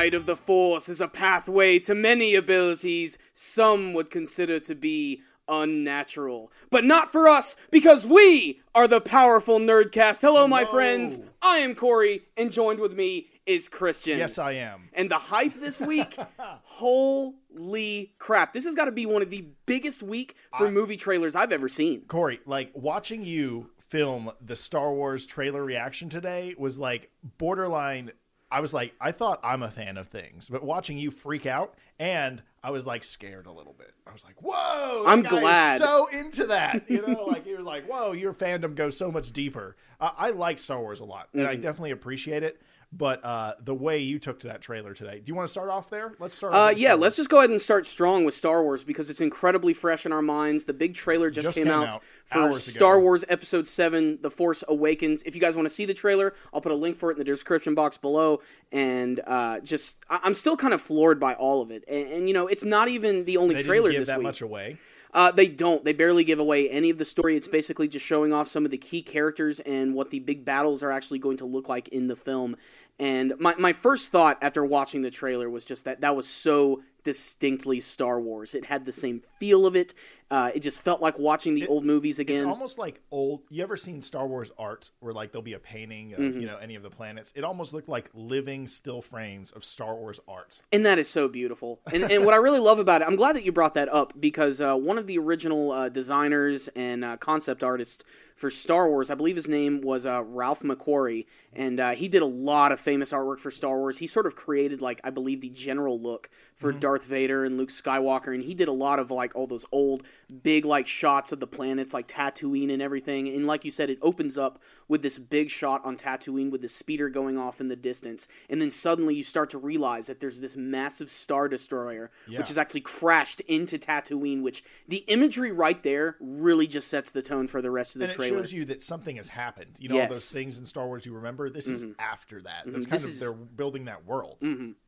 side 0.00 0.14
of 0.14 0.24
the 0.24 0.36
Force 0.36 0.88
is 0.88 1.02
a 1.02 1.08
pathway 1.08 1.78
to 1.78 1.94
many 1.94 2.34
abilities 2.34 3.18
some 3.34 3.92
would 3.92 4.08
consider 4.08 4.58
to 4.58 4.74
be 4.74 5.20
unnatural. 5.46 6.50
But 6.70 6.84
not 6.84 7.12
for 7.12 7.28
us, 7.28 7.54
because 7.70 8.06
we 8.06 8.62
are 8.74 8.88
the 8.88 9.02
powerful 9.02 9.58
Nerdcast. 9.58 10.22
Hello, 10.22 10.48
my 10.48 10.64
friends. 10.64 11.20
I 11.42 11.58
am 11.58 11.74
Corey, 11.74 12.22
and 12.34 12.50
joined 12.50 12.80
with 12.80 12.94
me 12.94 13.26
is 13.44 13.68
Christian. 13.68 14.16
Yes, 14.16 14.38
I 14.38 14.52
am. 14.52 14.88
And 14.94 15.10
the 15.10 15.18
hype 15.18 15.52
this 15.52 15.80
week, 15.92 16.16
holy 16.62 18.14
crap. 18.18 18.54
This 18.54 18.64
has 18.64 18.74
got 18.74 18.86
to 18.86 18.92
be 18.92 19.04
one 19.04 19.20
of 19.20 19.28
the 19.28 19.48
biggest 19.66 20.02
week 20.02 20.34
for 20.56 20.70
movie 20.70 20.96
trailers 20.96 21.36
I've 21.36 21.52
ever 21.52 21.68
seen. 21.68 22.06
Corey, 22.06 22.40
like 22.46 22.70
watching 22.74 23.22
you 23.22 23.68
film 23.90 24.30
the 24.40 24.54
Star 24.54 24.94
Wars 24.94 25.26
trailer 25.26 25.64
reaction 25.64 26.08
today 26.08 26.54
was 26.56 26.78
like 26.78 27.10
borderline. 27.36 28.12
I 28.50 28.60
was 28.60 28.72
like, 28.74 28.94
I 29.00 29.12
thought 29.12 29.40
I'm 29.44 29.62
a 29.62 29.70
fan 29.70 29.96
of 29.96 30.08
things, 30.08 30.48
but 30.48 30.62
watching 30.64 30.98
you 30.98 31.10
freak 31.10 31.46
out 31.46 31.74
and 31.98 32.42
I 32.62 32.70
was 32.72 32.84
like 32.84 33.04
scared 33.04 33.46
a 33.46 33.52
little 33.52 33.74
bit. 33.78 33.92
I 34.06 34.12
was 34.12 34.24
like, 34.24 34.34
whoa, 34.42 35.04
I'm 35.06 35.22
glad. 35.22 35.80
so 35.80 36.06
into 36.08 36.46
that. 36.46 36.90
You 36.90 37.06
know, 37.06 37.24
like 37.28 37.46
you're 37.46 37.62
like, 37.62 37.86
whoa, 37.86 38.12
your 38.12 38.34
fandom 38.34 38.74
goes 38.74 38.96
so 38.96 39.10
much 39.12 39.30
deeper. 39.32 39.76
Uh, 40.00 40.10
I 40.16 40.30
like 40.30 40.58
Star 40.58 40.80
Wars 40.80 41.00
a 41.00 41.04
lot 41.04 41.28
and 41.32 41.42
Mm-hmm. 41.42 41.50
I 41.50 41.54
definitely 41.56 41.92
appreciate 41.92 42.42
it. 42.42 42.60
But 42.92 43.24
uh, 43.24 43.52
the 43.62 43.74
way 43.74 43.98
you 43.98 44.18
took 44.18 44.40
to 44.40 44.48
that 44.48 44.62
trailer 44.62 44.94
today, 44.94 45.20
do 45.20 45.30
you 45.30 45.34
want 45.36 45.46
to 45.46 45.50
start 45.50 45.68
off 45.68 45.90
there? 45.90 46.12
Let's 46.18 46.34
start. 46.34 46.52
Uh, 46.52 46.72
yeah, 46.76 46.94
let's 46.94 47.16
just 47.16 47.30
go 47.30 47.38
ahead 47.38 47.50
and 47.50 47.60
start 47.60 47.86
strong 47.86 48.24
with 48.24 48.34
Star 48.34 48.64
Wars 48.64 48.82
because 48.82 49.08
it's 49.10 49.20
incredibly 49.20 49.72
fresh 49.72 50.06
in 50.06 50.10
our 50.12 50.22
minds. 50.22 50.64
The 50.64 50.72
big 50.74 50.94
trailer 50.94 51.30
just, 51.30 51.46
Just 51.46 51.56
came, 51.56 51.66
came 51.66 51.72
out, 51.72 51.94
out 51.94 52.04
for 52.26 52.38
hours 52.40 52.66
ago. 52.66 52.72
Star 52.78 53.00
Wars 53.00 53.24
Episode 53.28 53.68
7 53.68 54.18
The 54.22 54.30
Force 54.30 54.64
Awakens. 54.66 55.22
If 55.22 55.36
you 55.36 55.40
guys 55.40 55.54
want 55.54 55.66
to 55.66 55.70
see 55.74 55.84
the 55.84 55.94
trailer, 55.94 56.34
I'll 56.52 56.60
put 56.60 56.72
a 56.72 56.74
link 56.74 56.96
for 56.96 57.10
it 57.10 57.14
in 57.14 57.18
the 57.18 57.24
description 57.24 57.76
box 57.76 57.96
below. 57.96 58.40
And 58.72 59.20
uh, 59.24 59.60
just, 59.60 59.96
I- 60.08 60.20
I'm 60.24 60.34
still 60.34 60.56
kind 60.56 60.74
of 60.74 60.80
floored 60.80 61.20
by 61.20 61.34
all 61.34 61.62
of 61.62 61.70
it. 61.70 61.84
And, 61.86 62.12
and, 62.12 62.28
you 62.28 62.34
know, 62.34 62.48
it's 62.48 62.64
not 62.64 62.88
even 62.88 63.24
the 63.24 63.36
only 63.36 63.54
They 63.54 63.62
trailer 63.62 63.92
this 63.92 64.08
that 64.08 64.18
week. 64.18 64.24
much 64.26 64.42
away. 64.42 64.78
Uh, 65.12 65.32
they 65.32 65.48
don't. 65.48 65.84
They 65.84 65.92
barely 65.92 66.24
give 66.24 66.38
away 66.38 66.68
any 66.68 66.90
of 66.90 66.98
the 66.98 67.04
story. 67.04 67.36
It's 67.36 67.48
basically 67.48 67.88
just 67.88 68.06
showing 68.06 68.32
off 68.32 68.48
some 68.48 68.64
of 68.64 68.70
the 68.70 68.78
key 68.78 69.02
characters 69.02 69.58
and 69.60 69.94
what 69.94 70.10
the 70.10 70.20
big 70.20 70.44
battles 70.44 70.82
are 70.82 70.92
actually 70.92 71.18
going 71.18 71.38
to 71.38 71.44
look 71.44 71.68
like 71.68 71.88
in 71.88 72.06
the 72.06 72.16
film. 72.16 72.56
And 73.00 73.32
my, 73.40 73.54
my 73.58 73.72
first 73.72 74.12
thought 74.12 74.38
after 74.42 74.64
watching 74.64 75.00
the 75.00 75.10
trailer 75.10 75.48
was 75.50 75.64
just 75.64 75.86
that 75.86 76.02
that 76.02 76.14
was 76.14 76.28
so 76.28 76.82
distinctly 77.02 77.80
Star 77.80 78.20
Wars. 78.20 78.54
It 78.54 78.66
had 78.66 78.84
the 78.84 78.92
same 78.92 79.22
feel 79.38 79.66
of 79.66 79.74
it. 79.74 79.94
Uh, 80.30 80.50
it 80.54 80.60
just 80.60 80.82
felt 80.82 81.00
like 81.00 81.18
watching 81.18 81.54
the 81.54 81.66
old 81.66 81.84
movies 81.84 82.18
again. 82.18 82.36
It's 82.36 82.46
almost 82.46 82.78
like 82.78 83.00
old. 83.10 83.40
You 83.48 83.62
ever 83.62 83.76
seen 83.76 84.00
Star 84.02 84.26
Wars 84.26 84.52
art 84.58 84.90
where 85.00 85.12
like 85.14 85.32
there'll 85.32 85.42
be 85.42 85.54
a 85.54 85.58
painting 85.58 86.12
of 86.12 86.20
Mm-hmm. 86.20 86.40
you 86.42 86.46
know 86.46 86.58
any 86.58 86.74
of 86.74 86.82
the 86.82 86.90
planets? 86.90 87.32
It 87.34 87.42
almost 87.42 87.72
looked 87.72 87.88
like 87.88 88.10
living 88.14 88.68
still 88.68 89.00
frames 89.00 89.50
of 89.50 89.64
Star 89.64 89.94
Wars 89.94 90.20
art. 90.28 90.60
And 90.70 90.84
that 90.84 90.98
is 90.98 91.08
so 91.08 91.26
beautiful. 91.26 91.80
And, 91.92 92.04
and 92.04 92.24
what 92.26 92.34
I 92.34 92.36
really 92.36 92.60
love 92.60 92.78
about 92.78 93.00
it, 93.00 93.08
I'm 93.08 93.16
glad 93.16 93.34
that 93.34 93.44
you 93.44 93.50
brought 93.50 93.74
that 93.74 93.88
up 93.88 94.12
because 94.20 94.60
uh, 94.60 94.76
one 94.76 94.98
of 94.98 95.06
the 95.06 95.18
original 95.18 95.72
uh, 95.72 95.88
designers 95.88 96.68
and 96.76 97.02
uh, 97.04 97.16
concept 97.16 97.64
artists 97.64 98.04
for 98.40 98.48
Star 98.48 98.88
Wars, 98.88 99.10
I 99.10 99.14
believe 99.16 99.36
his 99.36 99.50
name 99.50 99.82
was 99.82 100.06
uh, 100.06 100.22
Ralph 100.24 100.62
McQuarrie, 100.62 101.26
and 101.52 101.78
uh, 101.78 101.90
he 101.90 102.08
did 102.08 102.22
a 102.22 102.26
lot 102.26 102.72
of 102.72 102.80
famous 102.80 103.12
artwork 103.12 103.38
for 103.38 103.50
Star 103.50 103.76
Wars. 103.76 103.98
He 103.98 104.06
sort 104.06 104.24
of 104.24 104.34
created, 104.34 104.80
like, 104.80 104.98
I 105.04 105.10
believe, 105.10 105.42
the 105.42 105.50
general 105.50 106.00
look 106.00 106.30
for 106.56 106.72
Darth 106.72 107.04
Vader 107.04 107.44
and 107.44 107.58
Luke 107.58 107.68
Skywalker, 107.68 108.32
and 108.32 108.42
he 108.42 108.54
did 108.54 108.66
a 108.66 108.72
lot 108.72 108.98
of, 108.98 109.10
like, 109.10 109.36
all 109.36 109.46
those 109.46 109.66
old, 109.70 110.04
big, 110.42 110.64
like, 110.64 110.86
shots 110.86 111.32
of 111.32 111.40
the 111.40 111.46
planets, 111.46 111.92
like 111.92 112.08
Tatooine 112.08 112.72
and 112.72 112.80
everything. 112.80 113.28
And 113.28 113.46
like 113.46 113.66
you 113.66 113.70
said, 113.70 113.90
it 113.90 113.98
opens 114.00 114.38
up 114.38 114.58
with 114.90 115.00
this 115.02 115.18
big 115.18 115.48
shot 115.48 115.82
on 115.84 115.96
Tatooine 115.96 116.50
with 116.50 116.60
the 116.60 116.68
speeder 116.68 117.08
going 117.08 117.38
off 117.38 117.60
in 117.60 117.68
the 117.68 117.76
distance, 117.76 118.26
and 118.50 118.60
then 118.60 118.70
suddenly 118.70 119.14
you 119.14 119.22
start 119.22 119.48
to 119.50 119.58
realize 119.58 120.08
that 120.08 120.20
there's 120.20 120.40
this 120.40 120.56
massive 120.56 121.08
star 121.08 121.48
destroyer 121.48 122.10
Yeah. 122.28 122.38
which 122.40 122.48
has 122.48 122.58
actually 122.58 122.80
crashed 122.82 123.40
into 123.42 123.78
Tatooine. 123.78 124.42
Which 124.42 124.64
the 124.88 125.04
imagery 125.06 125.52
right 125.52 125.80
there 125.82 126.16
really 126.20 126.66
just 126.66 126.88
sets 126.88 127.12
the 127.12 127.22
tone 127.22 127.46
for 127.46 127.62
the 127.62 127.70
rest 127.70 127.94
of 127.94 128.00
the 128.00 128.06
and 128.06 128.14
trailer. 128.14 128.38
it 128.38 128.40
shows 128.42 128.52
you 128.52 128.64
that 128.66 128.82
something 128.82 129.14
has 129.16 129.28
happened. 129.28 129.76
You 129.78 129.88
know 129.88 129.94
all 129.94 130.00
Yes. 130.00 130.06
Mm-hmm. 130.06 130.12
those 130.14 130.32
things 130.32 130.58
in 130.58 130.66
Star 130.66 130.86
Wars 130.86 131.06
you 131.06 131.14
remember. 131.14 131.48
This 131.48 131.68
is 131.68 131.84
after 131.98 132.42
that. 132.42 132.64
That's 132.66 132.86
kind 132.86 132.92
This 132.92 133.04
of 133.04 133.10
is- 133.10 133.20
they're 133.20 133.32
building 133.32 133.84
that 133.84 134.04
world. 134.04 134.38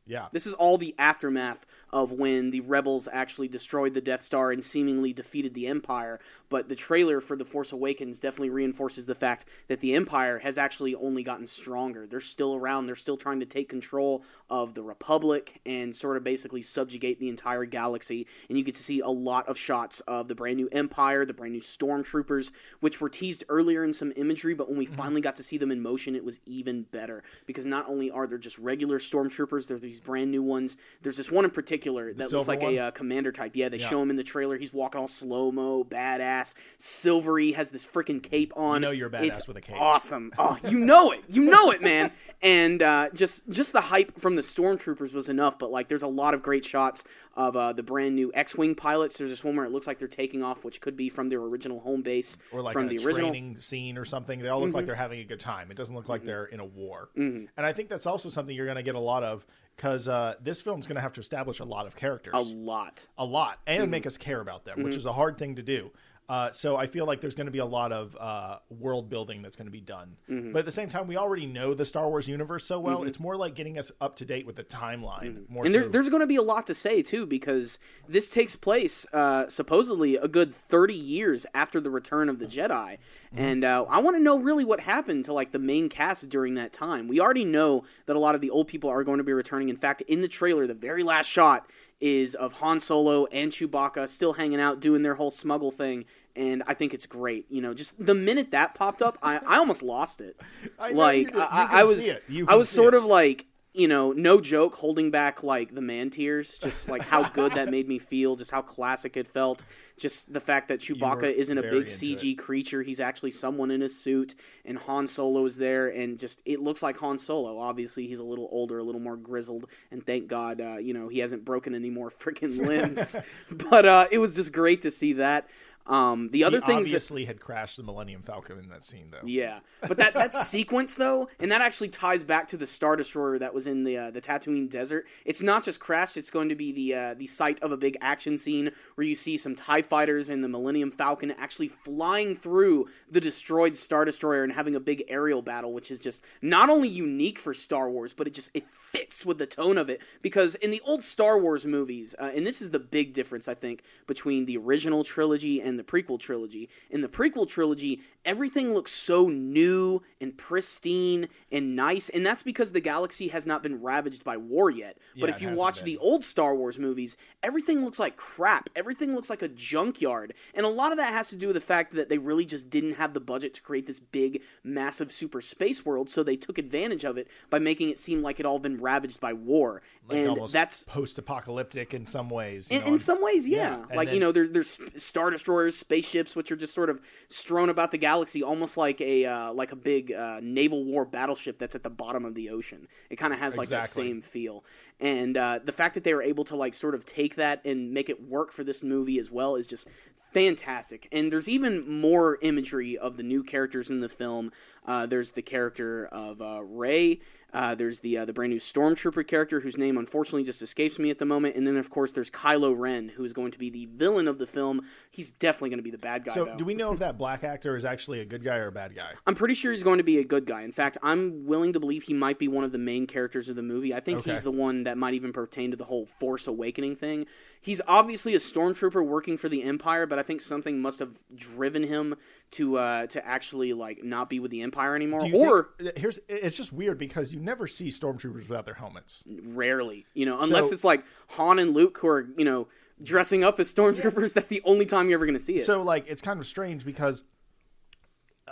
Yeah. 0.05 0.27
This 0.33 0.45
is 0.45 0.53
all 0.53 0.77
the 0.77 0.93
aftermath 0.99 1.65
of 1.89 2.11
when 2.11 2.49
the 2.49 2.59
rebels 2.59 3.07
actually 3.13 3.47
destroyed 3.47 3.93
the 3.93 4.01
Death 4.01 4.21
Star 4.21 4.51
and 4.51 4.63
seemingly 4.65 5.13
defeated 5.13 5.53
the 5.53 5.67
Empire. 5.67 6.19
But 6.49 6.67
the 6.67 6.75
trailer 6.75 7.21
for 7.21 7.37
The 7.37 7.45
Force 7.45 7.71
Awakens 7.71 8.19
definitely 8.19 8.49
reinforces 8.49 9.05
the 9.05 9.15
fact 9.15 9.45
that 9.69 9.79
the 9.79 9.92
Empire 9.95 10.39
has 10.39 10.57
actually 10.57 10.95
only 10.95 11.23
gotten 11.23 11.47
stronger. 11.47 12.05
They're 12.05 12.19
still 12.19 12.55
around, 12.55 12.85
they're 12.85 12.95
still 12.95 13.17
trying 13.17 13.39
to 13.39 13.45
take 13.45 13.69
control 13.69 14.23
of 14.49 14.73
the 14.73 14.83
Republic 14.83 15.61
and 15.65 15.95
sort 15.95 16.17
of 16.17 16.23
basically 16.23 16.61
subjugate 16.61 17.19
the 17.19 17.29
entire 17.29 17.65
galaxy. 17.65 18.27
And 18.49 18.57
you 18.57 18.63
get 18.63 18.75
to 18.75 18.83
see 18.83 18.99
a 18.99 19.09
lot 19.09 19.47
of 19.47 19.57
shots 19.57 19.99
of 20.01 20.27
the 20.27 20.35
brand 20.35 20.57
new 20.57 20.69
Empire, 20.71 21.25
the 21.25 21.33
brand 21.33 21.53
new 21.53 21.61
Stormtroopers, 21.61 22.51
which 22.79 23.01
were 23.01 23.09
teased 23.09 23.43
earlier 23.49 23.83
in 23.83 23.93
some 23.93 24.13
imagery, 24.15 24.53
but 24.53 24.69
when 24.69 24.77
we 24.77 24.85
finally 24.85 25.21
got 25.21 25.35
to 25.37 25.43
see 25.43 25.57
them 25.57 25.71
in 25.71 25.81
motion, 25.81 26.15
it 26.15 26.23
was 26.23 26.39
even 26.45 26.83
better. 26.83 27.23
Because 27.45 27.65
not 27.65 27.87
only 27.87 28.11
are 28.11 28.27
there 28.27 28.37
just 28.37 28.57
regular 28.57 28.99
Stormtroopers, 28.99 29.67
there 29.67 29.77
are 29.77 29.79
these 29.79 29.99
brand 29.99 30.31
new 30.31 30.43
ones. 30.43 30.77
There's 31.01 31.17
this 31.17 31.31
one 31.31 31.45
in 31.45 31.51
particular 31.51 32.13
that 32.13 32.31
looks 32.31 32.47
like 32.47 32.61
one? 32.61 32.73
a 32.73 32.79
uh, 32.79 32.91
commander 32.91 33.31
type. 33.31 33.55
Yeah, 33.55 33.69
they 33.69 33.77
show 33.77 34.01
him 34.01 34.09
in 34.09 34.15
the 34.15 34.23
trailer. 34.23 34.57
He's 34.57 34.73
walking 34.73 35.01
all 35.01 35.07
slow 35.07 35.51
mo, 35.51 35.83
badass, 35.83 36.55
silvery, 36.77 37.53
has 37.53 37.71
this 37.71 37.85
freaking 37.85 38.21
cape 38.21 38.53
on. 38.55 38.81
know 38.81 38.91
you're 38.91 39.09
badass 39.09 39.23
It's 39.23 39.47
with 39.47 39.57
a 39.57 39.61
cape. 39.61 39.75
Awesome. 39.83 40.31
Oh, 40.37 40.57
you 40.67 40.79
know 40.79 41.11
it. 41.11 41.21
You 41.27 41.43
know 41.43 41.71
it, 41.71 41.81
man. 41.81 42.11
And 42.41 42.81
uh, 42.81 43.09
just 43.13 43.49
just 43.49 43.73
the 43.73 43.81
hype 43.81 44.17
from 44.19 44.35
the 44.37 44.41
stormtroopers 44.41 45.13
was 45.13 45.27
enough. 45.27 45.59
But 45.59 45.71
like, 45.71 45.87
there's 45.89 46.03
a 46.03 46.07
lot 46.07 46.33
of 46.33 46.41
great 46.41 46.63
shots 46.63 47.03
of 47.35 47.55
uh, 47.57 47.73
the 47.73 47.83
brand 47.83 48.15
new 48.15 48.31
X-wing 48.33 48.75
pilots. 48.75 49.17
There's 49.17 49.29
this 49.29 49.43
one 49.43 49.55
where 49.57 49.65
it 49.65 49.71
looks 49.71 49.85
like 49.87 49.99
they're 49.99 50.07
taking 50.07 50.41
off, 50.41 50.63
which 50.63 50.79
could 50.79 50.95
be 50.95 51.09
from 51.09 51.27
their 51.29 51.39
original 51.41 51.79
home 51.81 52.01
base 52.01 52.37
Or 52.51 52.61
like 52.61 52.73
from 52.73 52.85
a 52.85 52.89
the 52.89 52.97
original. 52.97 53.29
Mm-hmm. 53.29 53.31
training 53.31 53.57
scene 53.59 53.97
or 53.97 54.05
something. 54.05 54.39
They 54.39 54.47
all 54.49 54.61
look 54.61 54.73
like 54.73 54.85
they're 54.85 54.95
having 54.95 55.19
a 55.19 55.23
good 55.25 55.39
time. 55.39 55.69
It 55.69 55.75
doesn't 55.77 55.95
look 55.95 56.07
like 56.09 56.23
they're 56.23 56.45
in 56.45 56.59
a 56.61 56.65
war. 56.65 57.09
And 57.15 57.49
I 57.57 57.73
think 57.73 57.89
that's 57.89 58.05
also 58.05 58.29
something 58.29 58.55
you're 58.55 58.65
going 58.65 58.77
to 58.77 58.83
get 58.83 58.95
a 58.95 58.99
lot 58.99 59.23
of 59.23 59.45
because 59.75 60.07
uh, 60.07 60.35
this 60.41 60.61
film's 60.61 60.85
going 60.85 60.95
to 60.97 61.01
have 61.01 61.13
to 61.13 61.19
establish 61.19 61.59
a 61.59 61.65
lot 61.65 61.87
of 61.87 61.95
characters. 61.95 62.33
A 62.35 62.39
lot. 62.41 63.07
a 63.17 63.25
lot 63.25 63.59
and 63.67 63.81
Mm-hmm. 63.83 63.91
make 63.91 64.05
us 64.05 64.17
care 64.17 64.39
about 64.39 64.65
them, 64.65 64.83
which 64.83 64.95
is 64.95 65.05
a 65.05 65.13
hard 65.13 65.37
thing 65.37 65.55
to 65.55 65.61
do. 65.63 65.91
Uh, 66.33 66.51
so 66.51 66.75
I 66.75 66.87
feel 66.87 67.05
like 67.05 67.21
there's 67.21 67.35
going 67.35 67.45
to 67.45 67.51
be 67.51 67.59
a 67.59 67.65
lot 67.65 67.91
of 67.91 68.17
uh, 68.19 68.57
world 68.69 69.07
building 69.09 69.41
that's 69.43 69.55
going 69.55 69.67
to 69.67 69.71
be 69.71 69.81
done. 69.81 70.15
Mm-hmm. 70.27 70.51
But 70.53 70.59
at 70.59 70.65
the 70.65 70.71
same 70.71 70.89
time, 70.89 71.05
we 71.05 71.15
already 71.15 71.45
know 71.45 71.73
the 71.75 71.85
Star 71.85 72.09
Wars 72.09 72.27
universe 72.27 72.65
so 72.65 72.79
well. 72.79 73.03
It's 73.03 73.19
more 73.19 73.35
like 73.35 73.53
getting 73.53 73.77
us 73.77 73.91
up 74.01 74.15
to 74.15 74.25
date 74.25 74.45
with 74.47 74.55
the 74.55 74.63
timeline. 74.63 75.47
More 75.47 75.65
And 75.65 75.75
there, 75.75 75.83
so- 75.83 75.89
there's 75.89 76.09
going 76.09 76.21
to 76.21 76.27
be 76.27 76.37
a 76.37 76.41
lot 76.41 76.65
to 76.67 76.73
say 76.73 77.03
too, 77.03 77.27
because 77.27 77.77
this 78.07 78.29
takes 78.31 78.55
place 78.55 79.05
uh, 79.13 79.47
supposedly 79.47 80.15
a 80.15 80.27
good 80.27 80.51
30 80.53 80.95
years 80.95 81.45
after 81.53 81.79
the 81.79 81.91
return 81.91 82.29
of 82.29 82.39
the 82.39 82.47
Jedi, 82.47 82.97
Mm-hmm. 83.33 83.41
and 83.41 83.63
uh, 83.65 83.85
I 83.89 83.99
want 83.99 84.15
to 84.15 84.21
know 84.21 84.37
really 84.39 84.63
what 84.63 84.79
happened 84.79 85.25
to 85.25 85.33
like 85.33 85.51
the 85.51 85.59
main 85.59 85.89
cast 85.89 86.29
during 86.29 86.53
that 86.55 86.71
time. 86.71 87.07
We 87.07 87.19
already 87.19 87.45
know 87.45 87.83
that 88.05 88.15
a 88.15 88.19
lot 88.19 88.35
of 88.35 88.41
the 88.41 88.51
old 88.51 88.67
people 88.67 88.89
are 88.91 89.03
going 89.03 89.17
to 89.17 89.23
be 89.23 89.33
returning. 89.33 89.69
In 89.69 89.75
fact, 89.75 90.01
in 90.03 90.21
the 90.21 90.27
trailer, 90.27 90.67
the 90.67 90.75
very 90.75 91.01
last 91.01 91.27
shot 91.27 91.67
is 91.99 92.35
of 92.35 92.53
Han 92.53 92.79
Solo 92.79 93.25
and 93.27 93.51
Chewbacca 93.51 94.07
still 94.07 94.33
hanging 94.33 94.59
out 94.59 94.79
doing 94.81 95.01
their 95.01 95.15
whole 95.15 95.31
smuggle 95.31 95.71
thing. 95.71 96.05
And 96.35 96.63
I 96.65 96.73
think 96.73 96.93
it's 96.93 97.05
great. 97.05 97.45
You 97.49 97.61
know, 97.61 97.73
just 97.73 98.03
the 98.03 98.15
minute 98.15 98.51
that 98.51 98.73
popped 98.75 99.01
up, 99.01 99.17
I, 99.21 99.37
I 99.37 99.57
almost 99.57 99.83
lost 99.83 100.19
it. 100.21 100.39
I 100.79 100.91
like 100.91 101.35
I, 101.35 101.67
I 101.71 101.83
was, 101.83 102.07
it. 102.07 102.23
I 102.47 102.55
was 102.55 102.69
sort 102.69 102.93
it. 102.93 102.97
of 102.97 103.05
like 103.05 103.45
you 103.73 103.87
know, 103.87 104.11
no 104.11 104.39
joke, 104.39 104.75
holding 104.75 105.09
back 105.09 105.43
like 105.43 105.73
the 105.73 105.81
man 105.81 106.11
tears, 106.11 106.59
just 106.59 106.87
like 106.87 107.01
how 107.01 107.27
good 107.29 107.55
that 107.55 107.71
made 107.71 107.87
me 107.87 107.97
feel, 107.97 108.35
just 108.35 108.51
how 108.51 108.61
classic 108.61 109.17
it 109.17 109.27
felt, 109.27 109.63
just 109.97 110.31
the 110.31 110.39
fact 110.39 110.67
that 110.67 110.79
Chewbacca 110.79 111.33
isn't 111.33 111.57
a 111.57 111.63
big 111.63 111.85
CG 111.85 112.37
creature, 112.37 112.83
he's 112.83 112.99
actually 112.99 113.31
someone 113.31 113.71
in 113.71 113.81
a 113.81 113.89
suit, 113.89 114.35
and 114.63 114.77
Han 114.77 115.07
Solo 115.07 115.43
is 115.45 115.57
there, 115.57 115.87
and 115.87 116.19
just 116.19 116.39
it 116.45 116.61
looks 116.61 116.83
like 116.83 116.97
Han 116.99 117.17
Solo. 117.17 117.57
Obviously, 117.57 118.05
he's 118.05 118.19
a 118.19 118.23
little 118.23 118.47
older, 118.51 118.77
a 118.77 118.83
little 118.83 119.01
more 119.01 119.17
grizzled, 119.17 119.65
and 119.89 120.05
thank 120.05 120.27
God, 120.27 120.61
uh, 120.61 120.77
you 120.77 120.93
know, 120.93 121.07
he 121.07 121.19
hasn't 121.19 121.43
broken 121.43 121.73
any 121.73 121.89
more 121.89 122.11
freaking 122.11 122.63
limbs. 122.63 123.15
but 123.69 123.85
uh, 123.85 124.05
it 124.11 124.19
was 124.19 124.35
just 124.35 124.53
great 124.53 124.81
to 124.81 124.91
see 124.91 125.13
that. 125.13 125.47
Um, 125.85 126.29
the 126.29 126.45
other 126.45 126.59
he 126.59 126.65
things 126.65 126.91
that, 126.91 126.95
obviously 126.95 127.25
had 127.25 127.41
crashed 127.41 127.75
the 127.75 127.83
Millennium 127.83 128.21
Falcon 128.21 128.57
in 128.57 128.69
that 128.69 128.85
scene, 128.85 129.09
though. 129.11 129.25
yeah, 129.25 129.59
but 129.81 129.97
that 129.97 130.13
that 130.13 130.33
sequence 130.33 130.95
though, 130.95 131.27
and 131.39 131.51
that 131.51 131.61
actually 131.61 131.89
ties 131.89 132.23
back 132.23 132.47
to 132.47 132.57
the 132.57 132.65
Star 132.65 132.95
Destroyer 132.95 133.37
that 133.39 133.53
was 133.53 133.67
in 133.67 133.83
the 133.83 133.97
uh, 133.97 134.11
the 134.11 134.21
Tatooine 134.21 134.69
desert. 134.69 135.05
It's 135.25 135.41
not 135.41 135.63
just 135.63 135.81
crashed; 135.81 136.15
it's 136.15 136.31
going 136.31 136.47
to 136.49 136.55
be 136.55 136.71
the 136.71 136.95
uh, 136.95 137.13
the 137.15 137.27
site 137.27 137.61
of 137.61 137.73
a 137.73 137.77
big 137.77 137.97
action 137.99 138.37
scene 138.37 138.71
where 138.95 139.05
you 139.05 139.15
see 139.15 139.35
some 139.35 139.55
Tie 139.55 139.81
fighters 139.81 140.29
and 140.29 140.41
the 140.41 140.47
Millennium 140.47 140.89
Falcon 140.89 141.31
actually 141.31 141.67
flying 141.67 142.35
through 142.35 142.87
the 143.11 143.19
destroyed 143.19 143.75
Star 143.75 144.05
Destroyer 144.05 144.43
and 144.43 144.53
having 144.53 144.75
a 144.75 144.79
big 144.79 145.03
aerial 145.09 145.41
battle, 145.41 145.73
which 145.73 145.91
is 145.91 145.99
just 145.99 146.23
not 146.41 146.69
only 146.69 146.87
unique 146.87 147.37
for 147.37 147.53
Star 147.53 147.89
Wars, 147.89 148.13
but 148.13 148.25
it 148.25 148.33
just 148.33 148.51
it 148.53 148.69
fits 148.71 149.25
with 149.25 149.37
the 149.37 149.45
tone 149.45 149.77
of 149.77 149.89
it. 149.89 150.01
Because 150.21 150.55
in 150.55 150.71
the 150.71 150.81
old 150.87 151.03
Star 151.03 151.37
Wars 151.37 151.65
movies, 151.65 152.15
uh, 152.17 152.31
and 152.33 152.47
this 152.47 152.61
is 152.61 152.71
the 152.71 152.79
big 152.79 153.13
difference 153.13 153.49
I 153.49 153.53
think 153.53 153.83
between 154.07 154.45
the 154.45 154.55
original 154.55 155.03
trilogy 155.03 155.61
and 155.61 155.72
and 155.73 155.79
the 155.79 155.83
prequel 155.83 156.19
trilogy. 156.19 156.69
In 156.91 157.01
the 157.01 157.09
prequel 157.09 157.49
trilogy, 157.49 158.01
everything 158.23 158.73
looks 158.73 158.91
so 158.91 159.27
new 159.27 160.01
and 160.21 160.37
pristine 160.37 161.27
and 161.51 161.75
nice, 161.75 162.09
and 162.09 162.25
that's 162.25 162.43
because 162.43 162.71
the 162.71 162.79
galaxy 162.79 163.29
has 163.29 163.47
not 163.47 163.63
been 163.63 163.81
ravaged 163.81 164.23
by 164.23 164.37
war 164.37 164.69
yet. 164.69 164.97
But 165.19 165.29
Yeah, 165.29 165.35
if 165.35 165.41
you 165.41 165.49
watch 165.49 165.79
been. 165.79 165.85
the 165.85 165.97
old 165.97 166.23
Star 166.23 166.55
Wars 166.55 166.77
movies, 166.77 167.17
everything 167.41 167.83
looks 167.83 167.99
like 167.99 168.15
crap. 168.17 168.69
Everything 168.75 169.13
looks 169.15 169.29
like 169.29 169.41
a 169.41 169.47
junkyard. 169.47 170.33
And 170.53 170.65
a 170.65 170.69
lot 170.69 170.91
of 170.91 170.97
that 170.99 171.11
has 171.13 171.29
to 171.29 171.35
do 171.35 171.47
with 171.47 171.55
the 171.55 171.61
fact 171.61 171.93
that 171.93 172.09
they 172.09 172.17
really 172.19 172.45
just 172.45 172.69
didn't 172.69 172.93
have 172.93 173.13
the 173.13 173.19
budget 173.19 173.53
to 173.55 173.61
create 173.61 173.87
this 173.87 173.99
big, 173.99 174.41
massive 174.63 175.11
super 175.11 175.41
space 175.41 175.83
world, 175.85 176.09
so 176.09 176.21
they 176.23 176.35
took 176.35 176.57
advantage 176.57 177.03
of 177.03 177.17
it 177.17 177.27
by 177.49 177.59
making 177.59 177.89
it 177.89 177.97
seem 177.97 178.21
like 178.21 178.39
it 178.39 178.45
all 178.45 178.59
been 178.59 178.79
ravaged 178.79 179.19
by 179.19 179.33
war. 179.33 179.81
Like 180.07 180.17
and 180.19 180.49
that's 180.49 180.83
post-apocalyptic 180.83 181.93
in 181.93 182.05
some 182.05 182.29
ways. 182.29 182.69
you 182.69 182.77
in, 182.77 182.83
know, 182.83 182.89
in 182.89 182.97
some 182.97 183.23
ways, 183.23 183.47
yeah. 183.47 183.79
Yeah, 183.89 183.95
like 183.95 184.07
then- 184.09 184.15
you 184.15 184.19
know, 184.19 184.31
there's 184.31 184.51
there's 184.51 184.79
star 185.01 185.31
spaceships, 185.69 186.35
which 186.35 186.51
are 186.51 186.55
just 186.55 186.73
sort 186.73 186.89
of 186.89 187.01
strewn 187.29 187.69
about 187.69 187.91
the 187.91 187.97
galaxy, 187.97 188.43
almost 188.43 188.77
like 188.77 188.99
a 189.01 189.25
uh, 189.25 189.53
like 189.53 189.71
a 189.71 189.75
big 189.75 190.11
uh, 190.11 190.39
naval 190.41 190.83
war 190.85 191.05
battleship 191.05 191.59
that's 191.59 191.75
at 191.75 191.83
the 191.83 191.89
bottom 191.89 192.25
of 192.25 192.35
the 192.35 192.49
ocean. 192.49 192.87
It 193.09 193.17
kind 193.17 193.33
of 193.33 193.39
has 193.39 193.57
like 193.57 193.69
that 193.69 193.87
same 193.87 194.21
feel, 194.21 194.63
and 194.99 195.37
uh, 195.37 195.59
the 195.63 195.71
fact 195.71 195.95
that 195.95 196.03
they 196.03 196.13
were 196.13 196.21
able 196.21 196.43
to 196.45 196.55
like 196.55 196.73
sort 196.73 196.95
of 196.95 197.05
take 197.05 197.35
that 197.35 197.61
and 197.65 197.91
make 197.91 198.09
it 198.09 198.21
work 198.21 198.51
for 198.51 198.63
this 198.63 198.83
movie 198.83 199.19
as 199.19 199.31
well 199.31 199.55
is 199.55 199.67
just 199.67 199.87
fantastic. 200.33 201.07
And 201.11 201.31
there's 201.31 201.47
even 201.47 201.89
more 201.89 202.37
imagery 202.41 202.97
of 202.97 203.17
the 203.17 203.23
new 203.23 203.43
characters 203.43 203.89
in 203.89 204.01
the 204.01 204.09
film. 204.09 204.51
Uh, 204.85 205.05
there's 205.05 205.31
the 205.33 205.41
character 205.41 206.05
of 206.11 206.41
uh, 206.41 206.61
Rey. 206.63 207.19
Uh, 207.53 207.75
there's 207.75 207.99
the 207.99 208.17
uh, 208.17 208.25
the 208.25 208.33
brand 208.33 208.51
new 208.51 208.59
stormtrooper 208.59 209.25
character 209.27 209.59
whose 209.59 209.77
name 209.77 209.95
unfortunately 209.95 210.43
just 210.43 210.61
escapes 210.63 210.97
me 210.97 211.11
at 211.11 211.19
the 211.19 211.25
moment, 211.25 211.55
and 211.55 211.67
then 211.67 211.75
of 211.75 211.87
course 211.91 212.11
there's 212.11 212.31
Kylo 212.31 212.73
Ren, 212.75 213.09
who 213.09 213.23
is 213.23 213.31
going 213.31 213.51
to 213.51 213.59
be 213.59 213.69
the 213.69 213.85
villain 213.93 214.27
of 214.27 214.39
the 214.39 214.47
film. 214.47 214.81
He's 215.11 215.29
definitely 215.29 215.69
going 215.69 215.77
to 215.77 215.83
be 215.83 215.91
the 215.91 215.99
bad 215.99 216.23
guy. 216.23 216.33
So, 216.33 216.45
though. 216.45 216.57
do 216.57 216.65
we 216.65 216.73
know 216.73 216.91
if 216.93 216.99
that 216.99 217.19
black 217.19 217.43
actor 217.43 217.75
is 217.75 217.85
actually 217.85 218.21
a 218.21 218.25
good 218.25 218.43
guy 218.43 218.55
or 218.57 218.69
a 218.69 218.71
bad 218.71 218.97
guy? 218.97 219.11
I'm 219.27 219.35
pretty 219.35 219.53
sure 219.53 219.71
he's 219.71 219.83
going 219.83 219.99
to 219.99 220.03
be 220.03 220.17
a 220.17 220.23
good 220.23 220.47
guy. 220.47 220.63
In 220.63 220.71
fact, 220.71 220.97
I'm 221.03 221.45
willing 221.45 221.73
to 221.73 221.79
believe 221.79 222.03
he 222.03 222.13
might 222.15 222.39
be 222.39 222.47
one 222.47 222.63
of 222.63 222.71
the 222.71 222.79
main 222.79 223.05
characters 223.05 223.47
of 223.49 223.55
the 223.55 223.61
movie. 223.61 223.93
I 223.93 223.99
think 223.99 224.21
Okay. 224.21 224.31
he's 224.31 224.41
the 224.41 224.51
one 224.51 224.83
that 224.85 224.97
might 224.97 225.13
even 225.13 225.31
pertain 225.31 225.69
to 225.69 225.77
the 225.77 225.85
whole 225.85 226.07
Force 226.07 226.47
Awakening 226.47 226.95
thing. 226.95 227.27
He's 227.61 227.81
obviously 227.87 228.33
a 228.33 228.39
stormtrooper 228.39 229.05
working 229.05 229.37
for 229.37 229.47
the 229.47 229.61
Empire, 229.61 230.07
but 230.07 230.17
I 230.17 230.23
think 230.23 230.41
something 230.41 230.81
must 230.81 230.97
have 230.97 231.19
driven 231.35 231.83
him 231.83 232.15
to 232.51 232.77
uh, 232.77 233.05
to 233.07 233.23
actually 233.25 233.73
like 233.73 234.03
not 234.03 234.27
be 234.27 234.39
with 234.39 234.49
the 234.49 234.63
Empire 234.63 234.72
anymore, 234.77 235.21
or 235.33 235.69
think- 235.77 235.97
here's 235.97 236.19
it's 236.27 236.57
just 236.57 236.73
weird 236.73 236.97
because 236.97 237.33
you 237.33 237.39
never 237.39 237.67
see 237.67 237.87
stormtroopers 237.87 238.47
without 238.47 238.65
their 238.65 238.73
helmets. 238.73 239.23
rarely, 239.43 240.05
you 240.13 240.25
know, 240.25 240.39
unless 240.39 240.69
So- 240.69 240.73
it's 240.73 240.83
like 240.83 241.03
Han 241.29 241.59
and 241.59 241.73
Luke 241.73 241.97
who 242.01 242.07
are 242.07 242.27
you 242.37 242.45
know 242.45 242.67
dressing 243.01 243.43
up 243.43 243.59
as 243.59 243.73
stormtroopers. 243.73 244.33
That's 244.33 244.47
the 244.47 244.61
only 244.65 244.85
time 244.85 245.09
you're 245.09 245.17
ever 245.17 245.25
going 245.25 245.35
to 245.35 245.39
see 245.43 245.57
it. 245.57 245.65
So 245.65 245.81
like 245.81 246.07
it's 246.07 246.21
kind 246.21 246.39
of 246.39 246.45
strange 246.45 246.85
because 246.85 247.23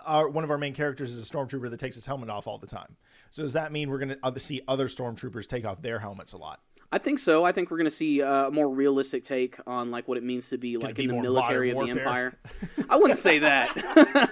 our 0.06 0.30
one 0.30 0.44
of 0.44 0.52
our 0.52 0.58
main 0.58 0.74
characters 0.74 1.14
is 1.14 1.28
a 1.28 1.32
stormtrooper 1.32 1.70
that 1.70 1.80
takes 1.80 1.96
his 1.96 2.06
helmet 2.06 2.30
off 2.30 2.48
all 2.48 2.58
the 2.58 2.68
time. 2.68 2.96
So 3.30 3.44
does 3.44 3.54
that 3.54 3.72
mean 3.72 3.90
we're 3.90 4.00
going 4.00 4.16
to 4.22 4.40
see 4.40 4.62
other 4.68 4.88
stormtroopers 4.88 5.48
take 5.48 5.66
off 5.66 5.82
their 5.82 6.00
helmets 6.00 6.34
a 6.34 6.38
lot? 6.38 6.62
I 6.94 6.98
think 6.98 7.20
so. 7.20 7.46
I 7.46 7.54
think 7.54 7.72
we're 7.72 7.78
going 7.78 7.86
to 7.86 7.92
see 7.92 8.22
uh, 8.22 8.48
a 8.48 8.52
more 8.52 8.70
realistic 8.70 9.24
take 9.24 9.56
on 9.66 9.92
like 9.92 10.08
what 10.10 10.18
it 10.18 10.24
means 10.24 10.50
to 10.50 10.58
be 10.58 10.76
like 10.78 10.96
be 10.96 11.04
in 11.04 11.10
the 11.10 11.22
military 11.22 11.72
of 11.72 11.80
the? 11.86 11.92
Empire. 11.92 12.34
I 12.90 12.98
wouldn't 12.98 13.18
say 13.18 13.40
that. 13.40 13.74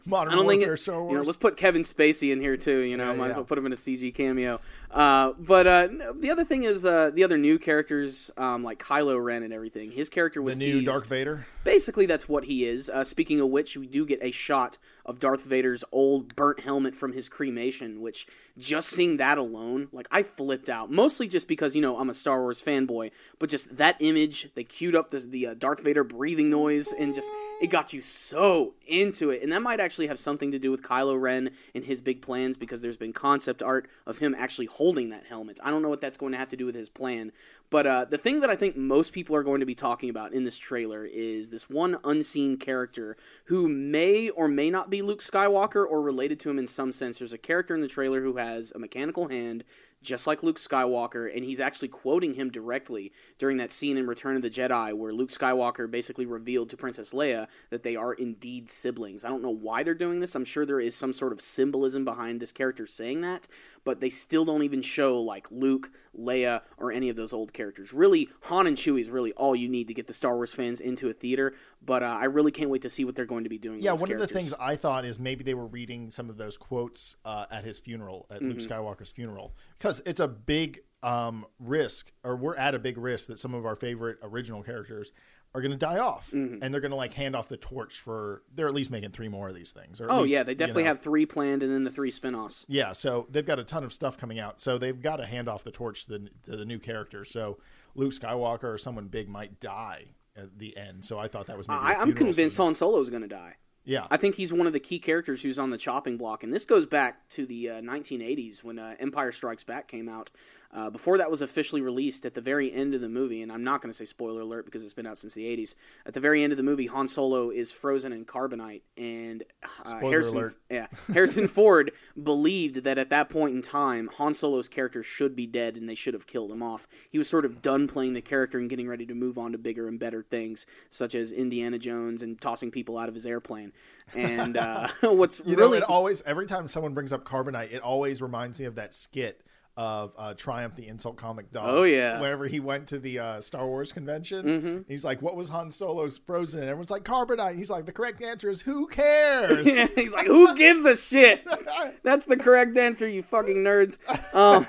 Modern 0.06 0.32
I 0.32 0.36
don't 0.36 0.46
warfare, 0.46 0.60
think 0.60 0.72
it, 0.72 0.76
Star 0.78 0.94
you 0.96 1.02
Wars. 1.02 1.14
know. 1.16 1.22
Let's 1.22 1.36
put 1.36 1.58
Kevin 1.58 1.82
Spacey 1.82 2.32
in 2.32 2.40
here 2.40 2.56
too. 2.56 2.78
You 2.78 2.96
know, 2.96 3.10
Yeah, 3.10 3.16
might 3.16 3.30
as 3.30 3.36
well 3.36 3.44
put 3.44 3.58
him 3.58 3.66
in 3.66 3.72
a 3.72 3.76
CG 3.76 4.14
cameo. 4.14 4.58
Uh, 4.90 5.32
but 5.38 5.66
uh, 5.66 5.88
the 6.18 6.30
other 6.30 6.44
thing 6.44 6.62
is 6.62 6.86
uh, 6.86 7.10
the 7.10 7.24
other 7.24 7.36
new 7.36 7.58
characters 7.58 8.30
um, 8.38 8.62
like 8.64 8.78
Kylo 8.78 9.22
Ren 9.22 9.42
and 9.42 9.52
everything. 9.52 9.90
His 9.90 10.08
character 10.08 10.40
was 10.40 10.58
the 10.58 10.64
new 10.64 10.72
teased. 10.80 10.86
Darth 10.86 11.08
Vader. 11.10 11.46
Basically, 11.64 12.06
that's 12.06 12.26
what 12.26 12.44
he 12.44 12.64
is. 12.64 12.88
Uh, 12.88 13.04
speaking 13.04 13.38
of 13.40 13.48
which, 13.50 13.76
we 13.76 13.86
do 13.86 14.06
get 14.06 14.18
a 14.22 14.30
shot 14.30 14.78
of 15.08 15.18
Darth 15.18 15.44
Vader's 15.44 15.84
old 15.90 16.36
burnt 16.36 16.60
helmet 16.60 16.94
from 16.94 17.14
his 17.14 17.30
cremation, 17.30 18.02
which 18.02 18.26
just 18.58 18.90
seeing 18.90 19.16
that 19.16 19.38
alone, 19.38 19.88
like 19.90 20.06
I 20.10 20.22
flipped 20.22 20.68
out. 20.68 20.90
Mostly 20.92 21.26
just 21.26 21.48
because 21.48 21.74
you 21.74 21.80
know 21.80 21.98
I'm 21.98 22.10
a 22.10 22.14
Star 22.14 22.40
Wars 22.42 22.62
fanboy, 22.62 23.10
but 23.38 23.48
just 23.48 23.78
that 23.78 23.96
image, 24.00 24.52
they 24.54 24.64
queued 24.64 24.94
up 24.94 25.10
the, 25.10 25.20
the 25.20 25.46
uh, 25.46 25.54
Darth 25.54 25.82
Vader 25.82 26.04
breathing 26.04 26.50
noise, 26.50 26.92
and 26.92 27.14
just 27.14 27.30
it 27.62 27.70
got 27.70 27.94
you 27.94 28.02
so 28.02 28.74
into 28.86 29.30
it. 29.30 29.42
And 29.42 29.50
that 29.50 29.62
might 29.62 29.80
actually 29.80 30.08
have 30.08 30.18
something 30.18 30.52
to 30.52 30.58
do 30.58 30.70
with 30.70 30.82
Kylo 30.82 31.18
Ren 31.18 31.50
and 31.74 31.84
his 31.84 32.02
big 32.02 32.20
plans 32.20 32.58
because 32.58 32.82
there's 32.82 32.98
been 32.98 33.14
concept 33.14 33.62
art 33.62 33.88
of 34.06 34.18
him 34.18 34.34
actually 34.36 34.66
holding 34.66 35.08
that 35.08 35.24
helmet. 35.26 35.58
I 35.64 35.70
don't 35.70 35.80
know 35.80 35.88
what 35.88 36.02
that's 36.02 36.18
going 36.18 36.32
to 36.32 36.38
have 36.38 36.50
to 36.50 36.56
do 36.56 36.66
with 36.66 36.74
his 36.74 36.90
plan, 36.90 37.32
but 37.70 37.86
uh, 37.86 38.04
the 38.04 38.18
thing 38.18 38.40
that 38.40 38.50
I 38.50 38.56
think 38.56 38.76
most 38.76 39.12
people 39.12 39.34
are 39.36 39.42
going 39.42 39.60
to 39.60 39.66
be 39.66 39.74
talking 39.74 40.10
about 40.10 40.34
in 40.34 40.44
this 40.44 40.58
trailer 40.58 41.06
is 41.06 41.48
this 41.48 41.70
one 41.70 41.96
unseen 42.04 42.58
character 42.58 43.16
who 43.46 43.68
may 43.68 44.28
or 44.30 44.48
may 44.48 44.70
not 44.70 44.90
be 44.90 44.97
Luke 45.02 45.20
Skywalker 45.20 45.84
or 45.88 46.02
related 46.02 46.40
to 46.40 46.50
him 46.50 46.58
in 46.58 46.66
some 46.66 46.92
sense. 46.92 47.18
There's 47.18 47.32
a 47.32 47.38
character 47.38 47.74
in 47.74 47.80
the 47.80 47.88
trailer 47.88 48.22
who 48.22 48.36
has 48.36 48.72
a 48.72 48.78
mechanical 48.78 49.28
hand. 49.28 49.64
Just 50.00 50.28
like 50.28 50.44
Luke 50.44 50.58
Skywalker, 50.58 51.28
and 51.34 51.44
he's 51.44 51.58
actually 51.58 51.88
quoting 51.88 52.34
him 52.34 52.50
directly 52.50 53.10
during 53.36 53.56
that 53.56 53.72
scene 53.72 53.96
in 53.96 54.06
Return 54.06 54.36
of 54.36 54.42
the 54.42 54.48
Jedi 54.48 54.92
where 54.92 55.12
Luke 55.12 55.30
Skywalker 55.30 55.90
basically 55.90 56.24
revealed 56.24 56.70
to 56.70 56.76
Princess 56.76 57.12
Leia 57.12 57.48
that 57.70 57.82
they 57.82 57.96
are 57.96 58.12
indeed 58.12 58.70
siblings. 58.70 59.24
I 59.24 59.28
don't 59.28 59.42
know 59.42 59.50
why 59.50 59.82
they're 59.82 59.94
doing 59.94 60.20
this. 60.20 60.36
I'm 60.36 60.44
sure 60.44 60.64
there 60.64 60.78
is 60.78 60.94
some 60.94 61.12
sort 61.12 61.32
of 61.32 61.40
symbolism 61.40 62.04
behind 62.04 62.38
this 62.38 62.52
character 62.52 62.86
saying 62.86 63.22
that, 63.22 63.48
but 63.84 63.98
they 63.98 64.08
still 64.08 64.44
don't 64.44 64.62
even 64.62 64.82
show 64.82 65.20
like 65.20 65.50
Luke, 65.50 65.90
Leia, 66.16 66.62
or 66.76 66.92
any 66.92 67.08
of 67.08 67.16
those 67.16 67.32
old 67.32 67.52
characters. 67.52 67.92
Really, 67.92 68.28
Han 68.42 68.66
and 68.66 68.76
Chewie 68.76 69.00
is 69.00 69.10
really 69.10 69.32
all 69.32 69.56
you 69.56 69.68
need 69.68 69.88
to 69.88 69.94
get 69.94 70.06
the 70.06 70.12
Star 70.12 70.36
Wars 70.36 70.52
fans 70.52 70.80
into 70.80 71.08
a 71.08 71.12
theater. 71.12 71.54
But 71.84 72.02
uh, 72.02 72.18
I 72.20 72.24
really 72.24 72.52
can't 72.52 72.70
wait 72.70 72.82
to 72.82 72.90
see 72.90 73.04
what 73.04 73.14
they're 73.14 73.24
going 73.24 73.44
to 73.44 73.50
be 73.50 73.58
doing. 73.58 73.80
Yeah, 73.80 73.92
one 73.92 74.10
those 74.10 74.20
of 74.22 74.28
the 74.28 74.34
things 74.34 74.54
I 74.58 74.76
thought 74.76 75.04
is 75.04 75.18
maybe 75.18 75.44
they 75.44 75.54
were 75.54 75.66
reading 75.66 76.10
some 76.10 76.28
of 76.28 76.36
those 76.36 76.56
quotes 76.56 77.16
uh, 77.24 77.46
at 77.50 77.64
his 77.64 77.78
funeral, 77.78 78.26
at 78.30 78.42
Luke 78.42 78.58
Mm-hmm. 78.58 78.72
Skywalker's 78.72 79.12
funeral, 79.12 79.54
because 79.76 80.02
it's 80.04 80.20
a 80.20 80.26
big 80.28 80.80
um, 81.02 81.46
risk, 81.60 82.12
or 82.24 82.36
we're 82.36 82.56
at 82.56 82.74
a 82.74 82.78
big 82.78 82.98
risk 82.98 83.28
that 83.28 83.38
some 83.38 83.54
of 83.54 83.64
our 83.64 83.76
favorite 83.76 84.18
original 84.22 84.62
characters 84.62 85.12
are 85.54 85.60
going 85.62 85.70
to 85.72 85.78
die 85.78 85.98
off, 85.98 86.30
Mm-hmm. 86.32 86.62
and 86.62 86.72
they're 86.74 86.80
going 86.80 86.90
to 86.90 86.96
like 86.96 87.12
hand 87.14 87.34
off 87.34 87.48
the 87.48 87.56
torch 87.56 87.98
for. 88.00 88.42
They're 88.54 88.68
at 88.68 88.74
least 88.74 88.90
making 88.90 89.10
three 89.10 89.28
more 89.28 89.48
of 89.48 89.54
these 89.54 89.72
things. 89.72 90.00
Or 90.00 90.10
Oh 90.10 90.22
least, 90.22 90.32
yeah, 90.34 90.42
they 90.42 90.52
you 90.52 90.56
definitely 90.56 90.82
know. 90.84 90.88
have 90.90 91.00
three 91.00 91.26
planned, 91.26 91.62
and 91.62 91.72
then 91.72 91.84
the 91.84 91.90
three 91.90 92.10
spin-offs. 92.10 92.64
Yeah, 92.68 92.92
so 92.92 93.26
they've 93.30 93.46
got 93.46 93.58
a 93.58 93.64
ton 93.64 93.82
of 93.84 93.92
stuff 93.92 94.18
coming 94.18 94.38
out. 94.38 94.60
So 94.60 94.76
they've 94.78 95.00
got 95.00 95.16
to 95.16 95.26
hand 95.26 95.48
off 95.48 95.64
the 95.64 95.70
torch 95.70 96.04
to 96.06 96.18
the, 96.18 96.28
to 96.50 96.56
the 96.56 96.64
new 96.64 96.78
character. 96.78 97.24
So 97.24 97.58
Luke 97.94 98.12
Skywalker 98.12 98.64
or 98.64 98.78
someone 98.78 99.08
big 99.08 99.28
might 99.28 99.58
die 99.60 100.06
at 100.36 100.58
the 100.58 100.76
end. 100.76 101.04
So 101.04 101.18
I 101.18 101.28
thought 101.28 101.46
that 101.46 101.56
was 101.56 101.66
maybe. 101.66 101.78
a 101.78 101.82
I, 101.82 102.00
I'm 102.00 102.12
convinced 102.12 102.56
scene. 102.56 102.64
Han 102.66 102.74
Solo 102.74 103.00
is 103.00 103.08
going 103.10 103.22
to 103.22 103.28
die. 103.28 103.54
Yeah, 103.84 104.06
I 104.10 104.18
think 104.18 104.34
he's 104.34 104.52
one 104.52 104.66
of 104.66 104.74
the 104.74 104.80
key 104.80 104.98
characters 104.98 105.40
who's 105.42 105.58
on 105.58 105.70
the 105.70 105.78
chopping 105.78 106.18
block, 106.18 106.42
and 106.44 106.52
this 106.52 106.66
goes 106.66 106.84
back 106.84 107.26
to 107.30 107.46
the 107.46 107.70
uh, 107.70 107.80
1980s 107.80 108.62
when 108.62 108.78
uh, 108.78 108.94
Empire 109.00 109.32
Strikes 109.32 109.64
Back 109.64 109.88
came 109.88 110.10
out. 110.10 110.30
Uh, 110.70 110.90
before 110.90 111.16
that 111.16 111.30
was 111.30 111.40
officially 111.40 111.80
released, 111.80 112.26
at 112.26 112.34
the 112.34 112.42
very 112.42 112.70
end 112.70 112.94
of 112.94 113.00
the 113.00 113.08
movie, 113.08 113.40
and 113.40 113.50
I'm 113.50 113.64
not 113.64 113.80
going 113.80 113.88
to 113.90 113.96
say 113.96 114.04
spoiler 114.04 114.42
alert 114.42 114.66
because 114.66 114.84
it's 114.84 114.92
been 114.92 115.06
out 115.06 115.16
since 115.16 115.32
the 115.32 115.44
80s. 115.44 115.74
At 116.04 116.12
the 116.12 116.20
very 116.20 116.42
end 116.42 116.52
of 116.52 116.58
the 116.58 116.62
movie, 116.62 116.86
Han 116.86 117.08
Solo 117.08 117.48
is 117.48 117.72
frozen 117.72 118.12
in 118.12 118.26
carbonite, 118.26 118.82
and 118.96 119.44
uh, 119.62 119.88
Spoiler 119.88 120.10
Harrison, 120.10 120.38
alert. 120.38 120.54
yeah, 120.70 120.86
Harrison 121.12 121.48
Ford 121.48 121.90
believed 122.22 122.84
that 122.84 122.98
at 122.98 123.08
that 123.08 123.30
point 123.30 123.54
in 123.56 123.62
time, 123.62 124.10
Han 124.18 124.34
Solo's 124.34 124.68
character 124.68 125.02
should 125.02 125.34
be 125.34 125.46
dead, 125.46 125.78
and 125.78 125.88
they 125.88 125.94
should 125.94 126.12
have 126.12 126.26
killed 126.26 126.52
him 126.52 126.62
off. 126.62 126.86
He 127.08 127.16
was 127.16 127.30
sort 127.30 127.46
of 127.46 127.62
done 127.62 127.88
playing 127.88 128.12
the 128.12 128.20
character 128.20 128.58
and 128.58 128.68
getting 128.68 128.88
ready 128.88 129.06
to 129.06 129.14
move 129.14 129.38
on 129.38 129.52
to 129.52 129.58
bigger 129.58 129.88
and 129.88 129.98
better 129.98 130.22
things, 130.22 130.66
such 130.90 131.14
as 131.14 131.32
Indiana 131.32 131.78
Jones 131.78 132.20
and 132.20 132.38
tossing 132.38 132.70
people 132.70 132.98
out 132.98 133.08
of 133.08 133.14
his 133.14 133.24
airplane. 133.24 133.72
And 134.14 134.58
uh, 134.58 134.88
what's 135.02 135.40
You 135.46 135.56
know, 135.56 135.62
really 135.62 135.78
it 135.78 135.84
always 135.84 136.20
every 136.22 136.46
time 136.46 136.68
someone 136.68 136.92
brings 136.92 137.12
up 137.12 137.24
carbonite, 137.24 137.72
it 137.72 137.80
always 137.80 138.20
reminds 138.20 138.60
me 138.60 138.66
of 138.66 138.74
that 138.74 138.92
skit 138.92 139.42
of 139.78 140.12
uh, 140.18 140.34
Triumph 140.34 140.74
the 140.74 140.88
Insult 140.88 141.16
Comic 141.16 141.52
Dog. 141.52 141.68
Oh, 141.68 141.84
yeah. 141.84 142.14
Mm-hmm. 142.14 142.22
whenever 142.22 142.46
he 142.48 142.58
went 142.58 142.88
to 142.88 142.98
the 142.98 143.20
uh, 143.20 143.40
Star 143.40 143.64
Wars 143.64 143.92
convention, 143.92 144.84
he's 144.88 145.04
like, 145.04 145.22
"What 145.22 145.36
was 145.36 145.48
Han 145.50 145.70
Solo's 145.70 146.18
frozen?" 146.18 146.60
And 146.60 146.68
everyone's 146.68 146.90
like, 146.90 147.04
"Carbonite." 147.04 147.50
And 147.50 147.58
he's 147.58 147.70
like, 147.70 147.86
"The 147.86 147.92
correct 147.92 148.20
answer 148.20 148.50
is 148.50 148.60
who 148.60 148.88
cares?" 148.88 149.64
he's 149.94 150.12
like, 150.12 150.26
who 150.26 150.54
gives 150.56 150.84
a 150.84 150.96
shit? 150.96 151.46
That's 152.02 152.26
the 152.26 152.36
correct 152.36 152.76
answer, 152.76 153.08
you 153.08 153.22
fucking 153.22 153.56
nerds. 153.56 153.98
Um, 154.34 154.66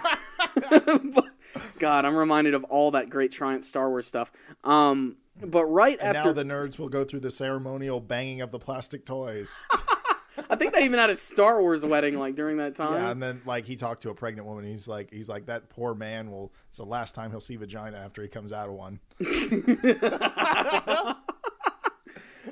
God, 1.80 2.06
I'm 2.06 2.16
reminded 2.16 2.54
of 2.54 2.64
all 2.66 2.92
that 2.92 3.10
great 3.10 3.32
Triumph 3.32 3.66
Star 3.66 3.90
Wars 3.90 4.06
stuff. 4.06 4.32
Um, 4.64 5.18
but 5.42 5.66
right 5.66 5.98
and 6.02 6.18
after 6.18 6.30
now 6.30 6.34
the 6.34 6.44
nerds 6.44 6.78
will 6.78 6.90
go 6.90 7.04
through 7.04 7.22
the 7.22 7.32
ceremonial 7.32 8.00
banging 8.00 8.42
of 8.42 8.52
the 8.52 8.60
plastic 8.60 9.06
toys. 9.06 9.64
I 10.50 10.56
think 10.56 10.74
they 10.74 10.84
even 10.84 10.98
had 11.00 11.10
a 11.12 11.16
Star 11.16 11.62
Wars 11.62 11.86
wedding 11.86 12.18
like 12.18 12.36
during 12.36 12.58
that 12.58 12.76
time. 12.76 12.94
yeah, 12.94 13.12
and 13.12 13.22
then 13.22 13.42
like 13.46 13.66
he 13.66 13.76
talked 13.76 14.02
to 14.04 14.10
a 14.10 14.16
pregnant 14.16 14.48
woman. 14.48 14.66
He's 14.66 14.88
like, 14.88 15.12
he's 15.12 15.30
like 15.30 15.46
that 15.46 15.70
poor 15.70 15.94
man 15.94 16.32
will. 16.32 16.52
It's 16.70 16.78
the 16.78 16.86
last 16.86 17.14
time 17.14 17.30
he'll 17.32 17.40
see 17.40 17.56
vagina 17.56 17.98
after 17.98 18.22
he 18.22 18.28
comes 18.28 18.52
out 18.52 18.68
of 18.68 18.74
one. 18.76 19.00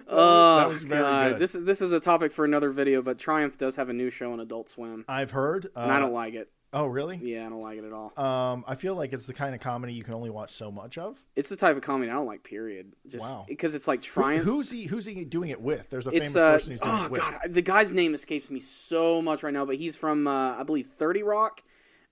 Oh 0.09 0.57
that 0.59 0.69
was 0.69 0.83
very 0.83 1.01
God, 1.01 1.31
good. 1.31 1.39
this 1.39 1.55
is 1.55 1.63
this 1.63 1.81
is 1.81 1.91
a 1.91 1.99
topic 1.99 2.31
for 2.31 2.45
another 2.45 2.69
video. 2.69 3.01
But 3.01 3.17
Triumph 3.19 3.57
does 3.57 3.75
have 3.75 3.89
a 3.89 3.93
new 3.93 4.09
show 4.09 4.31
on 4.31 4.39
Adult 4.39 4.69
Swim, 4.69 5.03
I've 5.07 5.31
heard, 5.31 5.67
uh, 5.75 5.81
and 5.81 5.91
I 5.91 5.99
don't 5.99 6.13
like 6.13 6.33
it. 6.33 6.49
Oh, 6.74 6.86
really? 6.86 7.17
Yeah, 7.24 7.45
I 7.45 7.50
don't 7.50 7.62
like 7.62 7.77
it 7.77 7.86
at 7.86 7.93
all. 7.93 8.12
Um, 8.17 8.65
I 8.67 8.75
feel 8.75 8.93
like 8.95 9.13
it's 9.13 9.25
the 9.25 9.33
kind 9.33 9.55
of 9.55 9.62
comedy 9.62 9.93
you 9.93 10.03
can 10.03 10.13
only 10.13 10.29
watch 10.29 10.51
so 10.51 10.69
much 10.69 10.97
of. 10.97 11.24
It's 11.36 11.47
the 11.50 11.55
type 11.55 11.75
of 11.77 11.81
comedy 11.81 12.12
I 12.12 12.13
don't 12.15 12.25
like. 12.25 12.43
Period. 12.43 12.91
Just 13.07 13.36
Wow. 13.38 13.45
because 13.47 13.74
it's 13.74 13.88
like 13.88 14.03
Who- 14.03 14.21
who's 14.43 14.69
he? 14.69 14.86
Who's 14.86 15.05
he 15.05 15.24
doing 15.24 15.50
it 15.50 15.62
with? 15.62 15.89
There's 15.89 16.07
a 16.07 16.09
it's 16.09 16.33
famous 16.33 16.36
uh, 16.36 16.51
person 16.53 16.71
he's 16.74 16.81
doing 16.81 16.93
oh 16.95 17.05
it 17.05 17.12
with. 17.12 17.21
god, 17.21 17.39
the 17.50 17.62
guy's 17.62 17.93
name 17.93 18.13
escapes 18.13 18.50
me 18.51 18.59
so 18.59 19.21
much 19.21 19.43
right 19.43 19.53
now, 19.53 19.65
but 19.65 19.75
he's 19.77 19.95
from 19.95 20.27
uh, 20.27 20.55
I 20.59 20.63
believe 20.63 20.88
Thirty 20.88 21.24
Rock. 21.24 21.63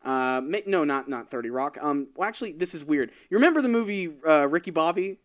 Uh, 0.03 0.41
no, 0.67 0.83
not 0.83 1.09
not 1.09 1.29
Thirty 1.29 1.49
Rock. 1.49 1.77
Um, 1.81 2.07
well, 2.15 2.27
actually, 2.29 2.53
this 2.53 2.73
is 2.73 2.85
weird. 2.85 3.11
You 3.29 3.37
remember 3.37 3.61
the 3.61 3.69
movie 3.69 4.13
uh, 4.25 4.47
Ricky 4.47 4.71
Bobby? 4.71 5.17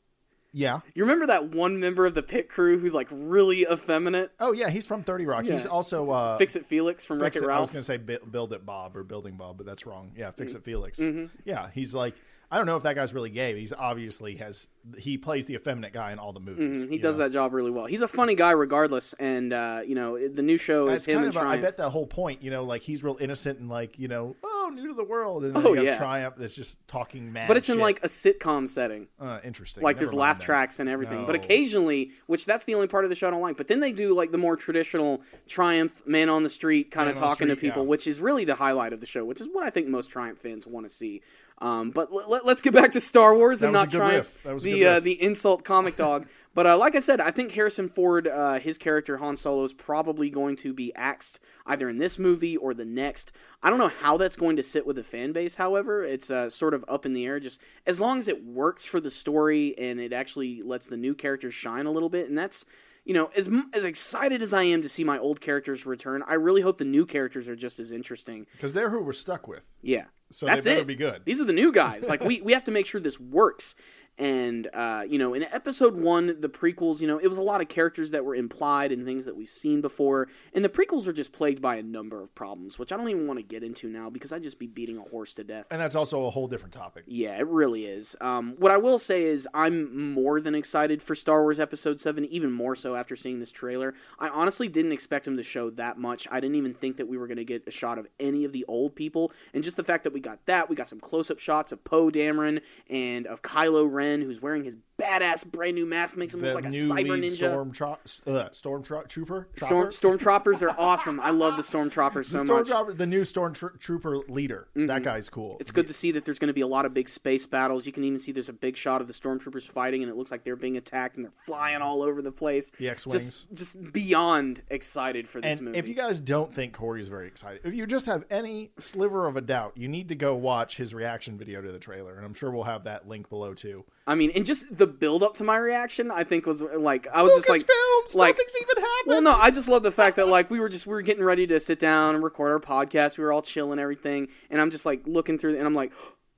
Yeah. 0.52 0.80
You 0.95 1.04
remember 1.04 1.28
that 1.28 1.50
one 1.50 1.78
member 1.78 2.07
of 2.07 2.14
the 2.14 2.23
pit 2.23 2.49
crew 2.49 2.78
who's 2.78 2.95
like 2.95 3.09
really 3.11 3.66
effeminate? 3.71 4.33
Oh 4.40 4.52
yeah, 4.52 4.69
he's 4.71 4.85
from 4.87 5.02
Thirty 5.02 5.25
Rock. 5.26 5.45
He's 5.45 5.64
also 5.66 6.11
uh, 6.11 6.37
Fix 6.38 6.57
It 6.57 6.66
Felix 6.66 7.04
from 7.04 7.21
Wreck 7.21 7.37
It 7.37 7.42
It- 7.42 7.49
I 7.49 7.61
was 7.61 7.71
going 7.71 7.83
to 7.83 7.85
say 7.85 7.97
Build 7.99 8.52
It 8.52 8.66
Bob 8.66 8.97
or 8.97 9.04
Building 9.04 9.37
Bob, 9.37 9.57
but 9.59 9.66
that's 9.66 9.87
wrong. 9.87 10.11
Yeah, 10.16 10.30
Fix 10.33 10.54
It 10.54 10.64
Felix. 10.64 10.99
Mm-hmm. 10.99 11.26
Yeah, 11.45 11.71
he's 11.73 11.95
like 11.95 12.14
I 12.50 12.57
don't 12.57 12.66
know 12.66 12.76
if 12.76 12.83
that 12.83 12.97
guy's 12.97 13.14
really 13.14 13.30
gay. 13.30 13.52
But 13.52 13.61
he's 13.61 13.73
obviously 13.73 14.37
has 14.37 14.69
he 14.99 15.19
plays 15.19 15.47
the 15.47 15.54
effeminate 15.54 15.92
guy 15.92 16.12
in 16.12 16.19
all 16.19 16.33
the 16.33 16.40
movies. 16.40 16.83
Mm-hmm. 16.83 16.92
He 16.92 16.99
does 16.99 17.19
know? 17.19 17.25
that 17.25 17.33
job 17.33 17.52
really 17.52 17.71
well. 17.71 17.87
He's 17.87 18.02
a 18.02 18.09
funny 18.09 18.35
guy 18.35 18.50
regardless, 18.52 19.12
and 19.14 19.52
uh, 19.52 19.83
you 19.87 19.95
know 19.95 20.19
the 20.28 20.42
new 20.42 20.57
show 20.57 20.88
is 20.88 21.02
It's 21.02 21.07
him 21.07 21.14
kind 21.14 21.26
and 21.26 21.37
of 21.37 21.42
a, 21.42 21.47
I 21.47 21.57
bet 21.59 21.76
the 21.76 21.90
whole 21.90 22.07
point, 22.07 22.42
you 22.42 22.50
know, 22.50 22.64
like 22.64 22.83
he's 22.83 23.02
real 23.02 23.16
innocent 23.21 23.59
and 23.59 23.69
like 23.69 23.99
you 23.99 24.09
know, 24.09 24.37
oh, 24.42 24.71
new 24.75 24.88
to 24.88 24.95
the 24.95 25.04
world, 25.04 25.45
and 25.45 25.54
then 25.54 25.66
Oh, 25.66 25.75
yeah. 25.75 25.97
Triumph 25.97 26.37
that's 26.37 26.57
just 26.57 26.76
talking 26.88 27.33
mad. 27.33 27.49
but 27.49 27.57
it's 27.57 27.69
in 27.69 27.78
like 27.78 28.02
a 28.02 28.09
sitcom 28.09 28.69
setting. 28.69 29.09
uh, 29.21 29.40
interesting. 29.45 29.83
like 29.83 29.97
Never 29.97 30.07
there's 30.07 30.14
laugh 30.14 30.38
then. 30.38 30.47
tracks 30.47 30.80
and 30.80 30.88
everything. 30.88 31.26
But 31.26 31.35
occasionally, 31.35 32.11
which 32.26 32.47
that's 32.47 32.64
the 32.64 32.75
only 32.75 32.87
part 32.87 33.04
of 33.04 33.11
the 33.11 33.16
show 33.16 33.28
I 33.28 33.30
don't 33.30 33.40
like. 33.40 33.57
But 33.57 33.69
then 33.69 33.80
they 33.80 33.92
do 33.92 34.14
like 34.14 34.33
the 34.33 34.38
more 34.38 34.57
traditional 34.57 35.23
Triumph 35.47 36.02
man 36.07 36.28
on 36.28 36.42
the 36.42 36.50
street 36.50 36.90
kind 36.90 37.07
Man 37.07 37.14
of 37.14 37.21
talking 37.21 37.49
to 37.49 37.57
people, 37.57 37.83
yeah. 37.83 37.88
which 37.88 38.07
is 38.07 38.21
really 38.21 38.45
the 38.45 38.54
highlight 38.57 38.92
of 38.92 39.00
the 39.00 39.07
show, 39.07 39.25
which 39.25 39.40
is 39.40 39.49
what 39.52 39.64
I 39.64 39.71
think 39.71 39.88
most 39.88 40.11
Triumph 40.11 40.38
fans 40.38 40.66
want 40.66 40.87
to 40.87 40.90
see. 40.90 41.23
Um, 41.60 41.90
but 41.90 42.10
l- 42.10 42.26
let, 42.28 42.44
us 42.44 42.60
get 42.60 42.72
back 42.72 42.92
to 42.92 43.00
Star 43.00 43.34
Wars 43.34 43.62
and 43.62 43.74
That 43.74 43.86
was 43.86 43.92
not 43.94 44.00
a 44.00 44.02
good 44.02 44.10
Triumph, 44.10 44.34
riff. 44.34 44.42
That 44.44 44.54
was 44.54 44.66
a 44.66 44.72
the 44.72 44.84
uh, 44.86 45.00
the 45.00 45.22
insult 45.22 45.64
comic 45.64 45.96
dog. 45.96 46.26
But 46.52 46.66
uh, 46.66 46.76
like 46.76 46.96
I 46.96 46.98
said, 46.98 47.20
I 47.20 47.30
think 47.30 47.52
Harrison 47.52 47.88
Ford, 47.88 48.26
uh, 48.26 48.58
his 48.58 48.76
character 48.76 49.18
Han 49.18 49.36
Solo, 49.36 49.62
is 49.62 49.72
probably 49.72 50.30
going 50.30 50.56
to 50.56 50.72
be 50.72 50.92
axed 50.96 51.38
either 51.64 51.88
in 51.88 51.98
this 51.98 52.18
movie 52.18 52.56
or 52.56 52.74
the 52.74 52.84
next. 52.84 53.32
I 53.62 53.70
don't 53.70 53.78
know 53.78 53.92
how 54.00 54.16
that's 54.16 54.34
going 54.34 54.56
to 54.56 54.62
sit 54.64 54.84
with 54.84 54.96
the 54.96 55.04
fan 55.04 55.32
base. 55.32 55.54
However, 55.54 56.02
it's 56.02 56.28
uh, 56.28 56.50
sort 56.50 56.74
of 56.74 56.84
up 56.88 57.06
in 57.06 57.12
the 57.12 57.24
air. 57.24 57.38
Just 57.38 57.60
as 57.86 58.00
long 58.00 58.18
as 58.18 58.26
it 58.26 58.44
works 58.44 58.84
for 58.84 59.00
the 59.00 59.10
story 59.10 59.78
and 59.78 60.00
it 60.00 60.12
actually 60.12 60.60
lets 60.62 60.88
the 60.88 60.96
new 60.96 61.14
characters 61.14 61.54
shine 61.54 61.86
a 61.86 61.92
little 61.92 62.08
bit, 62.08 62.28
and 62.28 62.36
that's 62.36 62.64
you 63.10 63.14
know 63.14 63.28
as 63.36 63.50
as 63.74 63.84
excited 63.84 64.40
as 64.40 64.52
I 64.52 64.62
am 64.62 64.82
to 64.82 64.88
see 64.88 65.02
my 65.02 65.18
old 65.18 65.40
characters 65.40 65.84
return, 65.84 66.22
I 66.28 66.34
really 66.34 66.62
hope 66.62 66.78
the 66.78 66.84
new 66.84 67.04
characters 67.04 67.48
are 67.48 67.56
just 67.56 67.80
as 67.80 67.90
interesting. 67.90 68.46
because 68.52 68.72
they're 68.72 68.88
who 68.88 69.02
we're 69.02 69.12
stuck 69.12 69.48
with. 69.48 69.62
Yeah. 69.82 70.04
So 70.30 70.46
That's 70.46 70.64
they 70.64 70.74
better 70.74 70.82
it. 70.82 70.86
be 70.86 70.94
good. 70.94 71.22
These 71.24 71.40
are 71.40 71.44
the 71.44 71.52
new 71.52 71.72
guys. 71.72 72.08
Like 72.12 72.22
we, 72.22 72.40
we 72.40 72.52
have 72.52 72.62
to 72.64 72.70
make 72.70 72.86
sure 72.86 73.00
this 73.00 73.18
works. 73.18 73.74
And 74.20 74.68
uh, 74.74 75.04
you 75.08 75.18
know, 75.18 75.32
in 75.32 75.44
episode 75.44 75.96
one, 75.96 76.38
the 76.40 76.50
prequels, 76.50 77.00
you 77.00 77.06
know, 77.06 77.18
it 77.18 77.26
was 77.26 77.38
a 77.38 77.42
lot 77.42 77.62
of 77.62 77.68
characters 77.68 78.10
that 78.10 78.22
were 78.22 78.34
implied 78.34 78.92
and 78.92 79.06
things 79.06 79.24
that 79.24 79.34
we've 79.34 79.48
seen 79.48 79.80
before. 79.80 80.28
And 80.52 80.62
the 80.62 80.68
prequels 80.68 81.06
are 81.06 81.12
just 81.14 81.32
plagued 81.32 81.62
by 81.62 81.76
a 81.76 81.82
number 81.82 82.20
of 82.20 82.34
problems, 82.34 82.78
which 82.78 82.92
I 82.92 82.98
don't 82.98 83.08
even 83.08 83.26
want 83.26 83.38
to 83.38 83.42
get 83.42 83.64
into 83.64 83.88
now 83.88 84.10
because 84.10 84.30
I'd 84.30 84.42
just 84.42 84.58
be 84.58 84.66
beating 84.66 84.98
a 84.98 85.02
horse 85.02 85.32
to 85.34 85.44
death. 85.44 85.64
And 85.70 85.80
that's 85.80 85.94
also 85.94 86.26
a 86.26 86.30
whole 86.30 86.48
different 86.48 86.74
topic. 86.74 87.04
Yeah, 87.06 87.38
it 87.38 87.46
really 87.46 87.86
is. 87.86 88.14
Um, 88.20 88.56
what 88.58 88.70
I 88.70 88.76
will 88.76 88.98
say 88.98 89.22
is, 89.22 89.48
I'm 89.54 90.12
more 90.12 90.38
than 90.38 90.54
excited 90.54 91.00
for 91.00 91.14
Star 91.14 91.40
Wars 91.40 91.58
Episode 91.58 91.98
7, 91.98 92.26
even 92.26 92.52
more 92.52 92.76
so 92.76 92.96
after 92.96 93.16
seeing 93.16 93.40
this 93.40 93.50
trailer. 93.50 93.94
I 94.18 94.28
honestly 94.28 94.68
didn't 94.68 94.92
expect 94.92 95.26
him 95.26 95.38
to 95.38 95.42
show 95.42 95.70
that 95.70 95.96
much. 95.96 96.28
I 96.30 96.40
didn't 96.40 96.56
even 96.56 96.74
think 96.74 96.98
that 96.98 97.08
we 97.08 97.16
were 97.16 97.26
going 97.26 97.38
to 97.38 97.44
get 97.44 97.66
a 97.66 97.70
shot 97.70 97.98
of 97.98 98.06
any 98.18 98.44
of 98.44 98.52
the 98.52 98.66
old 98.68 98.94
people. 98.94 99.32
And 99.54 99.64
just 99.64 99.78
the 99.78 99.84
fact 99.84 100.04
that 100.04 100.12
we 100.12 100.20
got 100.20 100.44
that, 100.44 100.68
we 100.68 100.76
got 100.76 100.88
some 100.88 101.00
close 101.00 101.30
up 101.30 101.38
shots 101.38 101.72
of 101.72 101.84
Poe 101.84 102.10
Dameron 102.10 102.60
and 102.90 103.26
of 103.26 103.40
Kylo 103.40 103.90
Ren, 103.90 104.09
who's 104.20 104.42
wearing 104.42 104.64
his 104.64 104.76
badass 105.00 105.50
brand 105.50 105.74
new 105.76 105.86
mask, 105.86 106.16
makes 106.16 106.34
him 106.34 106.40
The 106.40 106.46
look 106.52 106.56
like 106.56 106.64
a 106.66 106.68
cyber 106.76 107.18
ninja. 107.18 107.30
storm 107.36 107.72
tro- 107.72 107.98
uh, 108.26 108.48
storm 108.52 108.82
tro- 108.82 109.04
trooper. 109.04 109.48
Storm? 109.54 109.88
Stormtroopers 109.88 110.62
are 110.62 110.74
awesome. 110.78 111.20
I 111.20 111.30
love 111.30 111.56
the 111.56 111.62
Stormtroopers 111.62 112.26
so 112.26 112.38
the 112.38 112.44
much. 112.44 112.66
Mm-hmm. 112.66 112.72
stormtrooper, 112.90 112.96
the 112.98 113.06
new 113.06 113.20
stormtrooper 113.22 114.28
leader. 114.28 114.68
That 114.74 115.02
guy's 115.02 115.30
cool. 115.30 115.56
It's 115.60 115.70
good 115.70 115.86
to 115.86 115.92
see 115.94 116.10
that 116.12 116.24
there's 116.24 116.38
going 116.38 116.48
to 116.48 116.54
be 116.54 116.60
a 116.60 116.66
lot 116.66 116.84
of 116.86 116.92
big 116.94 117.08
space 117.08 117.46
battles. 117.46 117.86
You 117.86 117.92
can 117.92 118.04
even 118.04 118.18
see 118.18 118.32
there's 118.32 118.48
a 118.48 118.52
big 118.54 118.76
shot 118.76 119.00
of 119.00 119.06
the 119.06 119.12
stormtroopers 119.14 119.66
fighting, 119.68 120.02
and 120.02 120.10
it 120.10 120.16
looks 120.16 120.30
like 120.30 120.44
they're 120.44 120.56
being 120.56 120.76
attacked 120.76 121.16
and 121.16 121.24
they're 121.24 121.32
flying 121.46 121.80
all 121.82 122.02
over 122.02 122.20
the 122.22 122.32
place. 122.32 122.70
The 122.72 122.88
X-wings. 122.90 123.46
Just, 123.46 123.54
just 123.54 123.92
beyond 123.92 124.62
excited 124.70 125.26
for 125.28 125.40
this 125.40 125.58
And 125.58 125.66
movie. 125.68 125.78
if 125.78 125.88
you 125.88 125.94
guys 125.94 126.20
don't 126.20 126.54
think 126.54 126.72
Corey 126.74 127.00
is 127.00 127.08
very 127.08 127.26
excited, 127.26 127.60
if 127.64 127.74
you 127.74 127.86
just 127.86 128.06
have 128.06 128.24
any 128.30 128.70
sliver 128.78 129.26
of 129.26 129.36
a 129.36 129.40
doubt, 129.40 129.72
you 129.76 129.88
need 129.88 130.08
to 130.08 130.14
go 130.14 130.34
watch 130.34 130.76
his 130.76 130.92
reaction 130.94 131.38
video 131.38 131.60
to 131.62 131.72
the 131.72 131.78
trailer, 131.78 132.16
and 132.16 132.24
I'm 132.26 132.34
sure 132.34 132.50
we'll 132.50 132.64
have 132.64 132.84
that 132.84 133.08
link 133.08 133.28
below 133.28 133.54
too. 133.54 133.84
I 134.10 134.16
mean, 134.16 134.32
and 134.34 134.44
just 134.44 134.76
the 134.76 134.88
build 134.88 135.22
up 135.22 135.34
to 135.36 135.44
my 135.44 135.56
reaction, 135.56 136.10
I 136.10 136.24
think 136.24 136.44
was 136.44 136.62
like 136.62 137.06
I 137.14 137.22
was 137.22 137.32
just 137.32 137.48
like, 137.48 137.62
Lucasfilms, 137.62 138.16
like 138.16 138.34
nothing's 138.34 138.56
even 138.60 138.82
happened. 138.82 139.06
Well, 139.06 139.22
no, 139.22 139.36
I 139.36 139.52
just 139.52 139.68
love 139.68 139.84
the 139.84 139.92
fact 139.92 140.16
that 140.16 140.26
like 140.26 140.50
we 140.50 140.58
were 140.58 140.68
just 140.68 140.84
we 140.84 140.94
were 140.94 141.02
getting 141.02 141.22
ready 141.22 141.46
to 141.46 141.60
sit 141.60 141.78
down 141.78 142.16
and 142.16 142.24
record 142.24 142.50
our 142.50 142.58
podcast. 142.58 143.18
We 143.18 143.24
were 143.24 143.32
all 143.32 143.40
chill 143.40 143.70
and 143.70 143.80
everything, 143.80 144.26
and 144.50 144.60
I'm 144.60 144.72
just 144.72 144.84
like 144.84 145.02
looking 145.06 145.38
through, 145.38 145.56
and 145.56 145.64
I'm 145.64 145.76
like, 145.76 145.92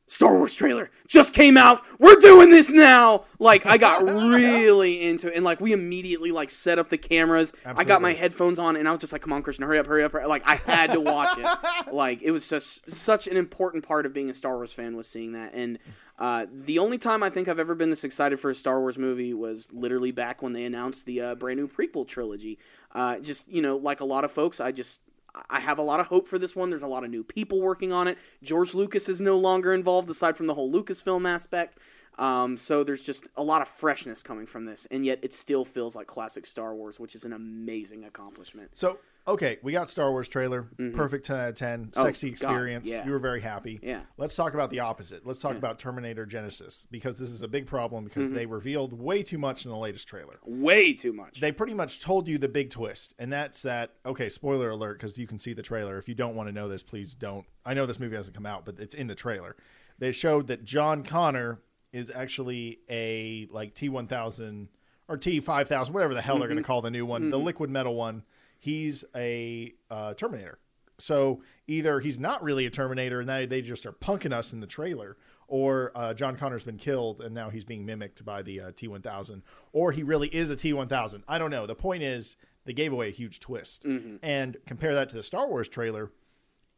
Star 0.06 0.37
Wars 0.37 0.54
trailer 0.54 0.90
just 1.06 1.32
came 1.32 1.56
out. 1.56 1.80
We're 1.99 2.16
doing 2.16 2.50
this 2.50 2.71
now. 2.71 3.25
Like 3.38 3.64
I 3.64 3.78
got 3.78 4.02
really 4.02 5.02
into 5.09 5.28
it, 5.28 5.37
and 5.37 5.44
like 5.44 5.61
we 5.61 5.73
immediately 5.73 6.32
like 6.32 6.50
set 6.50 6.78
up 6.78 6.90
the 6.90 6.99
cameras. 6.99 7.52
I 7.64 7.85
got 7.85 8.02
my 8.02 8.12
headphones 8.12 8.59
on, 8.59 8.76
and 8.76 8.87
I 8.87 8.90
was 8.90 9.00
just 9.00 9.12
like, 9.12 9.23
"Come 9.23 9.32
on, 9.32 9.42
Christian, 9.42 9.64
hurry 9.64 9.78
up, 9.78 9.87
hurry 9.87 10.04
up!" 10.04 10.12
hurry 10.12 10.25
up." 10.25 10.28
Like 10.28 10.47
I 10.47 10.56
had 10.56 10.92
to 10.92 11.00
watch 11.00 11.38
it. 11.38 11.47
like 11.92 12.21
it 12.23 12.30
was 12.30 12.49
just 12.49 12.90
such 12.90 13.26
an 13.26 13.37
important 13.37 13.87
part 13.87 14.04
of 14.04 14.12
being 14.12 14.28
a 14.28 14.35
Star 14.35 14.56
Wars 14.56 14.73
fan 14.73 14.97
was 14.97 15.09
seeing 15.09 15.32
that, 15.32 15.54
and. 15.54 15.78
Uh, 16.18 16.47
the 16.52 16.78
only 16.78 16.99
time 16.99 17.21
I 17.21 17.30
think 17.30 17.49
I've 17.49 17.59
ever 17.59 17.75
been 17.75 17.90
this 17.90 18.04
excited 18.04 18.38
for 18.38 18.50
a 18.50 18.54
Star 18.54 18.78
Wars 18.78 18.97
movie 18.97 19.35
was 19.35 19.68
literally 19.73 20.12
back 20.12 20.40
when 20.40 20.52
they 20.52 20.64
announced 20.64 21.04
the 21.04 21.21
uh, 21.21 21.35
brand 21.35 21.59
new 21.59 21.66
prequel 21.66 22.06
trilogy. 22.06 22.61
Uh, 22.92 23.18
just 23.18 23.49
you 23.49 23.61
know, 23.61 23.76
like 23.76 23.99
a 23.99 24.04
lot 24.04 24.23
of 24.23 24.30
folks, 24.30 24.61
I 24.61 24.71
just 24.71 25.00
I 25.48 25.60
have 25.60 25.78
a 25.78 25.82
lot 25.82 26.00
of 26.00 26.08
hope 26.08 26.28
for 26.28 26.38
this 26.38 26.54
one. 26.54 26.70
There's 26.70 26.82
a 26.82 26.88
lot 26.88 27.04
of 27.04 27.10
new 27.10 27.24
people 27.24 27.60
working 27.60 27.92
on 27.92 28.08
it. 28.08 28.18
George 28.42 28.74
Lucas 28.74 29.08
is 29.08 29.20
no 29.20 29.38
longer 29.38 29.72
involved, 29.72 30.10
aside 30.10 30.36
from 30.36 30.46
the 30.46 30.54
whole 30.54 30.70
Lucasfilm 30.70 31.28
aspect. 31.28 31.78
Um, 32.18 32.56
so 32.58 32.84
there's 32.84 33.00
just 33.00 33.26
a 33.36 33.42
lot 33.42 33.62
of 33.62 33.68
freshness 33.68 34.22
coming 34.22 34.46
from 34.46 34.64
this, 34.64 34.86
and 34.90 35.06
yet 35.06 35.18
it 35.22 35.32
still 35.32 35.64
feels 35.64 35.96
like 35.96 36.06
classic 36.06 36.44
Star 36.44 36.74
Wars, 36.74 37.00
which 37.00 37.14
is 37.14 37.24
an 37.24 37.32
amazing 37.32 38.04
accomplishment. 38.04 38.70
So 38.74 38.98
okay, 39.26 39.58
we 39.62 39.72
got 39.72 39.88
Star 39.88 40.10
Wars 40.10 40.28
trailer, 40.28 40.62
mm-hmm. 40.78 40.96
perfect 40.96 41.26
ten 41.26 41.36
out 41.36 41.48
of 41.50 41.54
ten, 41.54 41.90
Oh, 41.96 42.04
sexy 42.04 42.28
experience. 42.28 42.88
yeah. 42.88 43.04
You 43.04 43.12
were 43.12 43.18
very 43.18 43.40
happy. 43.40 43.80
Yeah. 43.82 44.02
Let's 44.16 44.34
talk 44.34 44.54
about 44.54 44.70
the 44.70 44.80
opposite. 44.80 45.26
Let's 45.26 45.38
talk 45.38 45.56
about 45.56 45.78
Terminator 45.78 46.26
Genisys 46.26 46.86
because 46.90 47.18
this 47.18 47.30
is 47.30 47.42
a 47.42 47.48
big 47.48 47.66
problem 47.66 48.04
because 48.04 48.26
Mm-hmm. 48.26 48.34
they 48.34 48.46
revealed 48.46 48.92
way 48.92 49.22
too 49.22 49.38
much 49.38 49.64
in 49.64 49.70
the 49.70 49.76
latest 49.76 50.06
trailer. 50.08 50.38
Way 50.44 50.92
too 50.94 51.12
much. 51.12 51.40
They 51.40 51.52
pretty 51.52 51.74
much 51.74 52.00
told 52.00 52.28
you 52.28 52.38
the 52.38 52.48
big 52.48 52.70
twist, 52.70 53.14
and 53.18 53.32
that's 53.32 53.62
that. 53.62 53.94
Okay, 54.06 54.28
spoiler 54.28 54.70
alert 54.70 54.98
because 54.98 55.18
you 55.18 55.26
can 55.26 55.38
see 55.38 55.52
the 55.52 55.62
trailer. 55.62 55.98
If 55.98 56.08
you 56.08 56.14
don't 56.14 56.34
want 56.34 56.48
to 56.48 56.52
know 56.52 56.68
this, 56.68 56.82
please 56.82 57.14
don't. 57.14 57.44
I 57.64 57.74
know 57.74 57.86
this 57.86 58.00
movie 58.00 58.16
hasn't 58.16 58.36
come 58.36 58.46
out, 58.46 58.64
but 58.64 58.78
it's 58.78 58.94
in 58.94 59.06
the 59.06 59.14
trailer. 59.14 59.56
They 59.98 60.12
showed 60.12 60.48
that 60.48 60.64
John 60.64 61.02
Connor 61.04 61.60
is 61.92 62.10
actually 62.10 62.78
a 62.88 63.46
like 63.50 63.74
T 63.74 63.88
one 63.88 64.06
thousand 64.06 64.68
or 65.08 65.16
T 65.16 65.40
five 65.40 65.68
thousand, 65.68 65.94
whatever 65.94 66.14
the 66.14 66.22
hell 66.22 66.38
they're 66.38 66.48
going 66.48 66.56
to 66.56 66.62
mm-hmm. 66.62 66.66
call 66.66 66.82
the 66.82 66.90
new 66.90 67.04
one, 67.04 67.30
the 67.30 67.36
mm-hmm. 67.36 67.46
liquid 67.46 67.70
metal 67.70 67.94
one. 67.94 68.22
He's 68.62 69.04
a 69.16 69.75
uh, 69.90 70.14
Terminator. 70.14 70.61
So 70.99 71.42
either 71.66 71.99
he's 71.99 72.21
not 72.21 72.45
really 72.45 72.64
a 72.64 72.71
Terminator, 72.71 73.19
and 73.19 73.28
they, 73.28 73.45
they 73.45 73.61
just 73.61 73.87
are 73.87 73.92
punking 73.92 74.33
us 74.33 74.52
in 74.52 74.61
the 74.61 74.69
trailer, 74.69 75.16
or 75.49 75.90
uh, 75.97 76.14
John 76.14 76.37
Connor's 76.37 76.62
been 76.62 76.76
killed 76.76 77.21
and 77.21 77.35
now 77.35 77.50
he's 77.50 77.64
being 77.64 77.85
mimicked 77.85 78.25
by 78.25 78.40
the 78.40 78.61
uh, 78.61 78.71
T 78.76 78.87
one 78.87 79.02
thousand, 79.02 79.42
or 79.73 79.90
he 79.90 80.04
really 80.04 80.28
is 80.28 80.49
a 80.49 80.54
T 80.54 80.73
one 80.73 80.87
thousand. 80.87 81.25
I 81.26 81.38
don't 81.38 81.50
know. 81.50 81.66
The 81.66 81.75
point 81.75 82.04
is 82.04 82.37
they 82.64 82.73
gave 82.73 82.92
away 82.92 83.09
a 83.09 83.11
huge 83.11 83.40
twist, 83.40 83.85
and 84.23 84.57
compare 84.64 84.95
that 84.95 85.09
to 85.09 85.16
the 85.16 85.25
Star 85.25 85.49
Wars 85.49 85.69
trailer 85.69 86.12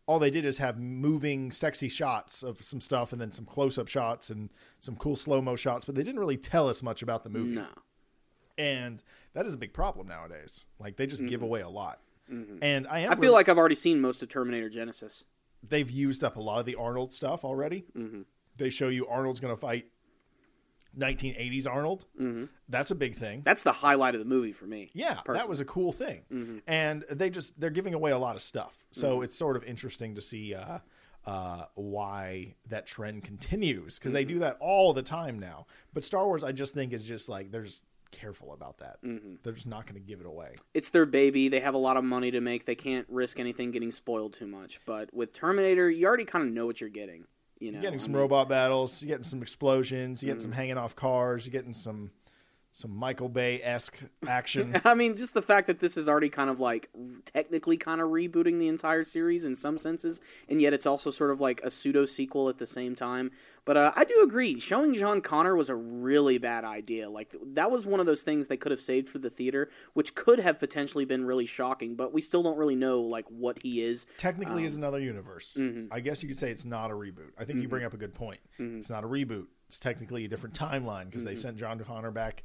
all 0.07 0.19
they 0.19 0.31
did 0.31 0.45
is 0.45 0.59
have 0.59 0.79
moving, 0.79 1.51
sexy 1.51 1.89
shots 1.89 2.43
of 2.43 2.63
some 2.63 2.81
stuff, 2.81 3.13
and 3.13 3.21
then 3.21 3.33
some 3.33 3.45
close-up 3.45 3.89
shots 3.89 4.31
and 4.31 4.51
some 4.79 4.97
cool 4.97 5.17
slow-mo 5.17 5.57
shots. 5.57 5.85
But 5.87 5.95
they 5.95 6.03
didn't 6.03 6.21
really 6.21 6.37
tell 6.37 6.69
us 6.69 6.83
much 6.83 7.03
about 7.03 7.25
the 7.25 7.31
movie, 7.31 7.57
no. 7.57 7.67
And 8.59 9.03
that 9.35 9.47
is 9.47 9.55
a 9.55 9.59
big 9.59 9.73
problem 9.73 10.07
nowadays. 10.09 10.67
Like 10.79 10.97
they 10.97 11.07
just 11.07 11.27
give 11.27 11.43
away 11.43 11.61
a 11.61 11.69
lot. 11.69 12.01
And 12.63 12.87
I 12.89 13.01
am. 13.01 13.13
I 13.13 13.17
feel 13.17 13.33
like 13.33 13.49
I've 13.49 13.59
already 13.59 13.75
seen 13.75 14.01
most 14.01 14.23
of 14.23 14.29
Terminator 14.29 14.71
Genisys. 14.71 15.25
they've 15.67 15.91
used 15.91 16.25
up 16.25 16.37
a 16.37 16.41
lot 16.41 16.59
of 16.59 16.67
the 16.67 16.75
Arnold 16.75 17.13
stuff 17.13 17.45
already. 17.45 17.85
Mm-hmm. 17.97 18.23
They 18.57 18.71
show 18.71 18.89
you 18.89 19.07
Arnold's 19.07 19.41
going 19.41 19.55
to 19.55 19.61
fight 19.61 19.87
1980s 20.99 21.67
Arnold. 21.67 22.07
Mm-hmm. 22.21 22.45
That's 22.69 22.91
a 22.91 22.95
big 22.95 23.17
thing. 23.17 23.43
That's 23.45 23.63
the 23.63 23.73
highlight 23.73 24.15
of 24.15 24.21
the 24.21 24.25
movie 24.27 24.53
for 24.53 24.67
me. 24.67 24.91
Yeah, 24.95 25.19
that 25.27 25.49
was 25.49 25.61
a 25.61 25.65
cool 25.65 25.93
thing, 25.93 26.63
and 26.67 27.05
they 27.11 27.31
just 27.31 27.59
they're 27.61 27.71
giving 27.71 27.95
away 27.95 28.13
a 28.13 28.19
lot 28.19 28.37
of 28.37 28.43
stuff. 28.43 28.85
So 28.91 29.23
it's 29.23 29.35
sort 29.37 29.57
of 29.57 29.65
interesting 29.65 30.15
to 30.15 30.21
see 30.21 30.55
uh, 30.55 30.79
uh, 31.27 31.65
why 31.75 32.55
that 32.69 32.87
trend 32.87 33.25
continues 33.25 33.99
because 33.99 34.13
they 34.13 34.25
do 34.25 34.39
that 34.41 34.57
all 34.61 34.93
the 34.93 35.03
time 35.03 35.39
now. 35.39 35.67
But 35.93 36.05
Star 36.05 36.27
Wars, 36.27 36.45
I 36.45 36.53
just 36.53 36.75
think 36.75 36.93
is 36.93 37.05
just 37.05 37.29
like 37.29 37.51
there's 37.51 37.83
careful 38.15 38.53
about 38.53 38.79
that. 38.79 39.03
Mm-hmm. 39.05 39.35
They're 39.43 39.53
just 39.53 39.67
not 39.67 39.87
going 39.87 40.01
to 40.01 40.07
give 40.07 40.21
it 40.21 40.27
away. 40.27 40.55
it's 40.73 40.91
their 40.91 41.07
baby. 41.07 41.49
They 41.49 41.61
have 41.61 41.75
a 41.75 41.79
lot 41.79 41.97
of 41.97 42.05
money 42.05 42.31
to 42.31 42.41
make. 42.41 42.65
They 42.65 42.75
can't 42.75 43.07
risk 43.09 43.39
anything 43.39 43.71
getting 43.71 43.91
spoiled 43.91 44.33
too 44.33 44.47
much. 44.47 44.81
But 44.87 45.13
with 45.13 45.33
Terminator, 45.33 45.91
you 45.91 46.07
already 46.07 46.25
kind 46.25 46.47
of 46.47 46.53
know 46.53 46.67
what 46.67 46.81
you're 46.81 46.91
getting. 46.91 47.27
You 47.61 47.71
know, 47.73 47.77
You're 47.77 47.83
getting 47.83 48.01
I 48.01 48.03
some 48.03 48.13
mean, 48.13 48.21
robot 48.23 48.49
battles. 48.49 49.03
You're 49.03 49.09
getting 49.09 49.25
some 49.25 49.41
explosions. 49.43 50.23
You're 50.23 50.29
getting 50.35 50.41
Mm-hmm. 50.41 50.53
some 50.53 50.57
hanging 50.57 50.79
off 50.79 50.97
cars. 50.97 51.47
You're 51.47 51.53
getting 51.53 51.73
some 51.75 52.11
some 52.77 52.91
Michael 52.97 53.29
Bay 53.29 53.61
esque 53.63 54.01
action. 54.27 54.75
I 54.85 54.95
mean, 54.95 55.15
just 55.15 55.33
the 55.33 55.43
fact 55.43 55.69
that 55.69 55.79
this 55.79 55.97
is 55.97 56.09
already 56.09 56.29
kind 56.29 56.51
of 56.51 56.59
like 56.59 56.91
technically 57.25 57.77
kind 57.77 58.01
of 58.01 58.09
rebooting 58.11 58.59
the 58.59 58.67
entire 58.67 59.05
series 59.05 59.45
in 59.45 59.55
some 59.55 59.79
senses, 59.79 60.21
and 60.49 60.61
yet 60.61 60.73
it's 60.73 60.85
also 60.85 61.11
sort 61.13 61.31
of 61.31 61.41
like 61.41 61.61
a 61.63 61.71
pseudo 61.71 62.05
sequel 62.05 62.49
at 62.49 62.59
the 62.59 62.67
same 62.67 62.97
time. 62.97 63.31
But 63.65 63.77
uh, 63.77 63.93
I 63.95 64.05
do 64.05 64.23
agree, 64.27 64.59
showing 64.59 64.93
John 64.93 65.21
Connor 65.21 65.55
was 65.55 65.69
a 65.69 65.75
really 65.77 66.37
bad 66.39 66.65
idea. 66.65 67.09
Like 67.09 67.35
that 67.55 67.71
was 67.71 67.87
one 67.87 68.01
of 68.01 68.07
those 68.07 68.25
things 68.25 68.49
they 68.49 68.57
could 68.57 68.73
have 68.73 68.81
saved 68.81 69.09
for 69.09 69.19
the 69.21 69.31
theater, 69.31 69.69
which 69.93 70.17
could 70.17 70.41
have 70.41 70.59
potentially 70.59 71.05
been 71.05 71.25
really 71.25 71.47
shocking. 71.47 71.95
But 71.95 72.13
we 72.13 72.21
still 72.23 72.43
don't 72.43 72.59
really 72.59 72.77
know 72.77 73.01
like 73.03 73.27
what 73.29 73.63
he 73.63 73.85
is. 73.85 74.05
Technically, 74.19 74.63
Um, 74.63 74.67
is 74.67 74.77
another 74.77 74.99
universe. 74.99 75.57
mm-hmm. 75.61 75.93
I 75.93 76.01
guess 76.01 76.25
you 76.25 76.29
could 76.29 76.39
say 76.39 76.51
it's 76.51 76.65
not 76.65 76.91
a 76.91 76.95
reboot. 76.95 77.31
I 77.39 77.45
think 77.45 77.63
you 77.63 77.69
bring 77.69 77.85
up 77.85 77.95
a 77.95 77.99
good 77.99 78.15
point. 78.15 78.41
It's 78.59 78.91
not 78.91 79.05
a 79.05 79.07
reboot. 79.07 79.47
It's 79.69 79.79
technically 79.79 80.25
a 80.25 80.29
different 80.29 80.57
timeline 80.59 81.07
because 81.07 81.23
Mm-hmm. 81.23 81.29
they 81.31 81.37
sent 81.37 81.57
John 81.57 81.79
Connor 81.81 82.11
back, 82.11 82.45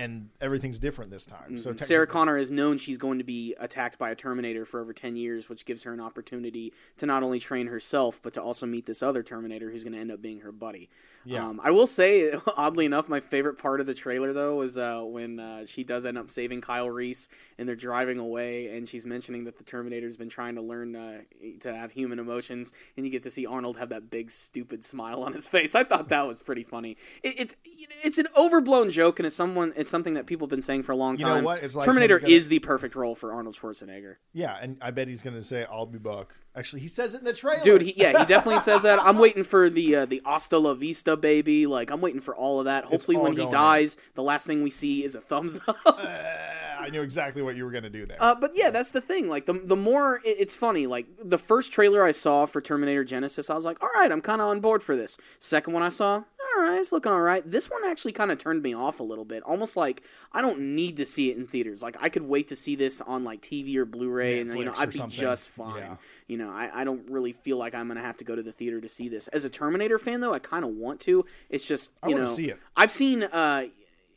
and 0.00 0.30
everything's 0.40 0.78
different 0.78 1.10
this 1.10 1.26
time. 1.26 1.58
So 1.58 1.70
Mm-hmm. 1.70 1.84
Sarah 1.84 2.06
Connor 2.06 2.38
has 2.38 2.50
known 2.50 2.78
she's 2.78 2.98
going 2.98 3.18
to 3.18 3.24
be 3.24 3.54
attacked 3.58 3.98
by 3.98 4.10
a 4.10 4.14
Terminator 4.14 4.64
for 4.64 4.80
over 4.80 4.92
10 4.92 5.14
years, 5.16 5.48
which 5.48 5.64
gives 5.64 5.82
her 5.82 5.92
an 5.92 6.00
opportunity 6.00 6.72
to 6.96 7.06
not 7.06 7.22
only 7.22 7.38
train 7.38 7.66
herself, 7.66 8.20
but 8.22 8.32
to 8.34 8.42
also 8.42 8.66
meet 8.66 8.86
this 8.86 9.02
other 9.02 9.22
Terminator 9.22 9.70
who's 9.70 9.84
going 9.84 9.92
to 9.92 9.98
end 9.98 10.10
up 10.10 10.22
being 10.22 10.40
her 10.40 10.52
buddy. 10.52 10.88
Yeah. 11.24 11.46
Um, 11.46 11.60
I 11.62 11.70
will 11.70 11.86
say, 11.86 12.32
oddly 12.56 12.86
enough, 12.86 13.08
my 13.08 13.20
favorite 13.20 13.58
part 13.58 13.80
of 13.80 13.86
the 13.86 13.94
trailer, 13.94 14.32
though, 14.32 14.56
was 14.56 14.78
uh, 14.78 15.02
when 15.02 15.38
uh, 15.38 15.66
she 15.66 15.84
does 15.84 16.06
end 16.06 16.16
up 16.16 16.30
saving 16.30 16.62
Kyle 16.62 16.88
Reese 16.88 17.28
and 17.58 17.68
they're 17.68 17.76
driving 17.76 18.18
away, 18.18 18.76
and 18.76 18.88
she's 18.88 19.04
mentioning 19.04 19.44
that 19.44 19.58
the 19.58 19.64
Terminator's 19.64 20.16
been 20.16 20.30
trying 20.30 20.54
to 20.54 20.62
learn 20.62 20.96
uh, 20.96 21.20
to 21.60 21.74
have 21.74 21.92
human 21.92 22.18
emotions, 22.18 22.72
and 22.96 23.04
you 23.04 23.12
get 23.12 23.22
to 23.24 23.30
see 23.30 23.44
Arnold 23.44 23.76
have 23.76 23.90
that 23.90 24.10
big, 24.10 24.30
stupid 24.30 24.84
smile 24.90 25.22
on 25.22 25.34
his 25.34 25.46
face. 25.46 25.74
I 25.74 25.84
thought 25.84 26.08
that 26.08 26.26
was 26.26 26.42
pretty 26.42 26.64
funny. 26.64 26.96
It, 27.22 27.34
it's 27.38 27.56
it's 28.02 28.18
an 28.18 28.26
overblown 28.36 28.90
joke, 28.90 29.18
and 29.18 29.26
it's 29.26 29.36
someone 29.36 29.72
it's 29.76 29.89
something 29.90 30.14
that 30.14 30.26
people 30.26 30.46
have 30.46 30.50
been 30.50 30.62
saying 30.62 30.84
for 30.84 30.92
a 30.92 30.96
long 30.96 31.18
You 31.18 31.26
know 31.26 31.34
time. 31.34 31.44
what? 31.44 31.62
It's 31.62 31.74
like 31.74 31.84
Terminator 31.84 32.18
gonna- 32.18 32.32
is 32.32 32.48
the 32.48 32.60
perfect 32.60 32.94
role 32.94 33.14
for 33.14 33.32
Arnold 33.32 33.56
Schwarzenegger. 33.56 34.16
Yeah, 34.32 34.56
and 34.60 34.78
I 34.80 34.90
bet 34.92 35.08
he's 35.08 35.22
going 35.22 35.36
to 35.36 35.42
say, 35.42 35.66
"I'll 35.70 35.84
be 35.86 35.98
back." 35.98 36.28
Actually, 36.54 36.80
he 36.80 36.88
says 36.88 37.14
it 37.14 37.18
in 37.18 37.24
the 37.24 37.32
trailer. 37.32 37.62
Dude, 37.62 37.82
he, 37.82 37.94
yeah, 37.96 38.18
he 38.18 38.24
definitely 38.24 38.58
says 38.70 38.82
that. 38.82 38.98
I'm 39.02 39.18
waiting 39.18 39.44
for 39.44 39.68
the 39.68 39.96
uh, 39.96 40.06
the 40.06 40.22
hasta 40.24 40.56
la 40.58 40.74
vista, 40.74 41.16
baby. 41.16 41.66
Like, 41.66 41.90
I'm 41.90 42.00
waiting 42.00 42.20
for 42.20 42.34
all 42.34 42.58
of 42.60 42.64
that. 42.64 42.84
Hopefully, 42.84 43.16
when 43.18 43.36
he 43.36 43.46
dies, 43.46 43.96
the 44.14 44.22
last 44.22 44.46
thing 44.46 44.62
we 44.62 44.70
see 44.70 45.04
is 45.04 45.14
a 45.14 45.20
thumbs 45.20 45.60
up. 45.68 45.76
Uh, 45.86 45.98
I 46.80 46.88
knew 46.88 47.02
exactly 47.02 47.42
what 47.42 47.56
you 47.56 47.64
were 47.64 47.70
going 47.70 47.84
to 47.84 47.90
do 47.90 48.06
there. 48.06 48.16
Uh, 48.20 48.34
but 48.34 48.52
yeah, 48.54 48.70
that's 48.70 48.90
the 48.90 49.00
thing. 49.00 49.28
Like 49.28 49.46
the 49.46 49.52
the 49.52 49.76
more 49.76 50.16
it, 50.24 50.36
it's 50.38 50.56
funny. 50.56 50.86
Like 50.86 51.06
the 51.22 51.38
first 51.38 51.72
trailer 51.72 52.04
I 52.04 52.12
saw 52.12 52.46
for 52.46 52.60
Terminator 52.60 53.04
Genisys, 53.04 53.50
I 53.50 53.54
was 53.54 53.64
like, 53.64 53.82
all 53.82 53.90
right, 53.94 54.10
I'm 54.10 54.20
kind 54.20 54.40
of 54.40 54.48
on 54.48 54.60
board 54.60 54.82
for 54.82 54.96
this. 54.96 55.18
Second 55.38 55.72
one 55.72 55.82
I 55.82 55.88
saw, 55.88 56.14
all 56.60 56.62
right, 56.62 56.78
it's 56.78 56.92
looking 56.92 57.12
all 57.12 57.20
right. 57.20 57.48
This 57.48 57.70
one 57.70 57.82
actually 57.86 58.12
kind 58.12 58.30
of 58.30 58.38
turned 58.38 58.62
me 58.62 58.74
off 58.74 59.00
a 59.00 59.02
little 59.02 59.24
bit. 59.24 59.42
Almost 59.42 59.76
like 59.76 60.02
I 60.32 60.42
don't 60.42 60.74
need 60.74 60.96
to 60.98 61.06
see 61.06 61.30
it 61.30 61.36
in 61.36 61.46
theaters. 61.46 61.82
Like 61.82 61.96
I 62.00 62.08
could 62.08 62.22
wait 62.22 62.48
to 62.48 62.56
see 62.56 62.76
this 62.76 63.00
on 63.00 63.24
like 63.24 63.40
TV 63.40 63.76
or 63.76 63.84
Blu-ray, 63.84 64.40
and 64.40 64.50
then 64.50 64.56
you 64.56 64.64
know 64.64 64.74
I'd 64.76 64.90
be 64.90 64.98
something. 64.98 65.18
just 65.18 65.48
fine. 65.50 65.82
Yeah. 65.82 65.96
You 66.26 66.38
know, 66.38 66.50
I, 66.50 66.70
I 66.80 66.84
don't 66.84 67.08
really 67.10 67.32
feel 67.32 67.56
like 67.56 67.74
I'm 67.74 67.88
gonna 67.88 68.00
have 68.00 68.16
to 68.18 68.24
go 68.24 68.36
to 68.36 68.42
the 68.42 68.52
theater 68.52 68.80
to 68.80 68.88
see 68.88 69.08
this. 69.08 69.28
As 69.28 69.44
a 69.44 69.50
Terminator 69.50 69.98
fan, 69.98 70.20
though, 70.20 70.32
I 70.32 70.38
kind 70.38 70.64
of 70.64 70.70
want 70.70 71.00
to. 71.00 71.24
It's 71.48 71.66
just 71.66 71.92
you 72.06 72.14
know, 72.14 72.26
see 72.26 72.50
it. 72.50 72.58
I've 72.76 72.90
seen. 72.90 73.22
Uh, 73.22 73.66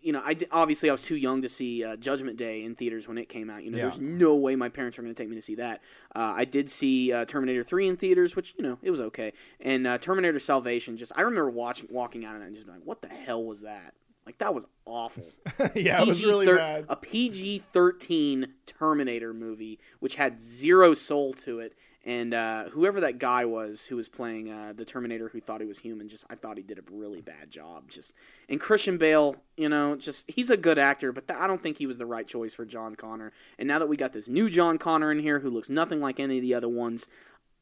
you 0.04 0.12
know, 0.14 0.22
I 0.24 0.34
di- 0.36 0.46
obviously 0.52 0.90
I 0.90 0.92
was 0.92 1.04
too 1.04 1.16
young 1.16 1.42
to 1.44 1.50
see 1.50 1.84
uh, 1.84 1.96
Judgment 1.96 2.38
Day 2.38 2.64
in 2.64 2.76
theaters 2.76 3.08
when 3.08 3.18
it 3.18 3.30
came 3.30 3.50
out. 3.50 3.64
You 3.64 3.72
know, 3.72 3.78
Yeah. 3.78 3.84
there's 3.84 4.00
no 4.00 4.36
way 4.36 4.56
my 4.56 4.70
parents 4.70 4.98
were 4.98 5.04
going 5.04 5.16
to 5.16 5.22
take 5.22 5.30
me 5.30 5.36
to 5.36 5.42
see 5.42 5.56
that. 5.56 5.82
Uh, 6.16 6.34
I 6.36 6.46
did 6.46 6.70
see 6.70 7.12
uh, 7.14 7.26
Terminator 7.26 7.64
3 7.64 7.88
in 7.88 7.96
theaters, 7.98 8.36
which 8.36 8.54
you 8.58 8.64
know 8.64 8.78
it 8.84 8.92
was 8.92 9.00
okay, 9.00 9.34
and 9.60 9.88
uh, 9.88 9.98
Terminator 9.98 10.40
Salvation. 10.40 10.98
Just 10.98 11.12
I 11.16 11.22
remember 11.22 11.50
watching, 11.50 11.88
walking 11.90 12.26
out 12.26 12.36
of 12.36 12.42
that, 12.42 12.48
and 12.48 12.56
just 12.56 12.66
being 12.68 12.78
like, 12.78 12.86
"What 12.86 13.02
the 13.02 13.08
hell 13.10 13.44
was 13.44 13.62
that?" 13.62 13.94
Like 14.26 14.38
that 14.38 14.54
was 14.54 14.66
awful. 14.86 15.26
yeah, 15.76 16.02
it 16.02 16.08
was 16.08 16.24
really 16.24 16.46
thir- 16.46 16.58
bad. 16.58 16.86
A 16.90 16.96
PG 16.96 17.60
thirteen 17.60 18.54
Terminator 18.66 19.34
movie, 19.34 19.80
which 20.00 20.16
had 20.16 20.42
zero 20.42 20.94
soul 20.94 21.34
to 21.34 21.60
it, 21.60 21.74
and 22.06 22.34
uh, 22.34 22.70
whoever 22.70 23.00
that 23.02 23.18
guy 23.18 23.46
was 23.46 23.88
who 23.88 23.96
was 23.96 24.10
playing 24.10 24.52
uh, 24.52 24.74
the 24.76 24.84
Terminator 24.84 25.30
who 25.30 25.40
thought 25.40 25.62
he 25.62 25.68
was 25.68 25.80
human, 25.80 26.10
just 26.10 26.26
I 26.30 26.36
thought 26.36 26.58
he 26.58 26.64
did 26.64 26.78
a 26.78 26.84
really 26.92 27.22
bad 27.22 27.50
job. 27.50 27.90
Just 27.90 28.14
and 28.50 28.60
Christian 28.60 28.98
Bale, 28.98 29.38
you 29.56 29.70
know, 29.70 29.96
just 29.96 30.30
he's 30.30 30.50
a 30.50 30.58
good 30.58 30.78
actor, 30.78 31.12
but 31.12 31.28
th- 31.28 31.40
I 31.40 31.48
don't 31.48 31.64
think 31.64 31.78
he 31.78 31.88
was 31.88 31.98
the 31.98 32.06
right 32.06 32.28
choice 32.28 32.54
for 32.54 32.66
John 32.66 32.96
Connor. 32.96 33.32
And 33.58 33.68
now 33.68 33.80
that 33.80 33.88
we 33.88 33.96
got 33.96 34.12
this 34.12 34.28
new 34.28 34.50
John 34.50 34.78
Connor 34.78 35.12
in 35.12 35.20
here, 35.20 35.40
who 35.40 35.50
looks 35.50 35.70
nothing 35.70 36.02
like 36.02 36.20
any 36.20 36.38
of 36.38 36.42
the 36.42 36.54
other 36.54 36.70
ones. 36.70 37.08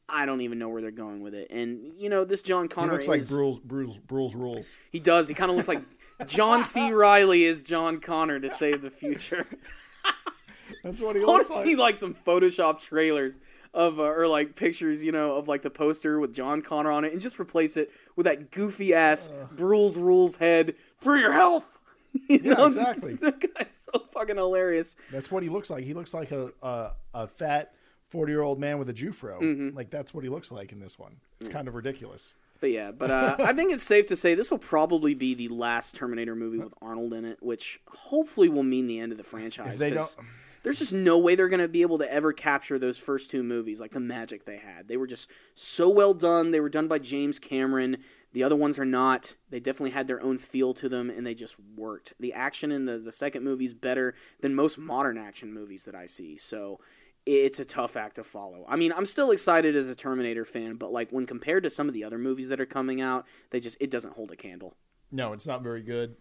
I 0.08 0.26
don't 0.26 0.40
even 0.42 0.58
know 0.58 0.68
where 0.68 0.82
they're 0.82 0.90
going 0.90 1.22
with 1.22 1.34
it, 1.34 1.50
and 1.50 1.92
you 1.96 2.10
know 2.10 2.24
this 2.24 2.42
John 2.42 2.68
Connor 2.68 2.90
He 2.90 2.96
looks 2.96 3.08
like 3.08 3.26
Brule's, 3.28 3.60
Brule's, 3.60 3.98
Brule's 3.98 4.34
rules. 4.34 4.76
he 4.90 4.98
does. 4.98 5.28
He 5.28 5.34
kind 5.34 5.50
of 5.50 5.56
looks 5.56 5.68
like 5.68 5.80
John 6.26 6.64
C. 6.64 6.92
Reilly 6.92 7.44
is 7.44 7.62
John 7.62 8.00
Connor 8.00 8.40
to 8.40 8.50
save 8.50 8.82
the 8.82 8.90
future. 8.90 9.46
That's 10.82 11.00
what 11.00 11.16
he 11.16 11.22
I 11.22 11.26
want 11.26 11.38
looks 11.38 11.48
to 11.48 11.54
like. 11.54 11.64
see 11.64 11.76
like 11.76 11.96
some 11.96 12.14
Photoshop 12.14 12.80
trailers 12.80 13.38
of 13.72 13.98
uh, 14.00 14.04
or 14.04 14.26
like 14.26 14.56
pictures, 14.56 15.04
you 15.04 15.12
know, 15.12 15.36
of 15.36 15.48
like 15.48 15.62
the 15.62 15.70
poster 15.70 16.18
with 16.18 16.34
John 16.34 16.60
Connor 16.62 16.90
on 16.90 17.04
it, 17.04 17.12
and 17.12 17.20
just 17.20 17.38
replace 17.38 17.76
it 17.76 17.90
with 18.16 18.24
that 18.24 18.50
goofy 18.50 18.92
ass 18.94 19.30
Brule's 19.52 19.96
Rules 19.96 20.36
head 20.36 20.74
for 20.96 21.16
your 21.16 21.32
health. 21.32 21.80
you 22.28 22.40
Yeah, 22.42 22.54
know, 22.54 22.70
just- 22.72 22.96
exactly. 22.96 23.14
that 23.30 23.54
guy's 23.54 23.88
so 23.92 24.00
fucking 24.12 24.36
hilarious. 24.36 24.96
That's 25.12 25.30
what 25.30 25.42
he 25.42 25.48
looks 25.48 25.70
like. 25.70 25.84
He 25.84 25.94
looks 25.94 26.12
like 26.12 26.30
a 26.32 26.50
a, 26.62 26.90
a 27.14 27.26
fat 27.28 27.72
forty 28.10 28.32
year 28.32 28.42
old 28.42 28.58
man 28.58 28.78
with 28.78 28.88
a 28.88 28.94
Jufro. 28.94 29.40
Mm-hmm. 29.40 29.76
Like 29.76 29.90
that's 29.90 30.12
what 30.12 30.24
he 30.24 30.30
looks 30.30 30.50
like 30.50 30.72
in 30.72 30.80
this 30.80 30.98
one. 30.98 31.16
It's 31.40 31.48
kind 31.48 31.68
of 31.68 31.74
ridiculous. 31.74 32.34
But 32.60 32.70
yeah, 32.70 32.92
but 32.92 33.10
uh, 33.10 33.36
I 33.40 33.52
think 33.54 33.72
it's 33.72 33.82
safe 33.82 34.06
to 34.06 34.16
say 34.16 34.34
this 34.34 34.50
will 34.50 34.58
probably 34.58 35.14
be 35.14 35.34
the 35.34 35.48
last 35.48 35.96
Terminator 35.96 36.36
movie 36.36 36.58
with 36.58 36.74
Arnold 36.82 37.12
in 37.14 37.24
it, 37.24 37.38
which 37.42 37.80
hopefully 37.88 38.48
will 38.48 38.62
mean 38.62 38.86
the 38.86 39.00
end 39.00 39.10
of 39.10 39.18
the 39.18 39.24
franchise. 39.24 39.74
If 39.74 39.78
they 39.80 39.90
don't, 39.90 40.16
there's 40.62 40.78
just 40.78 40.92
no 40.92 41.18
way 41.18 41.34
they're 41.34 41.48
going 41.48 41.60
to 41.60 41.68
be 41.68 41.82
able 41.82 41.98
to 41.98 42.12
ever 42.12 42.32
capture 42.32 42.78
those 42.78 42.98
first 42.98 43.30
two 43.30 43.42
movies, 43.42 43.80
like 43.80 43.92
the 43.92 44.00
magic 44.00 44.44
they 44.44 44.58
had. 44.58 44.88
They 44.88 44.96
were 44.96 45.06
just 45.06 45.30
so 45.54 45.88
well 45.88 46.14
done. 46.14 46.50
They 46.50 46.60
were 46.60 46.68
done 46.68 46.88
by 46.88 46.98
James 46.98 47.38
Cameron. 47.38 47.98
The 48.32 48.42
other 48.42 48.56
ones 48.56 48.78
are 48.78 48.84
not. 48.84 49.34
They 49.50 49.60
definitely 49.60 49.90
had 49.90 50.06
their 50.06 50.22
own 50.22 50.38
feel 50.38 50.72
to 50.74 50.88
them, 50.88 51.10
and 51.10 51.26
they 51.26 51.34
just 51.34 51.56
worked. 51.76 52.14
The 52.18 52.32
action 52.32 52.72
in 52.72 52.86
the, 52.86 52.98
the 52.98 53.12
second 53.12 53.44
movie 53.44 53.66
is 53.66 53.74
better 53.74 54.14
than 54.40 54.54
most 54.54 54.78
modern 54.78 55.18
action 55.18 55.52
movies 55.52 55.84
that 55.84 55.94
I 55.94 56.06
see. 56.06 56.36
So 56.36 56.80
it's 57.26 57.60
a 57.60 57.64
tough 57.64 57.96
act 57.96 58.16
to 58.16 58.24
follow. 58.24 58.64
I 58.68 58.76
mean, 58.76 58.92
I'm 58.92 59.06
still 59.06 59.30
excited 59.30 59.76
as 59.76 59.88
a 59.88 59.94
Terminator 59.94 60.44
fan, 60.44 60.76
but 60.76 60.92
like 60.92 61.10
when 61.10 61.26
compared 61.26 61.62
to 61.64 61.70
some 61.70 61.88
of 61.88 61.94
the 61.94 62.04
other 62.04 62.18
movies 62.18 62.48
that 62.48 62.60
are 62.60 62.66
coming 62.66 63.00
out, 63.00 63.26
they 63.50 63.60
just 63.60 63.76
it 63.80 63.90
doesn't 63.90 64.14
hold 64.14 64.30
a 64.30 64.36
candle. 64.36 64.76
no, 65.10 65.32
it's 65.32 65.46
not 65.46 65.62
very 65.62 65.82
good. 65.82 66.16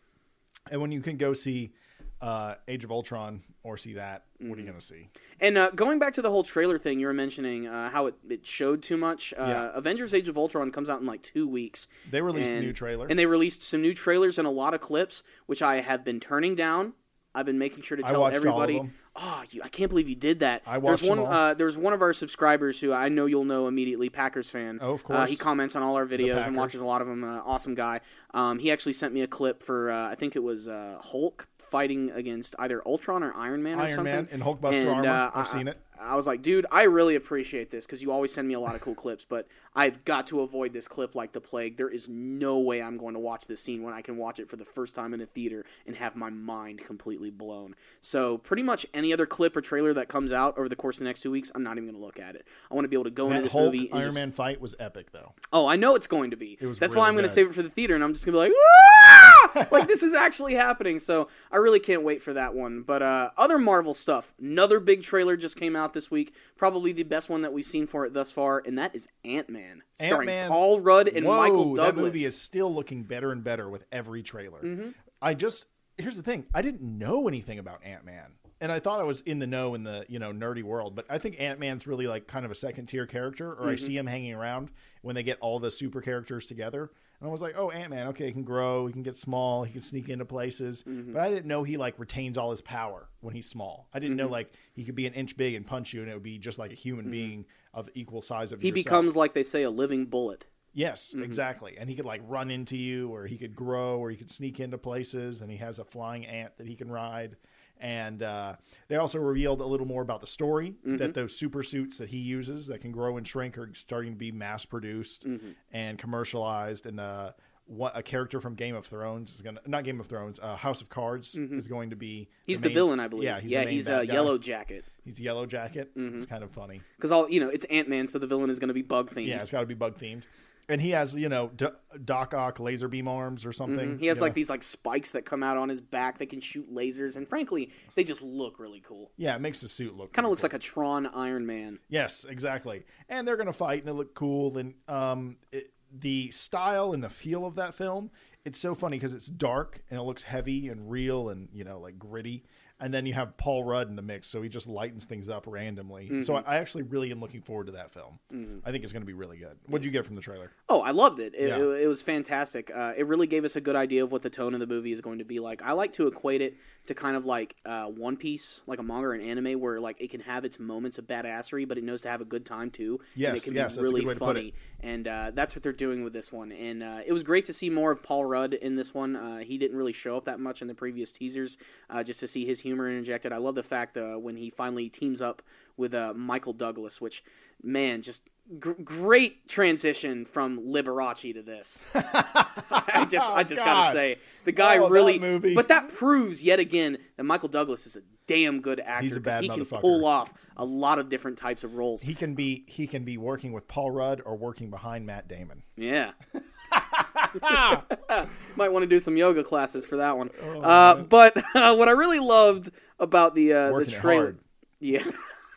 And 0.70 0.80
when 0.80 0.92
you 0.92 1.02
can 1.02 1.18
go 1.18 1.34
see 1.34 1.74
uh, 2.22 2.56
Age 2.68 2.84
of 2.84 2.92
Ultron 2.92 3.42
or 3.64 3.78
see 3.78 3.94
that, 3.94 4.24
what 4.40 4.46
Mm-hmm. 4.46 4.54
are 4.54 4.60
you 4.60 4.66
going 4.66 4.80
to 4.80 4.86
see? 4.86 5.10
And 5.40 5.58
uh, 5.58 5.72
going 5.72 6.00
back 6.00 6.14
to 6.16 6.22
the 6.22 6.30
whole 6.30 6.44
trailer 6.44 6.78
thing, 6.78 7.00
you 7.00 7.06
were 7.08 7.14
mentioning 7.14 7.68
uh, 7.68 7.90
how 7.90 8.08
it, 8.08 8.16
it 8.30 8.46
showed 8.46 8.82
too 8.84 8.98
much. 8.98 9.34
Uh, 9.38 9.46
Yeah. 9.48 9.72
Avengers: 9.74 10.14
Age 10.14 10.30
of 10.30 10.38
Ultron 10.38 10.72
comes 10.72 10.90
out 10.90 11.00
in 11.00 11.06
like 11.06 11.22
two 11.24 11.48
weeks. 11.48 11.88
They 12.10 12.22
released 12.22 12.52
and, 12.52 12.60
a 12.60 12.66
new 12.68 12.74
trailer. 12.74 13.08
and 13.08 13.18
they 13.20 13.26
released 13.26 13.62
some 13.64 13.82
new 13.82 13.94
trailers 13.94 14.38
and 14.38 14.48
a 14.48 14.52
lot 14.52 14.74
of 14.74 14.82
clips, 14.82 15.24
which 15.46 15.62
I 15.62 15.82
have 15.82 16.04
been 16.04 16.20
turning 16.20 16.56
down. 16.56 16.94
I've 17.34 17.46
been 17.46 17.60
making 17.60 17.84
sure 17.84 17.96
to 17.96 18.04
I 18.06 18.12
tell 18.12 18.22
watched 18.22 18.34
all 18.46 18.62
of 18.62 18.64
everybody. 18.70 18.78
them. 18.78 18.94
Oh, 19.16 19.44
you, 19.52 19.62
I 19.64 19.70
can't 19.70 19.90
believe 19.90 20.10
you 20.10 20.16
did 20.16 20.40
that. 20.40 20.64
I 20.68 20.80
there's 20.80 21.02
watched 21.02 21.08
one. 21.10 21.18
them 21.18 21.28
all. 21.28 21.34
Uh, 21.34 21.54
there's 21.54 21.78
one 21.78 21.94
of 21.94 22.02
our 22.02 22.12
subscribers 22.12 22.82
who 22.82 22.92
I 22.92 23.08
know 23.08 23.26
you'll 23.26 23.46
know 23.46 23.68
immediately, 23.70 24.10
Packers 24.10 24.50
fan. 24.50 24.80
Oh, 24.82 24.94
of 24.94 25.02
Uh, 25.02 25.04
course. 25.04 25.30
he 25.30 25.38
comments 25.38 25.76
on 25.78 25.82
all 25.84 25.96
our 25.96 26.06
videos 26.06 26.46
and 26.46 26.58
watches 26.58 26.82
a 26.82 26.86
lot 26.86 27.02
of 27.02 27.08
them. 27.08 27.24
Uh, 27.24 27.42
awesome 27.46 27.74
guy. 27.74 28.02
Um, 28.34 28.60
he 28.60 28.70
actually 28.70 28.94
sent 28.94 29.14
me 29.14 29.22
a 29.22 29.28
clip 29.28 29.64
for 29.64 29.92
uh, 29.92 30.10
I 30.10 30.16
think 30.16 30.36
it 30.36 30.44
was 30.44 30.68
uh, 30.68 31.00
Hulk 31.02 31.48
fighting 31.72 32.12
against 32.12 32.54
either 32.60 32.86
Ultron 32.86 33.24
or 33.24 33.34
Iron 33.36 33.64
Man 33.64 33.80
or 33.80 33.84
Iron 33.84 33.96
something. 33.96 34.14
Man 34.14 34.28
and 34.32 34.44
Hulkbuster 34.44 34.82
And, 34.82 34.90
armor. 34.90 35.08
uh, 35.08 35.32
I've 35.34 35.48
I- 35.48 35.50
seen 35.50 35.68
it. 35.70 35.78
I 36.04 36.16
was 36.16 36.26
like, 36.26 36.42
dude, 36.42 36.66
I 36.72 36.84
really 36.84 37.14
appreciate 37.14 37.70
this 37.70 37.86
because 37.86 38.02
you 38.02 38.12
always 38.12 38.34
send 38.34 38.48
me 38.48 38.56
a 38.56 38.60
lot 38.60 38.74
of 38.74 38.82
cool 38.82 38.96
clips, 38.96 39.24
but 39.24 39.48
I've 39.76 40.04
got 40.04 40.26
to 40.28 40.42
avoid 40.42 40.74
this 40.74 40.88
clip 40.88 41.14
like 41.14 41.32
the 41.32 41.40
plague. 41.42 41.78
There 41.78 41.90
is 41.90 42.10
no 42.10 42.58
way 42.58 42.82
I'm 42.82 42.98
going 42.98 43.14
to 43.14 43.20
watch 43.20 43.46
this 43.46 43.62
scene 43.62 43.84
when 43.84 43.94
I 43.94 44.02
can 44.02 44.18
watch 44.18 44.40
it 44.40 44.50
for 44.50 44.56
the 44.56 44.66
first 44.66 44.96
time 44.96 45.14
in 45.14 45.22
a 45.22 45.28
theater 45.28 45.64
and 45.86 45.96
have 45.98 46.16
my 46.16 46.32
mind 46.32 46.80
completely 46.80 47.30
blown. 47.30 47.76
So, 48.00 48.40
pretty 48.40 48.64
much 48.64 48.84
any 48.96 49.14
other 49.14 49.28
clip 49.28 49.56
or 49.56 49.62
trailer 49.62 49.94
that 49.94 50.08
comes 50.08 50.32
out 50.32 50.58
over 50.58 50.68
the 50.68 50.76
course 50.76 50.96
of 50.96 51.00
the 51.02 51.06
next 51.06 51.22
two 51.22 51.30
weeks, 51.30 51.52
I'm 51.54 51.62
not 51.62 51.74
even 51.78 51.84
going 51.88 52.00
to 52.00 52.04
look 52.04 52.20
at 52.20 52.34
it. 52.34 52.48
I 52.72 52.74
want 52.74 52.86
to 52.86 52.90
be 52.90 52.96
able 52.96 53.04
to 53.04 53.12
go 53.12 53.30
into 53.30 53.44
this 53.44 53.52
Hulk 53.52 53.66
movie 53.66 53.86
and 53.92 54.00
Iron 54.00 54.06
just, 54.06 54.16
Man 54.18 54.32
fight 54.32 54.60
was 54.60 54.74
epic, 54.80 55.12
though. 55.12 55.34
Oh, 55.54 55.68
I 55.68 55.76
know 55.76 55.94
it's 55.94 56.08
going 56.08 56.32
to 56.32 56.36
be. 56.38 56.58
That's 56.60 56.82
really 56.82 56.96
why 56.96 57.08
I'm 57.10 57.14
going 57.14 57.26
to 57.26 57.30
save 57.30 57.46
it 57.48 57.54
for 57.54 57.62
the 57.62 57.70
theater, 57.70 57.94
and 57.94 58.04
I'm 58.04 58.14
just 58.14 58.26
going 58.26 58.34
to 58.34 58.40
be 58.40 58.56
like! 58.56 59.41
like 59.72 59.88
this 59.88 60.04
is 60.04 60.14
actually 60.14 60.54
happening. 60.54 61.00
So 61.00 61.28
I 61.52 61.58
really 61.58 61.80
can't 61.80 62.04
wait 62.04 62.22
for 62.22 62.34
that 62.34 62.54
one. 62.54 62.82
But 62.84 63.02
uh, 63.02 63.32
other 63.38 63.58
Marvel 63.58 63.94
stuff. 63.94 64.34
Another 64.40 64.80
big 64.80 65.04
trailer 65.04 65.38
just 65.38 65.58
came 65.58 65.76
out 65.76 65.94
this 65.94 66.10
week. 66.12 66.34
Probably 66.58 66.92
the 66.92 67.04
best 67.04 67.30
one 67.30 67.42
that 67.42 67.54
we've 67.54 67.66
seen 67.66 67.88
for 67.88 68.06
it 68.06 68.14
thus 68.14 68.32
far, 68.32 68.62
and 68.66 68.78
that 68.78 68.96
is 68.96 69.08
Ant 69.24 69.50
Man, 69.50 69.84
starring 69.96 70.30
Ant-Man. 70.30 70.50
Paul 70.50 70.80
Rudd 70.80 71.08
and 71.08 71.26
Whoa, 71.26 71.38
Michael 71.38 71.74
Douglas. 71.74 71.96
that 71.96 72.02
movie 72.02 72.24
is 72.24 72.40
still 72.40 72.74
looking 72.74 73.04
better 73.04 73.32
and 73.32 73.44
better 73.44 73.70
with 73.70 73.86
every 73.92 74.24
trailer. 74.24 74.62
Mm-hmm. 74.62 74.90
I 75.22 75.34
just 75.34 75.66
here's 75.98 76.16
the 76.16 76.24
thing: 76.24 76.46
I 76.54 76.62
didn't 76.62 76.82
know 76.82 77.28
anything 77.28 77.60
about 77.60 77.84
Ant 77.84 78.06
Man, 78.06 78.32
and 78.60 78.72
I 78.72 78.80
thought 78.80 79.00
I 79.00 79.04
was 79.04 79.22
in 79.22 79.40
the 79.40 79.48
know 79.48 79.76
in 79.76 79.84
the 79.84 80.06
you 80.08 80.20
know 80.20 80.32
nerdy 80.32 80.64
world. 80.64 80.96
But 80.96 81.06
I 81.10 81.18
think 81.18 81.40
Ant 81.40 81.60
Man's 81.60 81.88
really 81.88 82.08
like 82.08 82.28
kind 82.28 82.46
of 82.46 82.52
a 82.52 82.56
second 82.56 82.88
tier 82.88 83.06
character, 83.06 83.52
or 83.52 83.70
I 83.70 83.76
see 83.76 83.98
him 83.98 84.08
hanging 84.08 84.34
around 84.34 84.70
when 85.02 85.16
they 85.16 85.24
get 85.24 85.38
all 85.42 85.60
the 85.60 85.72
super 85.72 86.02
characters 86.02 86.46
together. 86.46 86.92
And 87.22 87.28
I 87.30 87.32
was 87.32 87.42
like, 87.42 87.54
oh, 87.56 87.70
Ant 87.70 87.92
Man, 87.92 88.08
okay, 88.08 88.26
he 88.26 88.32
can 88.32 88.44
grow, 88.44 88.88
he 88.88 88.94
can 88.94 89.04
get 89.04 89.16
small, 89.16 89.64
he 89.64 89.72
can 89.72 89.82
sneak 89.82 90.10
into 90.10 90.26
places. 90.26 90.84
Mm-hmm. 90.88 91.14
But 91.14 91.22
I 91.22 91.30
didn't 91.30 91.46
know 91.46 91.62
he 91.64 91.78
like 91.78 92.00
retains 92.00 92.36
all 92.36 92.50
his 92.50 92.62
power 92.62 93.10
when 93.20 93.36
he's 93.36 93.48
small. 93.48 93.88
I 93.94 94.00
didn't 94.00 94.18
know 94.18 94.24
mm-hmm. 94.24 94.34
like 94.34 94.54
he 94.74 94.84
could 94.84 94.96
be 94.96 95.06
an 95.06 95.14
inch 95.14 95.38
big 95.38 95.54
and 95.54 95.66
punch 95.66 95.94
you, 95.94 96.02
and 96.02 96.10
it 96.10 96.14
would 96.16 96.24
be 96.24 96.40
just 96.40 96.58
like 96.58 96.72
a 96.72 96.76
human 96.76 97.06
mm-hmm. 97.06 97.12
being 97.12 97.46
of 97.76 97.90
equal 97.94 98.22
size 98.22 98.52
of 98.52 98.60
He 98.60 98.70
yourself. 98.70 98.86
becomes 98.86 99.16
like 99.16 99.34
they 99.34 99.44
say 99.44 99.62
a 99.62 99.70
living 99.70 100.08
bullet. 100.08 100.48
Yes, 100.74 101.14
exactly. 101.14 101.78
And 101.78 101.90
he 101.90 101.96
could 101.96 102.06
like 102.06 102.22
run 102.26 102.50
into 102.50 102.78
you, 102.78 103.14
or 103.14 103.28
he 103.28 103.38
could 103.38 103.56
grow, 103.56 104.00
or 104.00 104.10
he 104.10 104.16
could 104.16 104.32
sneak 104.32 104.60
into 104.60 104.78
places. 104.78 105.42
And 105.42 105.52
he 105.52 105.58
has 105.58 105.80
a 105.80 105.84
flying 105.84 106.26
ant 106.26 106.58
that 106.58 106.68
he 106.68 106.76
can 106.76 106.90
ride. 106.90 107.36
And 107.82 108.22
uh, 108.22 108.58
they 108.90 108.96
also 108.96 109.18
revealed 109.18 109.60
a 109.60 109.66
little 109.66 109.88
more 109.88 110.04
about 110.04 110.22
the 110.22 110.28
story 110.28 110.76
that 110.86 111.16
those 111.16 111.36
super 111.36 111.64
suits 111.64 111.98
that 111.98 112.10
he 112.10 112.20
uses 112.20 112.68
that 112.68 112.80
can 112.80 112.92
grow 112.92 113.18
and 113.18 113.28
shrink 113.28 113.58
are 113.58 113.72
starting 113.74 114.14
to 114.14 114.18
be 114.18 114.32
mass 114.32 114.66
produced 114.66 115.26
and 115.74 115.98
commercialized. 115.98 116.86
And 116.86 117.00
uh, 117.00 117.32
what 117.66 117.98
a 117.98 118.04
character 118.04 118.40
from 118.40 118.54
Game 118.54 118.76
of 118.76 118.86
Thrones 118.86 119.34
is 119.34 119.42
going 119.42 119.56
to 119.56 119.62
not 119.70 119.84
Game 119.84 120.00
of 120.00 120.06
Thrones, 120.06 120.40
uh, 120.42 120.56
House 120.56 120.82
of 120.82 120.90
Cards 120.90 121.36
is 121.36 121.68
going 121.68 121.90
to 121.90 121.96
be. 121.96 122.30
He's 122.46 122.62
the, 122.62 122.70
main- 122.70 122.76
villain, 122.76 123.00
I 123.00 123.08
believe. 123.08 123.24
Yeah, 123.24 123.40
he's 123.40 123.52
yeah, 123.52 123.66
the 123.66 123.72
he's 123.72 123.88
a 123.88 124.06
guy. 124.06 124.14
Yellow 124.14 124.38
Jacket. 124.38 124.86
He's 125.04 125.20
a 125.20 125.24
Yellow 125.24 125.48
Jacket. 125.48 125.92
It's 125.96 126.28
kind 126.28 126.44
of 126.44 126.52
funny. 126.52 126.82
Because 126.98 127.12
all 127.12 127.28
you 127.30 127.40
know, 127.40 127.50
it's 127.50 127.66
Ant 127.66 127.90
Man, 127.90 128.06
so 128.06 128.20
the 128.20 128.28
villain 128.28 128.50
is 128.52 128.60
going 128.60 128.68
to 128.68 128.74
be 128.76 128.84
bug 128.84 129.10
themed. 129.10 129.28
Yeah, 129.28 129.42
it's 129.42 129.50
got 129.52 129.62
to 129.62 129.66
be 129.66 129.74
bug 129.74 129.98
themed. 129.98 130.24
And 130.70 130.82
he 130.82 130.92
has, 130.92 131.16
you 131.16 131.30
know, 131.30 131.50
D- 131.56 131.68
Doc 132.06 132.34
Ock 132.34 132.60
laser 132.60 132.88
beam 132.88 133.08
arms 133.08 133.46
or 133.46 133.52
something. 133.52 133.90
Mm-hmm. 133.92 133.98
He 134.00 134.08
has 134.08 134.18
know. 134.18 134.24
like 134.24 134.34
these 134.34 134.50
like 134.50 134.64
spikes 134.64 135.12
that 135.12 135.26
come 135.26 135.44
out 135.44 135.58
on 135.58 135.70
his 135.70 135.82
back 135.82 136.20
that 136.20 136.28
can 136.28 136.40
shoot 136.40 136.74
lasers, 136.74 137.18
and 137.18 137.28
frankly, 137.28 137.72
they 137.96 138.04
just 138.04 138.22
look 138.22 138.60
really 138.60 138.80
cool. 138.80 139.12
Yeah, 139.18 139.36
it 139.36 139.42
makes 139.42 139.62
the 139.62 139.68
suit 139.68 139.96
look 139.98 140.14
Kind 140.14 140.26
of 140.26 140.30
looks 140.30 140.42
cool. 140.42 140.50
like 140.50 140.54
a 140.54 140.60
Tron 140.60 141.08
Iron 141.08 141.46
Man. 141.46 141.80
Yes, 141.90 142.26
exactly. 142.26 142.84
And 143.10 143.28
they're 143.28 143.38
gonna 143.38 143.54
fight, 143.54 143.82
and 143.82 143.90
it 143.90 143.94
look 143.94 144.16
cool. 144.16 144.58
And 144.58 144.76
um, 144.88 145.38
it, 145.52 145.72
the 145.92 146.32
style 146.32 146.94
and 146.94 147.04
the 147.04 147.10
feel 147.10 147.46
of 147.46 147.56
that 147.56 147.76
film, 147.76 148.12
it's 148.46 148.60
so 148.60 148.74
funny 148.74 148.98
because 148.98 149.14
it's 149.14 149.28
dark 149.28 149.84
and 149.90 150.00
it 150.00 150.04
looks 150.04 150.24
heavy 150.24 150.70
and 150.70 150.90
real 150.90 151.30
and 151.30 151.50
you 151.54 151.64
know 151.64 151.80
like 151.80 152.00
gritty. 152.00 152.44
And 152.82 152.92
then 152.94 153.06
you 153.06 153.14
have 153.14 153.38
Paul 153.38 153.64
Rudd 153.64 153.88
in 153.90 153.96
the 153.96 154.02
mix, 154.02 154.28
so 154.28 154.42
he 154.42 154.50
just 154.50 154.68
lightens 154.68 155.06
things 155.06 155.30
up 155.30 155.46
randomly. 155.48 156.24
So 156.24 156.36
I, 156.36 156.58
actually 156.58 156.84
really 156.84 157.12
am 157.12 157.20
looking 157.22 157.42
forward 157.42 157.68
to 157.68 157.74
that 157.74 157.92
film. 157.92 158.20
I 158.66 158.72
think 158.72 158.84
it's 158.84 158.92
going 158.92 159.04
to 159.04 159.08
be 159.08 159.14
really 159.14 159.38
good. 159.38 159.56
What 159.68 159.82
did 159.82 159.86
you 159.86 159.92
get 159.92 160.06
from 160.06 160.16
the 160.16 160.22
trailer? 160.22 160.52
Oh, 160.68 160.82
I 160.82 160.92
loved 160.92 161.20
it. 161.20 161.34
It, 161.38 161.50
Yeah. 161.50 161.58
it, 161.60 161.84
it 161.84 161.88
was 161.88 162.02
fantastic. 162.02 162.72
Uh, 162.74 162.94
it 162.98 163.06
really 163.08 163.28
gave 163.28 163.46
us 163.46 163.56
a 163.56 163.62
good 163.62 163.76
idea 163.76 164.04
of 164.04 164.12
what 164.12 164.24
the 164.24 164.30
tone 164.30 164.54
of 164.54 164.60
the 164.60 164.68
movie 164.68 164.92
is 164.92 165.00
going 165.02 165.20
to 165.20 165.26
be 165.26 165.40
like. 165.40 165.62
I 165.62 165.74
like 165.74 165.94
to 165.94 166.08
equate 166.08 166.42
it 166.42 166.58
to 166.88 166.94
kind 166.96 167.16
of 167.16 167.26
like 167.26 167.56
uh, 167.66 167.86
One 167.86 168.18
Piece, 168.18 168.62
like 168.66 168.80
a 168.80 168.84
manga 168.84 169.08
or 169.08 169.14
an 169.14 169.22
anime, 169.22 169.60
where 169.60 169.80
like 169.80 170.02
it 170.02 170.10
can 170.10 170.22
have 170.22 170.44
its 170.44 170.60
moments 170.60 170.98
of 170.98 171.06
badassery, 171.06 171.68
but 171.68 171.78
it 171.78 171.84
knows 171.84 172.02
to 172.02 172.10
have 172.10 172.22
a 172.22 172.26
good 172.26 172.46
time 172.46 172.72
too. 172.72 173.00
and 173.00 173.08
Yes, 173.16 173.38
it 173.38 173.44
can 173.46 173.54
yes, 173.56 173.78
be 173.78 173.84
really 173.84 174.16
funny. 174.16 174.54
And 174.84 175.08
uh, 175.08 175.32
that's 175.34 175.56
what 175.56 175.62
they're 175.62 175.72
doing 175.74 176.04
with 176.04 176.12
this 176.12 176.32
one. 176.32 176.52
And 176.52 176.82
uh, 176.82 177.00
it 177.06 177.14
was 177.14 177.24
great 177.24 177.46
to 177.46 177.54
see 177.54 177.70
more 177.70 177.92
of 177.92 178.02
Paul 178.02 178.26
Rudd 178.26 178.54
in 178.56 178.76
this 178.76 178.94
one. 178.94 179.16
Uh, 179.16 179.38
he 179.40 179.58
didn't 179.60 179.78
really 179.78 179.94
show 179.94 180.18
up 180.18 180.26
that 180.26 180.40
much 180.40 180.62
in 180.62 180.68
the 180.68 180.74
previous 180.74 181.12
teasers, 181.12 181.58
uh, 181.90 182.04
just 182.04 182.20
to 182.22 182.28
see 182.28 182.46
his 182.46 182.62
humor 182.62 182.90
injected. 182.90 183.32
I 183.32 183.38
love 183.38 183.54
the 183.56 183.62
fact 183.64 183.96
uh, 183.96 184.16
when 184.16 184.36
he 184.38 184.50
finally 184.50 184.90
teams 184.90 185.22
up 185.22 185.44
with 185.78 185.94
uh, 185.94 186.14
Michael 186.16 186.54
Douglas, 186.54 187.00
which 187.00 187.24
man, 187.64 188.02
just 188.02 188.28
gr- 188.60 188.72
great 188.84 189.48
transition 189.48 190.26
from 190.26 190.60
Liberace 190.60 191.34
to 191.34 191.44
this. 191.44 191.84
I 191.94 193.06
just, 193.10 193.32
I 193.32 193.44
just 193.44 193.62
God. 193.64 193.66
gotta 193.66 193.92
say, 193.94 194.18
the 194.46 194.52
guy 194.52 194.78
Oh, 194.78 194.84
that 194.84 194.92
really. 194.92 195.20
movie. 195.20 195.54
But 195.56 195.68
that 195.68 195.90
proves 195.90 196.44
yet 196.44 196.60
again 196.60 196.98
that 197.18 197.24
Michael 197.24 197.50
Douglas 197.50 197.86
is 197.86 197.96
a 197.96 198.02
damn 198.32 198.62
good 198.62 198.80
actor 198.80 199.20
bad 199.20 199.44
he 199.44 199.50
can 199.50 199.66
pull 199.66 200.06
off 200.06 200.34
a 200.58 200.66
lot 200.66 201.00
of 201.00 201.10
different 201.10 201.38
types 201.38 201.64
of 201.64 201.76
roles. 201.76 202.02
He 202.02 202.14
can 202.14 202.36
be 202.36 202.64
he 202.68 202.88
can 202.88 203.04
be 203.04 203.18
working 203.18 203.52
with 203.52 203.68
Paul 203.68 203.92
Rudd 203.92 204.22
or 204.24 204.36
working 204.36 204.70
behind 204.70 205.06
Matt 205.06 205.28
Damon. 205.28 205.64
Yeah. 205.76 206.12
Might 207.42 208.72
want 208.72 208.84
to 208.84 208.88
do 208.88 209.00
some 209.00 209.18
yoga 209.18 209.44
classes 209.44 209.86
for 209.86 209.98
that 209.98 210.18
one. 210.18 210.30
uh, 210.64 210.96
but 210.96 211.36
uh, 211.56 211.76
what 211.76 211.88
I 211.88 211.92
really 211.92 212.20
loved 212.20 212.70
about 213.00 213.36
the 213.36 213.54
uh, 213.54 213.78
the 213.78 213.86
trailer, 213.86 214.38
yeah. 214.80 215.04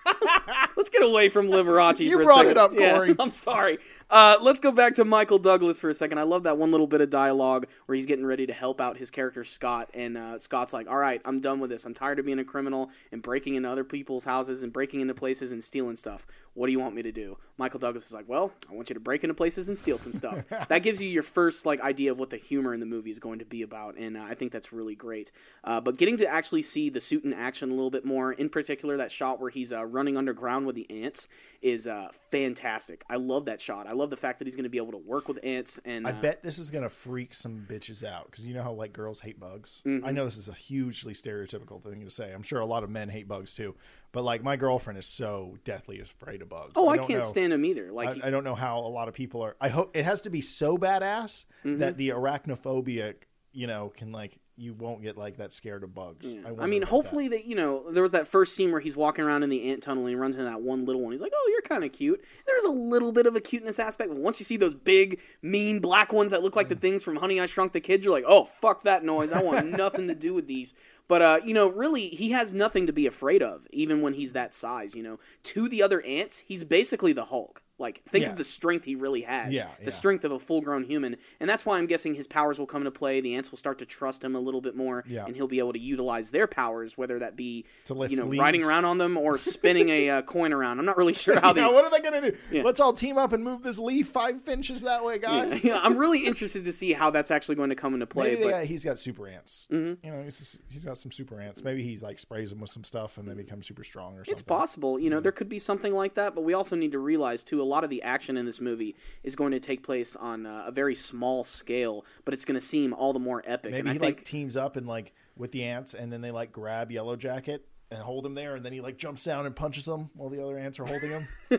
let's 0.77 0.91
get 0.91 1.03
away 1.03 1.29
from 1.29 1.49
Liberace. 1.49 2.01
You 2.01 2.17
for 2.17 2.23
a 2.23 2.25
brought 2.25 2.37
second. 2.39 2.51
it 2.53 2.59
up, 2.59 2.73
Yeah, 2.75 2.95
Corey. 2.95 3.15
I'm 3.21 3.31
sorry. 3.31 3.79
Uh, 4.11 4.37
let's 4.41 4.61
go 4.61 4.71
back 4.73 4.95
to 4.97 5.05
Michael 5.05 5.39
Douglas 5.39 5.81
for 5.81 5.89
a 5.89 5.95
second. 5.95 6.19
I 6.19 6.23
love 6.23 6.45
that 6.45 6.59
one 6.59 6.71
little 6.71 6.87
bit 6.87 7.01
of 7.01 7.11
dialogue 7.11 7.67
where 7.87 7.97
he's 7.97 8.07
getting 8.07 8.27
ready 8.27 8.47
to 8.47 8.53
help 8.53 8.81
out 8.81 8.97
his 8.97 9.11
character 9.11 9.45
Scott, 9.45 9.91
and 9.95 10.17
uh, 10.17 10.39
Scott's 10.39 10.73
like, 10.73 10.89
"All 10.89 10.97
right, 10.97 11.21
I'm 11.25 11.41
done 11.41 11.61
with 11.61 11.71
this. 11.71 11.85
I'm 11.85 11.95
tired 11.95 12.19
of 12.19 12.27
being 12.27 12.39
a 12.39 12.45
criminal 12.45 12.91
and 13.13 13.23
breaking 13.23 13.55
into 13.55 13.69
other 13.69 13.85
people's 13.85 14.25
houses 14.25 14.63
and 14.63 14.73
breaking 14.73 15.01
into 15.01 15.15
places 15.15 15.53
and 15.53 15.63
stealing 15.63 15.97
stuff. 15.97 16.27
What 16.55 16.67
do 16.67 16.73
you 16.73 16.81
want 16.81 16.95
me 16.95 17.03
to 17.03 17.13
do?" 17.13 17.39
Michael 17.57 17.81
Douglas 17.81 18.07
is 18.07 18.13
like, 18.13 18.29
"Well, 18.29 18.53
I 18.71 18.75
want 18.75 18.91
you 18.91 18.95
to 18.95 19.01
break 19.01 19.25
into 19.25 19.35
places 19.35 19.69
and 19.69 19.79
steal 19.79 19.99
some 19.99 20.13
stuff." 20.13 20.45
that 20.69 20.83
gives 20.83 21.01
you 21.03 21.09
your 21.09 21.23
first 21.23 21.67
like 21.67 21.81
idea 21.81 22.13
of 22.13 22.19
what 22.19 22.31
the 22.31 22.37
humor 22.37 22.75
in 22.75 22.81
the 22.81 22.87
movie 22.87 23.11
is 23.11 23.19
going 23.19 23.39
to 23.39 23.45
be 23.45 23.63
about, 23.63 23.97
and 23.97 24.17
uh, 24.17 24.23
I 24.23 24.35
think 24.35 24.53
that's 24.53 24.73
really 24.73 24.95
great. 24.95 25.33
Uh, 25.63 25.81
but 25.81 25.97
getting 25.97 26.17
to 26.19 26.27
actually 26.27 26.63
see 26.63 26.91
the 26.91 27.01
suit 27.01 27.25
in 27.25 27.33
action 27.33 27.71
a 27.71 27.75
little 27.75 27.91
bit 27.91 28.05
more, 28.05 28.33
in 28.33 28.49
particular 28.49 28.97
that 28.99 29.11
shot 29.11 29.41
where 29.41 29.51
he's 29.51 29.73
uh, 29.73 29.85
running 29.95 30.17
underground 30.17 30.67
with 30.67 30.75
the 30.77 30.91
ants, 31.05 31.29
is 31.63 31.87
uh, 31.87 32.09
fantastic. 32.31 33.03
I 33.09 33.17
love 33.17 33.47
that 33.47 33.61
shot. 33.61 33.87
I 33.87 33.93
love 33.93 34.11
the 34.11 34.17
fact 34.17 34.41
that 34.41 34.45
he's 34.47 34.57
going 34.57 34.65
to 34.65 34.71
be 34.71 34.79
able 34.79 34.93
to 34.93 34.99
work 34.99 35.29
with 35.29 35.39
ants. 35.43 35.81
And 35.85 36.07
I 36.07 36.11
uh, 36.11 36.21
bet 36.21 36.43
this 36.43 36.59
is 36.59 36.71
gonna 36.71 36.91
freak 36.91 37.33
some 37.35 37.67
bitches 37.71 38.05
out 38.05 38.31
because 38.31 38.47
you 38.47 38.55
know 38.55 38.63
how 38.63 38.73
like 38.73 38.93
girls 38.93 39.21
hate 39.21 39.41
bugs. 39.41 39.83
Mm-hmm. 39.87 40.05
I 40.05 40.11
know 40.11 40.25
this 40.25 40.37
is 40.37 40.49
a 40.49 40.53
hugely 40.53 41.15
stereotypical 41.15 41.83
thing 41.83 42.05
to 42.05 42.11
say. 42.11 42.33
I'm 42.33 42.43
sure 42.43 42.61
a 42.61 42.67
lot 42.67 42.85
of 42.85 42.91
men 42.91 43.09
hate 43.09 43.29
bugs 43.29 43.55
too, 43.55 43.75
but 44.13 44.25
like 44.25 44.43
my 44.43 44.57
girlfriend 44.57 44.99
is 44.99 45.07
so 45.07 45.57
deathly 45.65 46.01
afraid 46.01 46.43
of 46.43 46.49
bugs. 46.49 46.73
oh, 46.77 46.89
I, 46.89 46.97
don't 46.97 47.07
can't 47.07 47.21
know- 47.21 47.27
stand 47.27 47.53
them 47.53 47.65
either. 47.65 47.91
Like 47.93 48.23
I, 48.23 48.29
I 48.29 48.31
don't 48.31 48.45
know 48.45 48.55
how 48.55 48.81
a 48.81 48.89
lot 48.89 49.09
of 49.09 49.15
people 49.15 49.43
are. 49.43 49.57
I 49.61 49.69
hope 49.69 49.97
it 49.97 50.05
has 50.05 50.23
to 50.23 50.31
be 50.31 50.41
so 50.41 50.77
badass 50.77 51.45
Mm-hmm. 51.65 51.79
that 51.79 51.97
the 51.97 52.11
arachnophobia, 52.11 53.15
you 53.53 53.67
know, 53.67 53.89
can 53.97 54.13
like 54.13 54.39
you 54.57 54.73
won't 54.73 55.03
get 55.03 55.17
like 55.17 55.39
that 55.39 55.53
scared 55.53 55.83
of 55.83 55.95
bugs. 55.95 56.33
I, 56.33 56.53
wonder 56.53 56.67
mean, 56.69 56.83
about 56.83 56.91
hopefully 56.91 57.29
that 57.29 57.45
you 57.45 57.57
know 57.57 57.91
there 57.91 58.03
was 58.03 58.13
that 58.13 58.27
first 58.27 58.55
scene 58.55 58.71
where 58.71 58.81
he's 58.81 58.97
walking 58.97 59.25
around 59.25 59.43
in 59.43 59.51
the 59.51 59.71
ant 59.71 59.83
tunnel 59.83 60.05
and 60.05 60.11
he 60.11 60.15
runs 60.15 60.37
into 60.37 60.45
that 60.45 60.63
one 60.63 60.85
little 60.85 61.03
one. 61.03 61.13
He's 61.13 61.21
like, 61.21 61.33
"Oh, 61.35 61.51
you're 61.51 61.63
kind 61.63 61.83
of 61.83 61.93
cute." 61.93 62.23
There's 62.47 62.65
a 62.65 62.71
little 62.71 63.11
bit 63.11 63.27
of 63.27 63.35
a 63.35 63.41
cuteness 63.41 63.81
aspect, 63.81 64.11
but 64.11 64.19
once 64.19 64.39
you 64.39 64.45
see 64.45 64.57
those 64.57 64.75
big, 64.75 65.21
mean 65.43 65.81
black 65.81 66.13
ones 66.13 66.31
that 66.31 66.43
look 66.43 66.55
like 66.55 66.69
the 66.69 66.77
things 66.77 67.03
from 67.03 67.17
Honey 67.17 67.41
I 67.41 67.47
Shrunk 67.47 67.73
the 67.73 67.81
Kids, 67.81 68.05
you're 68.05 68.15
like, 68.15 68.25
"Oh, 68.27 68.45
fuck 68.45 68.85
that 68.85 69.05
noise! 69.05 69.33
I 69.33 69.43
want 69.43 69.67
nothing 69.77 70.07
to 70.07 70.15
do 70.15 70.33
with 70.35 70.47
these." 70.47 70.75
But 71.09 71.23
uh, 71.23 71.41
you 71.45 71.53
know, 71.53 71.69
really, 71.69 72.09
he 72.09 72.31
has 72.31 72.55
nothing 72.55 72.87
to 72.87 72.93
be 72.93 73.07
afraid 73.07 73.43
of, 73.43 73.67
even 73.71 74.03
when 74.03 74.15
he's 74.15 74.35
that 74.35 74.55
size. 74.55 74.95
You 74.95 75.03
know, 75.03 75.19
to 75.45 75.69
the 75.69 75.83
other 75.83 76.01
ants, 76.03 76.45
he's 76.47 76.63
basically 76.63 77.13
the 77.13 77.27
Hulk. 77.27 77.64
Like, 77.79 78.03
think 78.09 78.25
Yeah. 78.25 78.31
of 78.31 78.37
the 78.37 78.45
strength 78.45 78.85
he 78.85 78.95
really 78.95 79.23
has. 79.23 79.53
Yeah, 79.53 79.69
the 79.79 79.85
yeah. 79.87 79.91
strength 79.91 80.25
of 80.25 80.31
a 80.31 80.39
full-grown 80.39 80.85
human, 80.85 81.17
and 81.41 81.51
that's 81.51 81.67
why 81.67 81.77
I'm 81.79 81.87
guessing 81.87 82.15
his 82.15 82.29
powers 82.29 82.57
will 82.59 82.67
come 82.67 82.83
into 82.83 82.93
play. 82.93 83.21
The 83.21 83.35
ants 83.35 83.51
will 83.51 83.59
start 83.59 83.79
to 83.81 83.87
trust 83.87 84.23
him 84.23 84.37
a 84.37 84.39
little 84.39 84.61
bit 84.61 84.77
more, 84.77 85.03
Yeah. 85.09 85.25
and 85.27 85.35
he'll 85.35 85.49
be 85.49 85.59
able 85.59 85.73
to 85.73 85.79
utilize 85.81 86.31
their 86.31 86.47
powers, 86.47 86.97
whether 86.97 87.19
that 87.19 87.35
be 87.35 87.65
To 87.87 87.95
lift 87.95 88.13
you 88.13 88.17
know 88.17 88.27
leaves. 88.27 88.41
riding 88.41 88.63
around 88.63 88.85
on 88.85 88.99
them 88.99 89.17
or 89.17 89.39
spinning 89.39 89.89
a 89.89 90.09
uh, 90.11 90.23
coin 90.23 90.53
around. 90.53 90.79
I'm 90.79 90.85
not 90.85 90.97
really 90.97 91.15
sure 91.15 91.41
how 91.41 91.53
they. 91.53 91.63
Yeah, 91.63 91.69
what 91.73 91.85
are 91.85 91.91
they 91.91 92.01
gonna 92.01 92.31
do? 92.31 92.37
Yeah. 92.53 92.63
Let's 92.63 92.79
all 92.79 92.93
team 92.93 93.19
up 93.19 93.33
and 93.33 93.43
move 93.43 93.65
this 93.65 93.79
leaf 93.81 94.09
five 94.09 94.49
inches 94.49 94.83
that 94.83 95.05
way, 95.05 95.19
guys. 95.19 95.65
yeah, 95.65 95.81
I'm 95.83 95.97
really 95.99 96.25
interested 96.27 96.65
to 96.67 96.73
see 96.73 96.93
how 96.93 97.11
that's 97.11 97.33
actually 97.33 97.57
going 97.57 97.71
to 97.71 97.77
come 97.77 97.95
into 97.95 98.07
play. 98.07 98.31
Maybe 98.35 98.43
but 98.45 98.51
got- 98.51 98.65
he's 98.67 98.85
got 98.85 99.01
super 99.01 99.27
ants. 99.27 99.67
Mm-hmm. 99.73 100.07
You 100.07 100.13
know, 100.13 100.23
he's 100.23 100.39
just, 100.39 100.59
he's 100.69 100.85
got 100.85 100.97
some 100.97 101.11
super 101.11 101.41
ants. 101.41 101.65
Maybe 101.65 101.83
he's 101.83 102.03
like 102.05 102.21
sprays 102.21 102.51
them 102.51 102.61
with 102.61 102.71
some 102.71 102.85
stuff 102.85 103.19
and 103.19 103.29
they 103.29 103.35
become 103.35 103.63
super 103.63 103.83
strong 103.83 104.13
or 104.15 104.19
something. 104.19 104.33
It's 104.33 104.43
possible, 104.43 105.01
you 105.01 105.11
know, 105.11 105.19
there 105.19 105.33
could 105.33 105.49
be 105.49 105.59
something 105.59 105.93
like 105.93 106.15
that, 106.15 106.37
but 106.37 106.43
we 106.45 106.55
also 106.55 106.77
need 106.77 106.93
to 106.93 106.99
realize 107.01 107.43
too 107.43 107.64
a 107.65 107.67
lot 107.67 107.83
of 107.83 107.91
the 107.91 108.03
action 108.03 108.37
in 108.37 108.45
this 108.45 108.61
movie 108.61 108.95
is 109.23 109.35
going 109.35 109.53
to 109.53 109.61
take 109.61 109.83
place 109.83 110.15
on 110.17 110.47
uh, 110.47 110.65
a 110.67 110.71
very 110.71 110.95
small 110.95 111.43
scale, 111.43 112.05
but 112.25 112.35
it's 112.35 112.45
going 112.45 112.55
to 112.55 112.61
seem 112.61 112.93
all 112.93 113.13
the 113.13 113.19
more 113.19 113.43
epic. 113.47 113.73
Maybe 113.73 113.81
and 113.81 113.89
he 113.89 113.99
think 113.99 114.19
like 114.19 114.25
teams 114.25 114.57
up 114.57 114.77
and 114.77 114.87
like 114.87 115.13
with 115.37 115.51
the 115.53 115.65
ants, 115.65 115.95
and 115.95 116.13
then 116.13 116.21
they 116.21 116.31
like 116.31 116.53
grab 116.53 116.93
Yellow 116.93 117.17
Jacket 117.17 117.67
and 117.95 118.03
hold 118.03 118.27
him 118.27 118.35
there, 118.35 118.57
and 118.57 118.65
then 118.65 118.73
he 118.73 118.81
like 118.81 118.99
jumps 118.99 119.25
down 119.25 119.47
and 119.47 119.55
punches 119.55 119.85
them 119.85 120.11
while 120.15 120.29
the 120.29 120.43
other 120.43 120.59
ants 120.59 120.79
are 120.79 120.85
holding 120.85 121.11
him. 121.11 121.29
I 121.51 121.57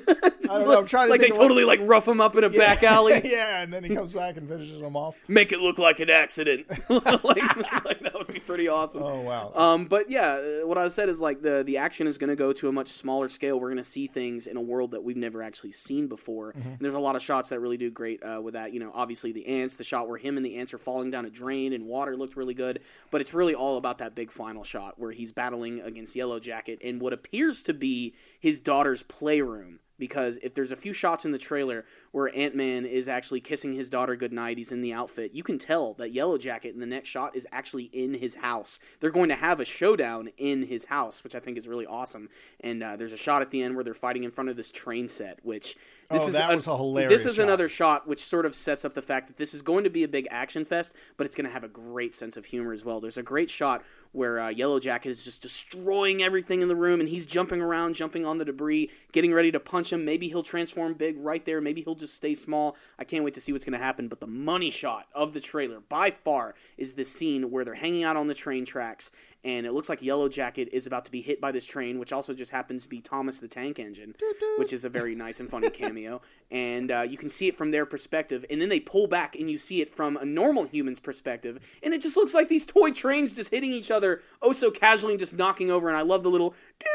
don't 0.59 0.69
know. 0.69 0.77
I'm 0.77 0.85
trying 0.85 1.07
to 1.07 1.11
like 1.11 1.21
they 1.21 1.25
think 1.25 1.35
of 1.35 1.39
what- 1.39 1.43
totally 1.45 1.63
like 1.63 1.79
rough 1.83 2.07
him 2.07 2.21
up 2.21 2.35
in 2.35 2.43
a 2.43 2.49
back 2.49 2.83
alley. 2.83 3.21
yeah, 3.23 3.61
and 3.61 3.73
then 3.73 3.83
he 3.83 3.95
comes 3.95 4.13
back 4.13 4.37
and 4.37 4.47
finishes 4.47 4.79
them 4.79 4.95
off. 4.95 5.23
Make 5.27 5.51
it 5.51 5.59
look 5.59 5.77
like 5.77 5.99
an 5.99 6.09
accident. 6.09 6.67
like, 6.89 7.23
like, 7.23 7.99
that 8.01 8.11
would 8.13 8.27
be 8.27 8.39
pretty 8.39 8.67
awesome. 8.67 9.03
Oh 9.03 9.21
wow. 9.21 9.51
Um, 9.55 9.85
but 9.85 10.09
yeah, 10.09 10.61
uh, 10.63 10.67
what 10.67 10.77
I 10.77 10.87
said 10.87 11.09
is 11.09 11.21
like 11.21 11.41
the 11.41 11.63
the 11.65 11.77
action 11.77 12.07
is 12.07 12.17
going 12.17 12.29
to 12.29 12.35
go 12.35 12.53
to 12.53 12.67
a 12.67 12.71
much 12.71 12.89
smaller 12.89 13.27
scale. 13.27 13.59
We're 13.59 13.69
going 13.69 13.77
to 13.77 13.83
see 13.83 14.07
things 14.07 14.47
in 14.47 14.57
a 14.57 14.61
world 14.61 14.91
that 14.91 15.03
we've 15.03 15.17
never 15.17 15.41
actually 15.41 15.71
seen 15.71 16.07
before. 16.07 16.53
Mm-hmm. 16.53 16.69
And 16.69 16.79
there's 16.79 16.93
a 16.93 16.99
lot 16.99 17.15
of 17.15 17.21
shots 17.21 17.49
that 17.49 17.59
really 17.59 17.77
do 17.77 17.89
great 17.89 18.21
uh, 18.23 18.41
with 18.41 18.53
that. 18.53 18.73
You 18.73 18.79
know, 18.79 18.91
obviously 18.93 19.31
the 19.31 19.45
ants, 19.47 19.75
the 19.75 19.83
shot 19.83 20.07
where 20.07 20.17
him 20.17 20.37
and 20.37 20.45
the 20.45 20.57
ants 20.57 20.73
are 20.73 20.77
falling 20.77 21.11
down 21.11 21.25
a 21.25 21.29
drain 21.29 21.73
and 21.73 21.85
water 21.85 22.15
looked 22.15 22.35
really 22.35 22.53
good. 22.53 22.81
But 23.11 23.21
it's 23.21 23.33
really 23.33 23.55
all 23.55 23.77
about 23.77 23.99
that 23.99 24.15
big 24.15 24.31
final 24.31 24.63
shot 24.63 24.99
where 24.99 25.11
he's 25.11 25.31
battling 25.31 25.81
against 25.81 26.15
Yellow 26.25 26.39
Jacket 26.39 26.81
in 26.81 26.97
what 26.97 27.13
appears 27.13 27.61
to 27.63 27.73
be 27.73 28.15
his 28.39 28.59
daughter's 28.59 29.03
playroom. 29.03 29.79
because 29.97 30.38
if 30.43 30.53
there's 30.53 30.71
a 30.71 30.75
few 30.75 30.93
shots 30.93 31.25
in 31.25 31.31
the 31.31 31.38
trailer 31.38 31.85
where 32.11 32.35
Ant 32.35 32.55
Man 32.55 32.85
is 32.85 33.07
actually 33.07 33.41
kissing 33.41 33.73
his 33.73 33.89
daughter 33.89 34.15
goodnight, 34.15 34.57
he's 34.57 34.71
in 34.71 34.81
the 34.81 34.93
outfit, 34.93 35.31
you 35.33 35.43
can 35.43 35.57
tell 35.57 35.93
that 35.95 36.11
Yellow 36.11 36.38
Jacket 36.38 36.73
in 36.73 36.79
the 36.79 36.85
next 36.85 37.09
shot 37.09 37.35
is 37.35 37.47
actually 37.51 37.85
in 37.85 38.15
his 38.15 38.35
house. 38.35 38.79
They're 38.99 39.11
going 39.11 39.29
to 39.29 39.35
have 39.35 39.59
a 39.59 39.65
showdown 39.65 40.29
in 40.38 40.63
his 40.63 40.85
house, 40.85 41.23
which 41.23 41.35
I 41.35 41.39
think 41.39 41.57
is 41.57 41.67
really 41.67 41.85
awesome. 41.85 42.29
And 42.59 42.83
uh, 42.83 42.95
there's 42.95 43.13
a 43.13 43.17
shot 43.17 43.41
at 43.41 43.51
the 43.51 43.61
end 43.63 43.75
where 43.75 43.83
they're 43.83 43.93
fighting 43.93 44.23
in 44.23 44.31
front 44.31 44.49
of 44.49 44.57
this 44.57 44.71
train 44.71 45.07
set, 45.07 45.39
which 45.43 45.75
this 46.11 46.23
Oh, 46.23 46.27
is 46.27 46.33
that 46.33 46.51
a- 46.51 46.55
was 46.55 46.67
a 46.67 46.77
hilarious 46.77 47.11
This 47.11 47.25
is 47.25 47.35
shot. 47.37 47.43
another 47.43 47.67
shot 47.69 48.07
which 48.07 48.23
sort 48.23 48.45
of 48.45 48.53
sets 48.55 48.85
up 48.85 48.93
the 48.93 49.01
fact 49.01 49.27
that 49.27 49.37
this 49.37 49.53
is 49.53 49.61
going 49.61 49.83
to 49.83 49.89
be 49.89 50.03
a 50.03 50.07
big 50.07 50.27
action 50.31 50.65
fest, 50.65 50.93
but 51.17 51.25
it's 51.25 51.35
going 51.35 51.45
to 51.47 51.51
have 51.53 51.63
a 51.63 51.67
great 51.67 52.13
sense 52.15 52.37
of 52.37 52.45
humor 52.45 52.73
as 52.73 52.85
well. 52.85 52.99
There's 52.99 53.17
a 53.17 53.23
great 53.23 53.49
shot 53.49 53.83
where 54.11 54.39
uh, 54.39 54.49
Yellow 54.49 54.79
Jacket 54.79 55.09
is 55.09 55.23
just 55.23 55.41
destroying 55.41 56.21
everything 56.23 56.61
in 56.61 56.67
the 56.67 56.75
room, 56.75 56.99
and 57.01 57.09
he's 57.09 57.25
jumping 57.25 57.59
around, 57.61 57.95
jumping 57.95 58.25
on 58.25 58.37
the 58.37 58.45
debris, 58.45 58.89
getting 59.11 59.33
ready 59.33 59.51
to 59.51 59.59
punch 59.59 59.91
him. 59.91 60.05
Maybe 60.05 60.29
he'll 60.29 60.43
transform 60.43 60.93
big 60.93 61.17
right 61.17 61.43
there. 61.45 61.59
Maybe 61.59 61.81
he'll 61.81 61.95
just 61.95 62.13
stay 62.15 62.33
small. 62.33 62.75
I 62.97 63.03
can't 63.03 63.23
wait 63.25 63.33
to 63.33 63.41
see 63.41 63.51
what's 63.51 63.65
going 63.65 63.77
to 63.77 63.83
happen. 63.83 64.07
But 64.07 64.19
the 64.21 64.27
money 64.27 64.71
shot 64.71 65.07
of 65.13 65.33
the 65.33 65.41
trailer, 65.41 65.81
by 65.81 66.11
far, 66.11 66.55
is 66.77 66.93
this 66.93 67.11
scene 67.11 67.51
where 67.51 67.65
they're 67.65 67.75
hanging 67.75 68.03
out 68.03 68.15
on 68.15 68.27
the 68.27 68.33
train 68.33 68.63
tracks, 68.65 69.11
and 69.45 69.67
it 69.67 69.73
looks 69.73 69.88
like 69.88 70.01
Yellow 70.01 70.27
Jacket 70.27 70.69
is 70.73 70.88
about 70.88 71.05
to 71.05 71.12
be 71.12 71.21
hit 71.21 71.39
by 71.39 71.51
this 71.51 71.67
train, 71.67 71.99
which 71.99 72.12
also 72.12 72.34
just 72.34 72.51
happens 72.51 72.84
to 72.84 72.89
be 72.89 72.99
Thomas 72.99 73.38
the 73.38 73.47
Tank 73.47 73.77
Engine, 73.77 74.15
which 74.58 74.73
is 74.73 74.84
a 74.84 74.89
very 74.89 75.13
nice 75.13 75.39
and 75.39 75.49
funny 75.49 75.69
cameo. 75.69 76.21
And 76.51 76.91
uh, 76.91 77.01
you 77.01 77.17
can 77.17 77.29
see 77.29 77.47
it 77.47 77.55
from 77.58 77.71
their 77.71 77.88
perspective, 77.88 78.45
and 78.51 78.62
then 78.62 78.69
they 78.69 78.79
pull 78.79 79.08
back 79.08 79.36
and 79.36 79.49
you 79.49 79.58
see 79.58 79.81
it 79.81 79.89
from 79.89 80.15
a 80.15 80.25
normal 80.25 80.65
human's 80.65 80.99
perspective, 80.99 81.60
and 81.81 81.91
it 81.93 82.01
just 82.01 82.15
looks 82.15 82.36
like 82.36 82.49
these 82.49 82.67
toy 82.67 82.91
trains 82.91 83.34
just 83.34 83.49
hitting 83.49 83.71
each 83.71 83.89
other 83.89 84.21
oh 84.43 84.53
so 84.53 84.69
casually 84.69 85.13
and 85.13 85.19
just 85.19 85.36
knocking 85.36 85.71
over. 85.71 85.88
And 85.88 85.97
I 85.97 86.01
love 86.01 86.21
the 86.21 86.29
little 86.29 86.51
doo 86.79 86.94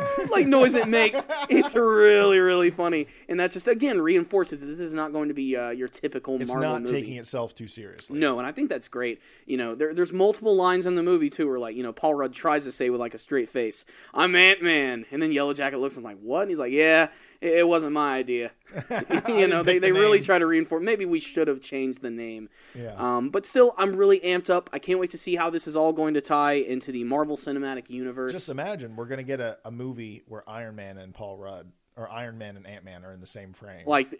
like 0.30 0.46
noise 0.46 0.74
it 0.74 0.88
makes. 0.88 1.28
It's 1.48 1.74
really 1.74 2.38
really 2.38 2.70
funny, 2.70 3.06
and 3.28 3.38
that 3.40 3.52
just 3.52 3.68
again 3.68 4.00
reinforces 4.00 4.60
that 4.60 4.66
this 4.66 4.80
is 4.80 4.94
not 4.94 5.12
going 5.12 5.28
to 5.28 5.34
be 5.34 5.56
uh, 5.56 5.70
your 5.70 5.88
typical 5.88 6.40
It's 6.40 6.50
Marvel 6.50 6.70
not 6.70 6.82
movie. 6.82 7.00
taking 7.00 7.16
itself 7.16 7.54
too 7.54 7.68
seriously. 7.68 8.18
No, 8.18 8.38
and 8.38 8.46
I 8.46 8.52
think 8.52 8.68
that's 8.68 8.88
great. 8.88 9.20
You 9.46 9.56
know, 9.56 9.74
there, 9.74 9.92
there's 9.94 10.12
multiple 10.12 10.56
lines 10.56 10.86
in 10.86 10.94
the 10.94 11.02
movie 11.02 11.30
too, 11.30 11.48
where 11.48 11.58
like 11.58 11.76
you 11.76 11.82
know 11.82 11.92
Paul 11.92 12.14
Rudd 12.14 12.32
tries 12.32 12.64
to 12.64 12.72
say 12.72 12.90
with 12.90 13.00
like 13.00 13.14
a 13.14 13.18
straight 13.18 13.48
face, 13.48 13.84
"I'm 14.14 14.34
Ant 14.34 14.62
Man," 14.62 15.04
and 15.10 15.22
then 15.22 15.32
Yellow 15.32 15.54
Jacket 15.54 15.78
looks 15.78 15.96
him 15.96 16.02
like, 16.04 16.18
"What?" 16.20 16.42
And 16.42 16.50
he's 16.50 16.58
like, 16.58 16.72
"Yeah, 16.72 17.08
it, 17.42 17.68
wasn't 17.68 17.92
my 17.92 18.14
idea." 18.14 18.52
you 19.28 19.46
know, 19.48 19.62
they, 19.62 19.78
they 19.78 19.90
the 19.90 19.92
really 19.92 20.20
try 20.20 20.38
to 20.38 20.46
reinforce. 20.46 20.82
Maybe 20.82 21.04
we 21.04 21.20
should 21.20 21.48
have 21.48 21.60
changed 21.60 22.02
the 22.02 22.10
name. 22.10 22.48
Yeah. 22.74 22.94
Um, 22.96 23.30
but 23.30 23.44
still, 23.46 23.74
I'm 23.76 23.96
really 23.96 24.20
amped 24.20 24.50
up. 24.50 24.70
I 24.72 24.78
can't 24.78 24.98
wait 24.98 25.10
to 25.10 25.18
see 25.18 25.36
how 25.36 25.50
this 25.50 25.66
is 25.66 25.76
all 25.76 25.92
going 25.92 26.14
to 26.14 26.20
tie 26.20 26.54
into 26.54 26.92
the 26.92 27.04
Marvel 27.04 27.36
Cinematic 27.36 27.90
Universe. 27.90 28.32
Just 28.32 28.48
imagine 28.48 28.96
we're 28.96 29.06
gonna 29.06 29.22
get 29.22 29.40
a, 29.40 29.58
a 29.64 29.70
movie 29.70 30.22
where 30.26 30.48
Iron 30.48 30.76
Man 30.76 30.98
and 30.98 31.12
Paul 31.14 31.36
Rudd 31.38 31.70
or 31.96 32.10
Iron 32.10 32.38
Man 32.38 32.56
and 32.56 32.66
Ant 32.66 32.84
Man 32.84 33.04
are 33.04 33.12
in 33.12 33.20
the 33.20 33.26
same 33.26 33.52
frame. 33.52 33.86
like 33.86 34.14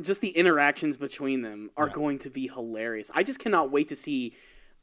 just 0.00 0.20
the 0.20 0.28
interactions 0.30 0.96
between 0.96 1.42
them 1.42 1.70
are 1.76 1.88
Yeah. 1.88 1.92
going 1.94 2.18
to 2.20 2.30
be 2.30 2.46
hilarious. 2.46 3.10
I 3.14 3.24
just 3.24 3.40
cannot 3.40 3.72
wait 3.72 3.88
to 3.88 3.96
see 3.96 4.34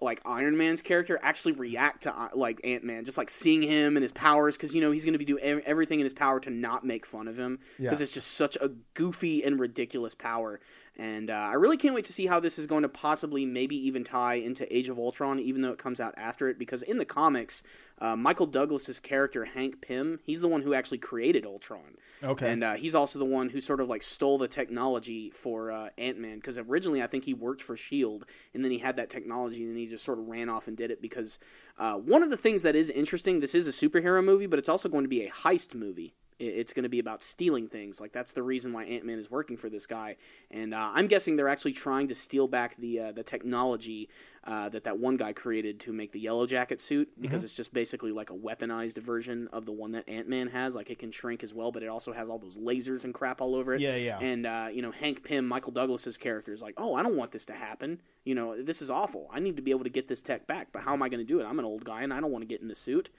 like 0.01 0.21
Iron 0.25 0.57
Man's 0.57 0.81
character 0.81 1.17
actually 1.21 1.53
react 1.53 2.03
to 2.03 2.13
uh, 2.17 2.29
like 2.33 2.59
Ant 2.63 2.83
Man, 2.83 3.05
just 3.05 3.17
like 3.17 3.29
seeing 3.29 3.61
him 3.61 3.95
and 3.95 4.03
his 4.03 4.11
powers, 4.11 4.57
because 4.57 4.75
you 4.75 4.81
know 4.81 4.91
he's 4.91 5.05
going 5.05 5.13
to 5.13 5.19
be 5.19 5.25
doing 5.25 5.61
everything 5.65 5.99
in 5.99 6.05
his 6.05 6.13
power 6.13 6.39
to 6.41 6.49
not 6.49 6.85
make 6.85 7.05
fun 7.05 7.27
of 7.27 7.37
him, 7.37 7.59
because 7.77 7.99
Yeah. 7.99 8.03
it's 8.03 8.13
just 8.13 8.31
such 8.31 8.57
a 8.61 8.69
goofy 8.93 9.43
and 9.43 9.59
ridiculous 9.59 10.13
power. 10.13 10.59
And 10.97 11.29
uh, 11.29 11.33
I 11.33 11.53
really 11.53 11.77
can't 11.77 11.93
wait 11.93 12.05
to 12.05 12.13
see 12.13 12.25
how 12.25 12.39
this 12.39 12.57
is 12.57 12.67
going 12.67 12.83
to 12.83 12.89
possibly 12.89 13.45
maybe 13.45 13.75
even 13.75 14.03
tie 14.03 14.35
into 14.35 14.73
Age 14.75 14.87
of 14.87 14.97
Ultron, 14.97 15.39
even 15.39 15.61
though 15.61 15.71
it 15.71 15.77
comes 15.77 15.99
out 15.99 16.13
after 16.15 16.47
it. 16.47 16.57
Because 16.57 16.81
in 16.83 16.97
the 16.97 17.05
comics, 17.05 17.63
uh, 17.99 18.15
Michael 18.15 18.45
Douglas's 18.45 18.99
character 18.99 19.45
Hank 19.45 19.81
Pym, 19.81 20.19
he's 20.23 20.41
the 20.41 20.47
one 20.47 20.61
who 20.61 20.73
actually 20.73 20.99
created 20.99 21.45
Ultron. 21.45 21.97
Okay. 22.23 22.51
And 22.51 22.63
uh, 22.63 22.73
he's 22.75 22.95
also 22.95 23.19
the 23.19 23.25
one 23.25 23.49
who 23.49 23.59
sort 23.59 23.81
of 23.81 23.89
like 23.89 24.03
stole 24.03 24.37
the 24.37 24.47
technology 24.47 25.29
for 25.29 25.69
uh, 25.69 25.89
Ant 25.97 26.17
Man 26.17 26.37
because 26.37 26.57
originally 26.57 27.03
I 27.03 27.07
think 27.07 27.25
he 27.25 27.33
worked 27.33 27.61
for 27.61 27.75
Shield, 27.75 28.25
and 28.53 28.63
then 28.63 28.71
he 28.71 28.79
had 28.79 28.95
that 28.95 29.09
technology, 29.09 29.63
and 29.63 29.71
then 29.71 29.77
he 29.77 29.87
just 29.87 30.05
sort 30.05 30.19
of 30.19 30.27
ran 30.27 30.49
off 30.49 30.67
and 30.67 30.77
did 30.77 30.91
it 30.91 31.01
because 31.01 31.39
uh, 31.77 31.95
one 31.95 32.23
of 32.23 32.29
the 32.29 32.37
things 32.37 32.63
that 32.63 32.75
is 32.75 32.89
interesting. 32.89 33.39
This 33.39 33.55
is 33.55 33.67
a 33.67 33.71
superhero 33.71 34.23
movie, 34.23 34.45
but 34.45 34.59
it's 34.59 34.69
also 34.69 34.87
going 34.87 35.03
to 35.03 35.09
be 35.09 35.25
a 35.25 35.29
heist 35.29 35.75
movie. 35.75 36.13
It's 36.37 36.73
going 36.73 36.83
to 36.83 36.89
be 36.89 36.99
about 36.99 37.23
stealing 37.23 37.67
things. 37.67 38.01
Like 38.01 38.11
that's 38.11 38.33
the 38.33 38.43
reason 38.43 38.73
why 38.73 38.83
Ant 38.85 39.05
Man 39.05 39.19
is 39.19 39.31
working 39.31 39.55
for 39.55 39.69
this 39.69 39.85
guy, 39.85 40.17
and 40.51 40.73
uh, 40.73 40.91
I'm 40.93 41.07
guessing 41.07 41.35
they're 41.37 41.47
actually 41.47 41.73
trying 41.73 42.07
to 42.09 42.15
steal 42.15 42.47
back 42.47 42.75
the 42.77 42.99
uh, 42.99 43.11
the 43.13 43.23
technology 43.23 44.09
uh, 44.43 44.69
that 44.69 44.83
that 44.83 44.99
one 44.99 45.17
guy 45.17 45.33
created 45.33 45.79
to 45.79 45.93
make 45.93 46.11
the 46.11 46.19
Yellow 46.19 46.45
Jacket 46.45 46.81
suit 46.81 47.09
because 47.19 47.39
Mm-hmm. 47.39 47.45
it's 47.45 47.55
just 47.55 47.73
basically 47.73 48.11
like 48.11 48.29
a 48.29 48.33
weaponized 48.35 48.97
version 49.01 49.47
of 49.53 49.65
the 49.65 49.71
one 49.71 49.91
that 49.91 50.07
Ant 50.09 50.27
Man 50.27 50.47
has. 50.49 50.75
Like 50.75 50.89
it 50.89 50.99
can 50.99 51.11
shrink 51.11 51.41
as 51.41 51.53
well, 51.53 51.71
but 51.71 51.83
it 51.83 51.87
also 51.87 52.11
has 52.11 52.29
all 52.29 52.37
those 52.37 52.57
lasers 52.57 53.05
and 53.05 53.13
crap 53.13 53.39
all 53.41 53.55
over 53.55 53.73
it. 53.73 53.81
Yeah, 53.81 53.95
yeah. 53.95 54.19
And 54.19 54.45
uh, 54.45 54.67
you 54.71 54.81
know, 54.81 54.91
Hank 54.91 55.23
Pym, 55.23 55.47
Michael 55.47 55.71
Douglas's 55.71 56.17
character 56.17 56.51
is 56.51 56.61
like, 56.61 56.73
oh, 56.77 56.95
I 56.95 57.01
don't 57.03 57.15
want 57.15 57.31
this 57.31 57.45
to 57.47 57.53
happen. 57.53 58.01
You 58.25 58.35
know, 58.35 58.61
this 58.61 58.81
is 58.81 58.89
awful. 58.89 59.29
I 59.31 59.39
need 59.39 59.55
to 59.55 59.61
be 59.61 59.71
able 59.71 59.83
to 59.85 59.89
get 59.89 60.07
this 60.07 60.21
tech 60.21 60.47
back, 60.47 60.69
but 60.73 60.81
how 60.81 60.93
am 60.93 61.01
I 61.01 61.09
going 61.09 61.19
to 61.19 61.25
do 61.25 61.39
it? 61.39 61.45
I'm 61.45 61.59
an 61.59 61.65
old 61.65 61.85
guy 61.85 62.01
and 62.03 62.13
I 62.13 62.19
don't 62.19 62.31
want 62.31 62.41
to 62.41 62.47
get 62.47 62.61
in 62.61 62.67
the 62.67 62.75
suit. 62.75 63.09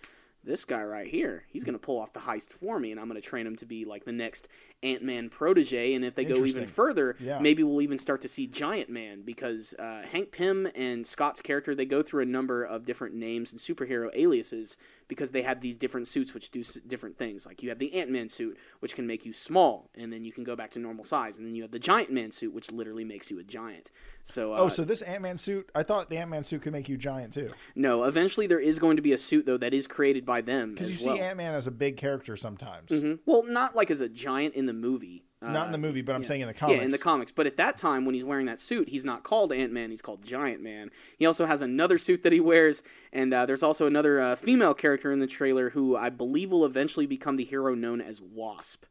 This 0.46 0.64
guy 0.64 0.82
right 0.85 1.09
here, 1.09 1.42
he's 1.48 1.64
going 1.64 1.72
to 1.74 1.78
pull 1.85 2.00
off 2.00 2.12
the 2.12 2.20
heist 2.20 2.50
for 2.52 2.78
me, 2.78 2.92
and 2.92 3.00
I'm 3.00 3.09
going 3.09 3.20
to 3.20 3.28
train 3.28 3.48
him 3.48 3.56
to 3.56 3.66
be 3.66 3.85
like 3.85 4.04
the 4.04 4.12
next 4.12 4.46
Ant 4.80 5.02
Man 5.02 5.28
protege. 5.28 5.92
And 5.92 6.04
if 6.04 6.14
they 6.14 6.24
go 6.24 6.37
even 6.44 6.66
further, 6.66 7.16
Yeah. 7.18 7.40
maybe 7.40 7.64
we'll 7.64 7.82
even 7.82 7.98
start 7.98 8.22
to 8.22 8.28
see 8.28 8.46
Giant 8.46 8.88
Man 8.88 9.22
because 9.22 9.74
uh, 9.74 10.06
Hank 10.09 10.30
Pym 10.30 10.68
and 10.76 11.04
Scott's 11.04 11.42
character 11.42 11.74
they 11.74 11.85
go 11.85 12.00
through 12.00 12.22
a 12.22 12.26
number 12.26 12.62
of 12.62 12.85
different 12.85 13.16
names 13.16 13.50
and 13.50 13.61
superhero 13.61 14.09
aliases 14.14 14.76
because 15.09 15.31
they 15.31 15.42
have 15.42 15.61
these 15.61 15.77
different 15.77 16.09
suits 16.09 16.35
which 16.35 16.51
do 16.51 16.61
s- 16.61 16.79
different 16.87 17.19
things. 17.19 17.47
Like 17.47 17.62
you 17.62 17.69
have 17.69 17.79
the 17.79 17.92
Ant 17.95 18.11
Man 18.11 18.29
suit, 18.29 18.57
which 18.81 18.95
can 18.95 19.07
make 19.07 19.25
you 19.27 19.33
small, 19.33 19.90
and 19.95 20.12
then 20.12 20.25
you 20.25 20.33
can 20.33 20.42
go 20.45 20.57
back 20.57 20.71
to 20.73 20.79
normal 20.79 21.05
size, 21.05 21.38
and 21.38 21.47
then 21.47 21.55
you 21.55 21.62
have 21.62 21.71
the 21.71 21.79
Giant 21.79 22.11
Man 22.11 22.33
suit, 22.33 22.53
which 22.55 22.73
literally 22.73 23.05
makes 23.05 23.31
you 23.31 23.38
a 23.38 23.45
giant. 23.45 23.90
So, 24.23 24.55
uh, 24.55 24.59
oh, 24.59 24.69
so 24.69 24.85
this 24.85 25.03
Ant 25.03 25.23
Man 25.23 25.38
suit? 25.38 25.71
I 25.75 25.83
thought 25.83 26.11
the 26.11 26.16
Ant 26.16 26.31
Man 26.31 26.42
suit 26.42 26.62
could 26.62 26.73
make 26.73 26.88
you 26.88 26.97
giant 26.97 27.35
too. 27.35 27.51
no, 27.75 28.05
eventually 28.05 28.47
there 28.47 28.59
is 28.61 28.79
going 28.79 28.97
to 28.97 29.03
be 29.03 29.12
a 29.12 29.19
suit 29.19 29.47
though 29.47 29.59
that 29.59 29.75
is 29.75 29.87
created 29.87 30.25
by 30.25 30.40
them 30.40 30.73
Because 30.75 31.01
you 31.01 31.07
well. 31.07 31.16
see 31.16 31.23
Ant 31.23 31.37
Man 31.37 31.55
as 31.55 31.66
a 31.66 31.71
big 31.71 31.97
character 31.97 32.37
sometimes. 32.37 32.90
Mhm. 32.90 33.19
Well, 33.27 33.42
not 33.45 33.77
like 33.77 33.90
as 33.90 34.01
a 34.01 34.09
giant 34.09 34.55
in 34.55 34.66
the 34.66 34.73
movie. 34.73 35.25
Not 35.52 35.66
in 35.66 35.72
the 35.72 35.78
Uh, 35.78 35.80
movie, 35.80 36.02
but 36.02 36.14
I'm 36.14 36.22
yeah. 36.22 36.28
saying 36.28 36.40
in 36.42 36.48
the 36.48 36.54
comics. 36.54 36.78
Yeah, 36.78 36.85
in 36.85 36.90
the 36.90 36.98
comics. 36.98 37.32
But 37.32 37.46
at 37.46 37.56
that 37.56 37.76
time, 37.76 38.04
when 38.04 38.14
he's 38.14 38.24
wearing 38.24 38.46
that 38.46 38.61
suit, 38.61 38.88
he's 38.88 39.04
not 39.04 39.22
called 39.22 39.52
Ant 39.52 39.72
Man. 39.72 39.90
He's 39.90 40.02
called 40.02 40.24
Giant 40.24 40.62
Man. 40.62 40.90
He 41.18 41.26
also 41.26 41.46
has 41.46 41.62
another 41.62 41.98
suit 41.98 42.22
that 42.22 42.32
he 42.32 42.40
wears, 42.40 42.82
and 43.12 43.32
uh, 43.35 43.46
there's 43.46 43.62
also 43.62 43.87
another 43.87 44.20
uh, 44.20 44.37
female 44.37 44.74
character 44.74 45.12
in 45.12 45.18
the 45.18 45.26
trailer 45.26 45.70
who 45.70 45.96
I 45.96 46.11
believe 46.11 46.50
will 46.52 46.64
eventually 46.64 47.06
become 47.06 47.37
the 47.37 47.44
hero 47.44 47.74
known 47.74 48.00
as 48.00 48.20
Wasp. 48.20 48.85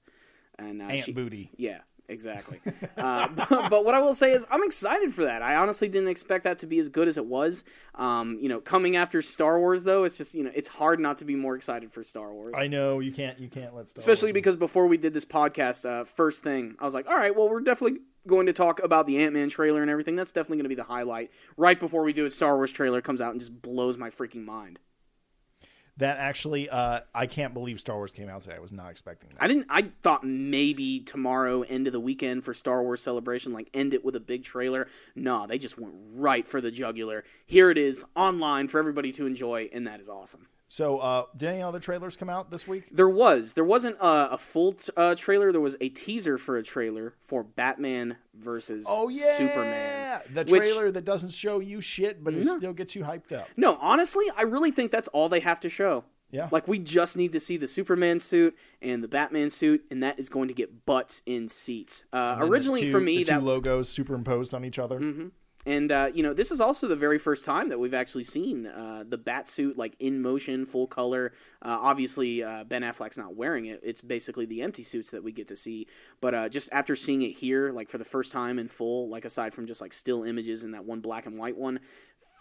And 0.57 0.81
uh, 0.81 0.85
Ant 0.85 0.99
she, 0.99 1.11
booty. 1.11 1.51
yeah, 1.57 1.79
exactly. 2.07 2.59
uh, 2.97 3.27
but, 3.35 3.69
but 3.69 3.85
what 3.85 3.95
I 3.95 3.99
will 3.99 4.13
say 4.13 4.31
is, 4.31 4.45
I'm 4.49 4.63
excited 4.63 5.13
for 5.13 5.23
that. 5.25 5.41
I 5.41 5.55
honestly 5.55 5.89
didn't 5.89 6.09
expect 6.09 6.43
that 6.43 6.59
to 6.59 6.67
be 6.67 6.79
as 6.79 6.89
good 6.89 7.07
as 7.07 7.17
it 7.17 7.25
was. 7.25 7.63
Um, 7.95 8.37
you 8.41 8.49
know, 8.49 8.61
coming 8.61 8.95
after 8.95 9.21
Star 9.21 9.59
Wars, 9.59 9.83
though, 9.83 10.03
it's 10.03 10.17
just 10.17 10.35
you 10.35 10.43
know, 10.43 10.51
it's 10.53 10.67
hard 10.67 10.99
not 10.99 11.17
to 11.19 11.25
be 11.25 11.35
more 11.35 11.55
excited 11.55 11.91
for 11.91 12.03
Star 12.03 12.33
Wars. 12.33 12.53
I 12.55 12.67
know 12.67 12.99
you 12.99 13.11
can't. 13.11 13.39
You 13.39 13.49
can't 13.49 13.75
let. 13.75 13.89
Star 13.89 13.99
Especially 13.99 14.29
Wars- 14.29 14.33
because 14.33 14.55
before 14.55 14.87
we 14.87 14.97
did 14.97 15.13
this 15.13 15.25
podcast, 15.25 15.89
uh, 15.89 16.03
first 16.03 16.43
thing 16.43 16.75
I 16.79 16.85
was 16.85 16.93
like, 16.93 17.07
all 17.07 17.17
right, 17.17 17.35
well, 17.35 17.49
we're 17.49 17.61
definitely 17.61 17.99
going 18.27 18.47
to 18.47 18.53
talk 18.53 18.81
about 18.83 19.05
the 19.05 19.19
Ant 19.19 19.33
Man 19.33 19.49
trailer 19.49 19.81
and 19.81 19.89
everything. 19.89 20.15
That's 20.15 20.31
definitely 20.31 20.57
going 20.57 20.65
to 20.65 20.69
be 20.69 20.75
the 20.75 20.83
highlight. 20.83 21.31
Right 21.57 21.79
before 21.79 22.03
we 22.03 22.13
do 22.13 22.25
it, 22.25 22.33
Star 22.33 22.55
Wars 22.55 22.71
trailer 22.71 23.01
comes 23.01 23.21
out 23.21 23.31
and 23.31 23.39
just 23.39 23.61
blows 23.61 23.97
my 23.97 24.09
freaking 24.09 24.45
mind. 24.45 24.79
That 25.97 26.17
actually, 26.17 26.69
uh, 26.69 27.01
I 27.13 27.25
can't 27.27 27.53
believe 27.53 27.79
Star 27.79 27.95
Wars 27.95 28.12
came 28.12 28.29
out 28.29 28.41
today. 28.41 28.55
I 28.55 28.60
was 28.60 28.73
not 28.73 28.91
expecting 28.91 29.29
that. 29.29 29.41
I 29.41 29.47
didn't. 29.47 29.67
I 29.69 29.91
thought 30.03 30.23
maybe 30.23 30.99
tomorrow, 30.99 31.62
end 31.62 31.88
of 31.88 31.93
the 31.93 31.99
weekend 31.99 32.43
for 32.43 32.53
Star 32.53 32.84
Wars 32.84 33.01
Celebration, 33.01 33.53
like 33.53 33.69
end 33.73 33.93
it 33.93 34.03
with 34.03 34.15
a 34.15 34.19
big 34.19 34.43
trailer. 34.43 34.88
No, 35.15 35.47
they 35.47 35.58
just 35.58 35.79
went 35.79 35.93
right 36.13 36.47
for 36.47 36.60
the 36.60 36.71
jugular. 36.71 37.23
Here 37.45 37.69
it 37.69 37.77
is 37.77 38.03
online 38.15 38.67
for 38.67 38.79
everybody 38.79 39.12
to 39.13 39.25
enjoy, 39.25 39.69
and 39.71 39.88
that 39.88 39.99
is 39.99 40.10
awesome. 40.10 40.47
So, 40.67 40.97
uh, 40.97 41.25
did 41.38 41.49
any 41.49 41.62
other 41.62 41.80
trailers 41.80 42.17
come 42.17 42.30
out 42.30 42.49
this 42.49 42.67
week? 42.67 42.86
There 42.91 43.08
was. 43.10 43.54
There 43.54 43.63
wasn't 43.63 43.97
a, 44.01 44.30
a 44.34 44.38
full 44.38 44.73
t- 44.73 44.91
uh, 44.97 45.13
trailer. 45.15 45.51
There 45.51 45.62
was 45.62 45.78
a 45.80 45.89
teaser 45.89 46.38
for 46.39 46.58
a 46.58 46.63
trailer 46.63 47.13
for 47.21 47.43
Batman 47.43 48.17
versus 48.34 48.86
Oh 48.89 49.08
yeah, 49.08 49.34
Superman. 49.38 50.21
the 50.34 50.43
which- 50.45 50.63
trailer 50.63 50.89
that 50.91 51.06
doesn't 51.06 51.30
show 51.32 51.60
you 51.60 51.82
shit, 51.82 52.23
but 52.23 52.34
it 52.34 52.43
No. 52.45 52.58
still 52.58 52.73
gets 52.73 52.95
you 52.95 53.04
hyped 53.04 53.32
up. 53.32 53.47
No, 53.56 53.78
honestly, 53.80 54.25
I 54.36 54.41
really 54.41 54.71
think 54.71 54.91
that's 54.91 55.08
all 55.10 55.30
they 55.30 55.41
have 55.41 55.60
to 55.62 55.69
show. 55.69 56.04
Yeah. 56.32 56.49
Like 56.51 56.67
we 56.67 56.80
just 56.80 57.15
need 57.15 57.32
to 57.34 57.39
see 57.39 57.56
the 57.58 57.67
Superman 57.67 58.19
suit 58.19 58.58
and 58.82 59.04
the 59.04 59.08
Batman 59.08 59.51
suit, 59.51 59.86
and 59.91 60.01
that 60.01 60.17
is 60.19 60.28
going 60.30 60.47
to 60.47 60.54
get 60.56 60.86
butts 60.86 61.21
in 61.28 61.47
seats. 61.47 62.04
Uh, 62.12 62.38
originally, 62.41 62.82
two- 62.82 62.91
for 62.91 62.99
me, 62.99 63.17
the 63.19 63.25
two 63.25 63.32
that 63.32 63.43
logos 63.43 63.88
superimposed 63.88 64.54
on 64.56 64.65
each 64.65 64.80
other. 64.80 64.99
Mm-hmm. 64.99 65.28
And 65.65 65.91
uh, 65.91 66.10
you 66.13 66.21
know 66.23 66.34
this 66.34 66.51
is 66.51 66.62
also 66.62 66.88
the 66.88 66.95
very 66.95 67.17
first 67.17 67.43
time 67.43 67.69
that 67.69 67.80
we've 67.80 67.93
actually 67.93 68.23
seen 68.23 68.67
uh, 68.67 69.04
the 69.08 69.17
bat 69.17 69.47
suit 69.47 69.78
like 69.78 69.95
in 69.99 70.21
motion, 70.21 70.65
full 70.65 70.88
color. 70.88 71.32
Uh, 71.62 71.78
obviously, 71.82 72.43
uh, 72.43 72.63
Ben 72.63 72.84
Affleck's 72.84 73.17
not 73.17 73.36
wearing 73.36 73.65
it; 73.65 73.80
it's 73.84 74.01
basically 74.01 74.45
the 74.45 74.62
empty 74.62 74.84
suits 74.84 75.12
that 75.12 75.23
we 75.23 75.32
get 75.32 75.47
to 75.47 75.56
see. 75.56 75.88
But 76.21 76.34
uh, 76.34 76.49
just 76.49 76.69
after 76.71 76.95
seeing 76.95 77.21
it 77.21 77.32
here, 77.32 77.71
like 77.71 77.89
for 77.89 77.97
the 77.97 78.06
first 78.06 78.32
time 78.32 78.60
in 78.60 78.67
full, 78.67 79.10
like 79.10 79.25
aside 79.25 79.54
from 79.54 79.67
just 79.67 79.82
like 79.82 79.93
still 79.93 80.23
images 80.23 80.63
and 80.63 80.73
that 80.73 80.86
one 80.86 80.99
black 80.99 81.25
and 81.25 81.38
white 81.38 81.58
one, 81.58 81.80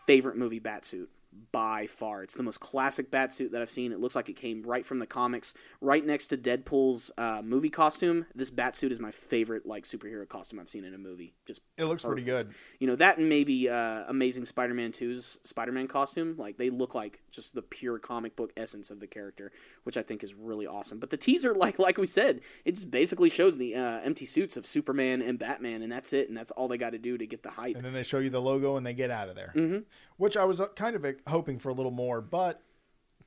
favorite 0.07 0.37
movie 0.37 0.59
bat 0.59 0.85
suit 0.85 1.11
by 1.53 1.87
far. 1.87 2.23
It's 2.23 2.35
the 2.35 2.43
most 2.43 2.61
classic 2.61 3.11
bat 3.11 3.35
suit 3.35 3.53
that 3.53 3.63
I've 3.63 3.71
seen. 3.71 3.93
It 3.93 4.01
looks 4.01 4.15
like 4.15 4.29
it 4.29 4.37
came 4.37 4.63
right 4.63 4.85
from 4.85 4.99
the 4.99 5.07
comics, 5.07 5.55
right 5.81 6.05
next 6.05 6.29
to 6.29 6.37
Deadpool's 6.37 7.11
uh, 7.17 7.43
movie 7.43 7.71
costume. 7.71 8.27
This 8.35 8.51
bat 8.51 8.77
suit 8.77 8.93
is 8.93 9.01
my 9.01 9.11
favorite 9.11 9.67
like 9.67 9.85
superhero 9.85 10.29
costume 10.29 10.61
I've 10.61 10.69
seen 10.69 10.85
in 10.85 10.95
a 10.95 10.99
movie. 10.99 11.35
Just 11.47 11.63
It 11.77 11.85
looks 11.85 12.05
pretty 12.05 12.25
good. 12.25 12.53
You 12.79 12.87
know 12.87 12.97
that 12.97 13.19
and 13.19 13.29
maybe 13.29 13.69
uh, 13.69 14.05
Amazing 14.09 14.45
Spider-Man 14.45 14.93
2's 14.93 15.41
Spider-Man 15.45 15.89
costume. 15.89 16.37
Like 16.37 16.57
they 16.57 16.71
look 16.71 16.95
like 16.95 17.23
just 17.31 17.55
the 17.55 17.63
pure 17.63 17.99
comic 17.99 18.37
book 18.37 18.53
essence 18.57 18.91
of 18.91 19.01
the 19.01 19.07
character, 19.07 19.53
which 19.85 19.97
I 19.97 20.03
think 20.03 20.23
is 20.23 20.35
really 20.35 20.67
awesome. 20.67 20.99
But 20.99 21.11
the 21.11 21.17
teaser, 21.17 21.55
like 21.65 21.79
like 21.79 21.99
we 21.99 22.07
said, 22.07 22.41
it 22.65 22.73
just 22.73 22.91
basically 22.91 23.31
shows 23.31 23.57
the 23.57 23.75
uh, 23.75 24.01
empty 24.01 24.27
suits 24.27 24.57
of 24.57 24.67
Superman 24.67 25.23
and 25.23 25.39
Batman, 25.39 25.83
and 25.83 25.91
that's 25.91 26.13
it. 26.13 26.29
And 26.29 26.37
that's 26.37 26.51
all 26.53 26.69
they 26.69 26.79
got 26.79 26.91
to 26.91 26.99
do 26.99 27.19
to 27.19 27.27
get 27.27 27.43
the 27.43 27.51
hype. 27.51 27.77
And 27.77 27.85
then 27.85 27.93
they 27.93 28.03
show 28.03 28.19
you 28.19 28.31
the 28.31 28.41
logo 28.41 28.77
and 28.77 28.87
they 28.87 28.95
get 28.95 29.11
out 29.11 29.29
of 29.29 29.35
there. 29.35 29.53
Mm-hmm. 29.55 29.79
Which 30.17 30.37
I 30.37 30.45
was 30.45 30.61
uh, 30.61 30.69
kind 30.69 30.95
of 30.97 31.05
hoping 31.27 31.59
for 31.59 31.71
a 31.71 31.73
little 31.73 31.91
more, 31.91 32.21
but 32.21 32.63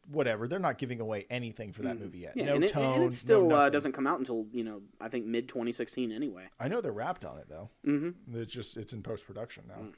whatever. 0.10 0.47
They're 0.47 0.60
not 0.60 0.78
giving 0.78 1.00
away 1.00 1.26
anything 1.30 1.73
for 1.73 1.82
that 1.84 2.00
movie 2.00 2.19
yet. 2.19 2.34
Yeah, 2.36 2.45
no 2.45 2.56
and, 2.56 2.63
it, 2.63 2.71
tone. 2.71 2.95
and 2.95 3.04
it 3.04 3.13
still 3.13 3.50
no 3.50 3.56
uh, 3.56 3.69
doesn't 3.69 3.91
come 3.91 4.08
out 4.08 4.19
until 4.19 4.45
you 4.52 4.63
know 4.63 4.82
I 5.02 5.10
think 5.10 5.26
mid 5.26 5.47
2016 5.47 6.12
anyway. 6.12 6.45
I 6.60 6.67
know 6.67 6.82
they're 6.82 6.91
wrapped 6.91 7.26
on 7.26 7.38
it 7.38 7.47
though. 7.50 7.69
Mm-hmm. 7.86 8.39
It's 8.39 8.54
just 8.54 8.78
it's 8.78 8.93
in 8.93 9.04
post 9.04 9.26
production 9.26 9.63
now. 9.67 9.84
Mm. 9.84 9.93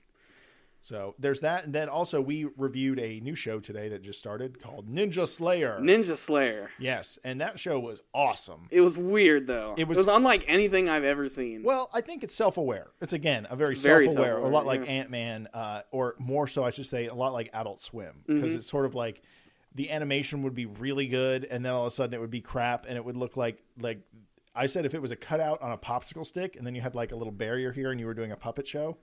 So 0.81 1.13
there's 1.19 1.41
that, 1.41 1.65
and 1.65 1.73
then 1.75 1.89
also 1.89 2.21
we 2.21 2.45
reviewed 2.55 2.99
a 2.99 3.19
new 3.19 3.35
show 3.35 3.59
today 3.59 3.89
that 3.89 4.01
just 4.01 4.17
started 4.17 4.61
called 4.61 4.89
Ninja 4.89 5.27
Slayer. 5.27 5.77
Ninja 5.81 6.15
Slayer. 6.15 6.71
yes, 6.79 7.19
and 7.23 7.41
that 7.41 7.59
show 7.59 7.77
was 7.79 8.01
awesome. 8.13 8.67
It 8.71 8.79
was 8.81 8.97
weird 8.97 9.45
though. 9.45 9.73
It 9.77 9.81
It 9.81 9.87
was- 9.89 9.97
was, 9.97 10.07
unlike 10.07 10.45
anything 10.47 10.87
I've 10.87 11.03
ever 11.03 11.27
seen. 11.27 11.63
Well, 11.63 11.89
I 11.93 11.99
think 11.99 12.23
it's 12.23 12.33
self-aware. 12.33 12.87
It's 13.01 13.11
again 13.13 13.45
a 13.49 13.57
very, 13.57 13.75
very 13.75 14.05
self-aware, 14.07 14.29
a 14.31 14.35
self-aware, 14.35 14.51
lot 14.51 14.65
like 14.65 14.85
yeah. 14.85 14.91
Ant 14.91 15.09
Man, 15.09 15.49
uh, 15.53 15.81
or 15.91 16.15
more 16.17 16.47
so, 16.47 16.63
I 16.63 16.69
should 16.69 16.87
say, 16.87 17.07
a 17.07 17.13
lot 17.13 17.33
like 17.33 17.49
Adult 17.53 17.81
Swim, 17.81 18.23
because 18.25 18.43
Mm-hmm. 18.51 18.57
it's 18.59 18.67
sort 18.69 18.85
of 18.85 18.95
like 18.95 19.21
the 19.75 19.91
animation 19.91 20.43
would 20.43 20.55
be 20.55 20.65
really 20.65 21.07
good, 21.07 21.43
and 21.43 21.63
then 21.65 21.73
all 21.73 21.85
of 21.85 21.91
a 21.91 21.95
sudden 21.95 22.13
it 22.13 22.21
would 22.21 22.31
be 22.31 22.41
crap, 22.41 22.85
and 22.87 22.95
it 22.95 23.03
would 23.03 23.17
look 23.17 23.35
like 23.35 23.61
like 23.79 23.99
I 24.55 24.65
said, 24.65 24.85
if 24.85 24.93
it 24.95 25.01
was 25.01 25.11
a 25.11 25.15
cutout 25.15 25.61
on 25.61 25.71
a 25.73 25.77
popsicle 25.77 26.25
stick, 26.25 26.55
and 26.55 26.65
then 26.65 26.73
you 26.73 26.81
had 26.81 26.95
like 26.95 27.11
a 27.11 27.15
little 27.17 27.33
barrier 27.33 27.71
here, 27.73 27.91
and 27.91 27.99
you 27.99 28.05
were 28.05 28.13
doing 28.15 28.31
a 28.31 28.37
puppet 28.37 28.65
show. 28.67 28.97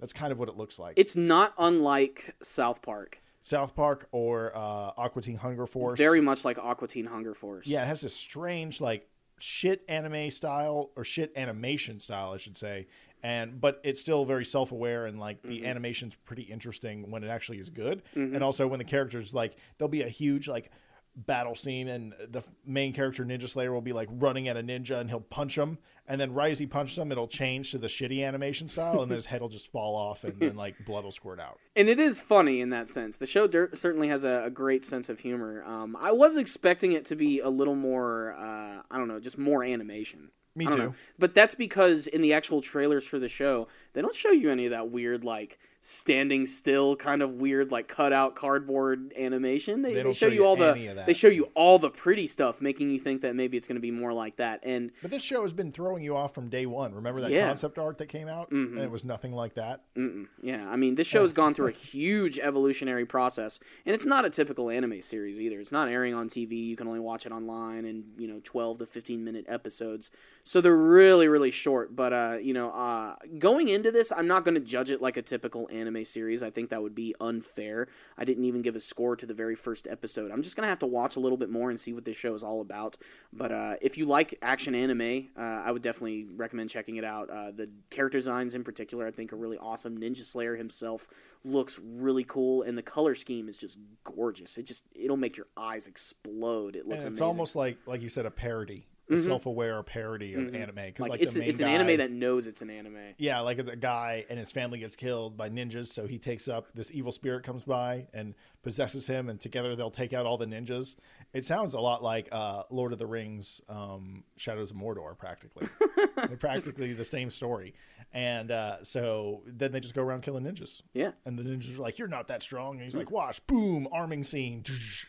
That's 0.00 0.12
kind 0.12 0.32
of 0.32 0.38
what 0.38 0.48
it 0.48 0.56
looks 0.56 0.78
like. 0.78 0.94
it's 0.96 1.16
not 1.16 1.52
unlike 1.58 2.34
South 2.42 2.82
Park. 2.82 3.20
South 3.42 3.74
Park 3.74 4.08
or 4.12 4.52
uh, 4.54 4.90
Aqua 4.98 5.22
Teen 5.22 5.36
Hunger 5.36 5.66
Force. 5.66 5.98
Very 5.98 6.20
much 6.20 6.44
like 6.44 6.58
Aqua 6.58 6.88
Teen 6.88 7.06
Hunger 7.06 7.34
Force. 7.34 7.66
Yeah, 7.66 7.82
it 7.82 7.86
has 7.86 8.00
this 8.00 8.14
strange 8.14 8.80
like 8.80 9.08
shit 9.38 9.82
anime 9.88 10.30
style 10.30 10.90
or 10.96 11.04
shit 11.04 11.32
animation 11.36 12.00
style, 12.00 12.32
I 12.32 12.36
should 12.36 12.56
say. 12.56 12.86
And 13.22 13.60
but 13.60 13.80
it's 13.84 14.00
still 14.00 14.24
very 14.24 14.44
self-aware 14.46 15.06
and 15.06 15.18
like 15.20 15.42
the 15.42 15.66
animation's 15.66 16.14
pretty 16.14 16.42
interesting 16.42 17.10
when 17.10 17.22
it 17.22 17.28
actually 17.28 17.58
is 17.58 17.68
good. 17.70 18.02
And 18.14 18.42
also 18.42 18.66
when 18.66 18.78
the 18.78 18.84
characters 18.84 19.34
like 19.34 19.56
there'll 19.78 19.90
be 19.90 20.02
a 20.02 20.08
huge 20.08 20.48
like 20.48 20.70
battle 21.16 21.54
scene 21.54 21.88
and 21.88 22.14
the 22.30 22.42
main 22.64 22.92
character 22.92 23.24
Ninja 23.24 23.48
Slayer 23.48 23.72
will 23.72 23.80
be 23.80 23.92
like 23.92 24.08
running 24.12 24.48
at 24.48 24.56
a 24.56 24.62
ninja 24.62 24.98
and 24.98 25.10
he'll 25.10 25.20
punch 25.20 25.58
him 25.58 25.78
and 26.06 26.20
then 26.20 26.32
right 26.32 26.50
as 26.50 26.58
he 26.58 26.66
punches 26.66 26.96
him 26.96 27.10
it'll 27.12 27.26
change 27.26 27.72
to 27.72 27.78
the 27.78 27.88
shitty 27.88 28.26
animation 28.26 28.68
style 28.68 29.02
and 29.02 29.10
his 29.12 29.26
head 29.26 29.40
will 29.40 29.48
just 29.48 29.70
fall 29.70 29.96
off 29.96 30.24
and 30.24 30.38
then 30.40 30.54
like 30.56 30.74
blood 30.86 31.04
will 31.04 31.10
squirt 31.10 31.40
out. 31.40 31.58
and 31.76 31.88
it 31.88 31.98
is 31.98 32.20
funny 32.20 32.60
in 32.60 32.70
that 32.70 32.88
sense. 32.88 33.18
The 33.18 33.26
show 33.26 33.46
der- 33.46 33.70
certainly 33.74 34.08
has 34.08 34.24
a, 34.24 34.44
a 34.44 34.50
great 34.50 34.84
sense 34.84 35.08
of 35.08 35.20
humor. 35.20 35.62
Um, 35.66 35.96
I 36.00 36.12
was 36.12 36.36
expecting 36.36 36.92
it 36.92 37.04
to 37.06 37.16
be 37.16 37.40
a 37.40 37.48
little 37.50 37.74
more, 37.76 38.34
uh, 38.38 38.82
I 38.90 38.96
don't 38.98 39.08
know, 39.08 39.20
just 39.20 39.36
more 39.36 39.62
animation. 39.64 40.30
Me 40.56 40.66
too. 40.66 40.76
know. 40.76 40.94
But 41.18 41.34
that's 41.34 41.54
because 41.54 42.06
in 42.06 42.22
the 42.22 42.32
actual 42.32 42.60
trailers 42.60 43.06
for 43.06 43.18
the 43.18 43.28
show, 43.28 43.68
they 43.92 44.02
don't 44.02 44.14
show 44.14 44.30
you 44.30 44.50
any 44.50 44.64
of 44.66 44.70
that 44.72 44.90
weird, 44.90 45.24
like 45.24 45.58
standing 45.82 46.44
still, 46.44 46.94
kind 46.94 47.22
of 47.22 47.34
weird, 47.34 47.72
like 47.72 47.88
cutout 47.88 48.34
cardboard 48.34 49.12
animation. 49.18 49.80
They, 49.80 49.94
They 49.94 50.02
they, 50.02 50.12
show, 50.12 50.28
show 50.28 50.32
you 50.32 50.44
all 50.44 50.56
the 50.56 51.02
they 51.06 51.14
show 51.14 51.28
you 51.28 51.50
all 51.54 51.78
the 51.78 51.88
pretty 51.90 52.26
stuff, 52.26 52.60
making 52.60 52.90
you 52.90 52.98
think 52.98 53.22
that 53.22 53.34
maybe 53.34 53.56
it's 53.56 53.66
going 53.66 53.76
to 53.76 53.80
be 53.80 53.90
more 53.90 54.12
like 54.12 54.36
that. 54.36 54.60
And 54.62 54.90
But 55.00 55.10
this 55.10 55.22
show 55.22 55.40
has 55.42 55.54
been 55.54 55.72
throwing 55.72 56.02
you 56.02 56.14
off 56.14 56.34
from 56.34 56.50
day 56.50 56.66
one. 56.66 56.94
Remember 56.94 57.22
that 57.22 57.30
Yeah. 57.30 57.48
concept 57.48 57.78
art 57.78 57.96
that 57.98 58.06
came 58.06 58.28
out? 58.28 58.50
And 58.50 58.78
it 58.78 58.90
was 58.90 59.04
nothing 59.04 59.32
like 59.32 59.54
that. 59.54 59.82
Mm-mm. 59.96 60.26
Yeah, 60.42 60.68
I 60.68 60.76
mean, 60.76 60.96
this 60.96 61.06
show's 61.06 61.32
gone 61.32 61.54
through 61.54 61.68
a 61.68 61.70
huge 61.90 62.38
evolutionary 62.38 63.06
process, 63.06 63.58
and 63.86 63.94
it's 63.94 64.06
not 64.06 64.24
a 64.26 64.30
typical 64.30 64.68
anime 64.68 65.00
series 65.00 65.40
either. 65.40 65.60
It's 65.60 65.72
not 65.72 65.88
airing 65.88 66.12
on 66.14 66.28
TV. 66.28 66.66
You 66.66 66.76
can 66.76 66.88
only 66.88 67.00
watch 67.00 67.24
it 67.24 67.32
online 67.32 67.84
in 67.86 68.04
you 68.18 68.28
know 68.28 68.40
twelve 68.44 68.78
to 68.78 68.86
fifteen 68.86 69.24
minute 69.24 69.46
episodes, 69.48 70.10
so 70.44 70.60
they're 70.60 70.76
really 70.76 71.26
really 71.28 71.50
short. 71.50 71.96
But 71.96 72.12
uh, 72.12 72.36
you 72.40 72.52
know, 72.52 72.70
uh, 72.70 73.16
going 73.38 73.68
into 73.68 73.90
this, 73.90 74.12
I'm 74.12 74.26
not 74.26 74.44
going 74.44 74.54
to 74.54 74.60
judge 74.60 74.90
it 74.90 75.00
like 75.00 75.16
a 75.16 75.22
typical 75.22 75.68
anime 75.72 76.04
series. 76.04 76.42
I 76.42 76.50
think 76.50 76.70
that 76.70 76.82
would 76.82 76.94
be 76.94 77.14
unfair. 77.20 77.88
I 78.18 78.24
didn't 78.24 78.44
even 78.44 78.62
give 78.62 78.76
a 78.76 78.80
score 78.80 79.16
to 79.16 79.26
the 79.26 79.34
very 79.34 79.54
first 79.54 79.86
episode. 79.88 80.30
I'm 80.30 80.42
just 80.42 80.56
going 80.56 80.64
to 80.64 80.68
have 80.68 80.78
to 80.80 80.86
watch 80.86 81.16
a 81.16 81.20
little 81.20 81.38
bit 81.38 81.50
more 81.50 81.70
and 81.70 81.78
see 81.80 81.92
what 81.92 82.04
this 82.04 82.16
show 82.16 82.34
is 82.34 82.42
all 82.42 82.60
about. 82.60 82.96
But 83.32 83.52
uh, 83.52 83.76
if 83.80 83.96
you 83.98 84.06
like 84.06 84.36
action 84.42 84.74
anime, 84.74 85.28
uh, 85.36 85.40
I 85.40 85.70
would 85.72 85.82
definitely 85.82 86.26
recommend 86.36 86.70
checking 86.70 86.96
it 86.96 87.04
out. 87.04 87.30
Uh, 87.30 87.50
the 87.50 87.70
character 87.90 88.18
designs 88.18 88.54
in 88.54 88.64
particular, 88.64 89.06
I 89.06 89.10
think, 89.10 89.32
are 89.32 89.36
really 89.36 89.58
awesome. 89.58 89.98
Ninja 89.98 90.18
Slayer 90.24 90.56
himself 90.56 91.08
looks 91.44 91.78
really 91.82 92.24
cool, 92.24 92.62
and 92.62 92.76
the 92.76 92.82
color 92.82 93.14
scheme 93.14 93.48
is 93.48 93.56
just 93.56 93.78
gorgeous. 94.04 94.58
It 94.58 94.66
just 94.66 94.84
it'll 94.94 95.16
make 95.16 95.36
your 95.36 95.46
eyes 95.56 95.86
explode. 95.86 96.76
It 96.76 96.80
And 96.80 96.88
looks 96.88 97.04
it's 97.04 97.20
amazing. 97.20 97.24
almost 97.26 97.56
like, 97.56 97.78
like 97.86 98.02
you 98.02 98.08
said, 98.08 98.26
a 98.26 98.30
parody, 98.30 98.86
a 99.10 99.14
mm-hmm. 99.14 99.24
self-aware 99.24 99.82
parody 99.82 100.34
of 100.34 100.42
mm-hmm. 100.42 100.56
anime. 100.56 100.74
Because 100.76 101.02
like, 101.02 101.10
like, 101.10 101.20
it's 101.20 101.34
the 101.34 101.40
a, 101.40 101.42
main 101.42 101.50
it's 101.50 101.60
an 101.60 101.66
guy- 101.66 101.72
anime 101.72 101.96
that 101.98 102.10
knows 102.10 102.46
it's 102.46 102.62
an 102.62 102.70
anime. 102.70 102.96
yeah, 103.18 103.40
like 103.40 103.58
a 103.58 103.76
guy 103.76 104.24
and 104.30 104.38
his 104.38 104.50
family 104.50 104.78
gets 104.78 104.96
killed 104.96 105.36
by 105.36 105.48
ninjas, 105.48 105.88
so 105.88 106.06
he 106.06 106.18
takes 106.18 106.48
up 106.48 106.66
this 106.74 106.90
evil 106.92 107.12
spirit 107.12 107.42
comes 107.42 107.64
by 107.64 108.06
and 108.14 108.34
possesses 108.62 109.06
him, 109.06 109.28
and 109.28 109.40
together 109.40 109.74
they'll 109.74 109.90
take 109.90 110.12
out 110.12 110.26
all 110.26 110.36
the 110.36 110.46
ninjas. 110.46 110.96
It 111.32 111.44
sounds 111.44 111.74
a 111.74 111.80
lot 111.80 112.02
like 112.02 112.28
uh, 112.32 112.64
Lord 112.70 112.92
of 112.92 112.98
the 112.98 113.06
Rings, 113.06 113.62
um, 113.68 114.24
Shadows 114.36 114.70
of 114.70 114.76
Mordor, 114.76 115.16
practically. 115.16 115.68
They're 116.16 116.36
practically 116.36 116.92
the 116.92 117.04
same 117.04 117.30
story, 117.30 117.74
and 118.12 118.50
uh, 118.50 118.82
so 118.82 119.42
then 119.46 119.72
they 119.72 119.80
just 119.80 119.94
go 119.94 120.02
around 120.02 120.22
killing 120.22 120.44
ninjas. 120.44 120.82
Yeah. 120.92 121.12
And 121.24 121.38
the 121.38 121.42
ninjas 121.42 121.78
are 121.78 121.82
like, 121.82 121.98
"You're 121.98 122.08
not 122.08 122.28
that 122.28 122.42
strong," 122.42 122.74
and 122.74 122.82
he's 122.82 122.96
like, 122.96 123.10
"Watch, 123.10 123.46
boom, 123.46 123.88
arming 123.92 124.24
scene, 124.24 124.64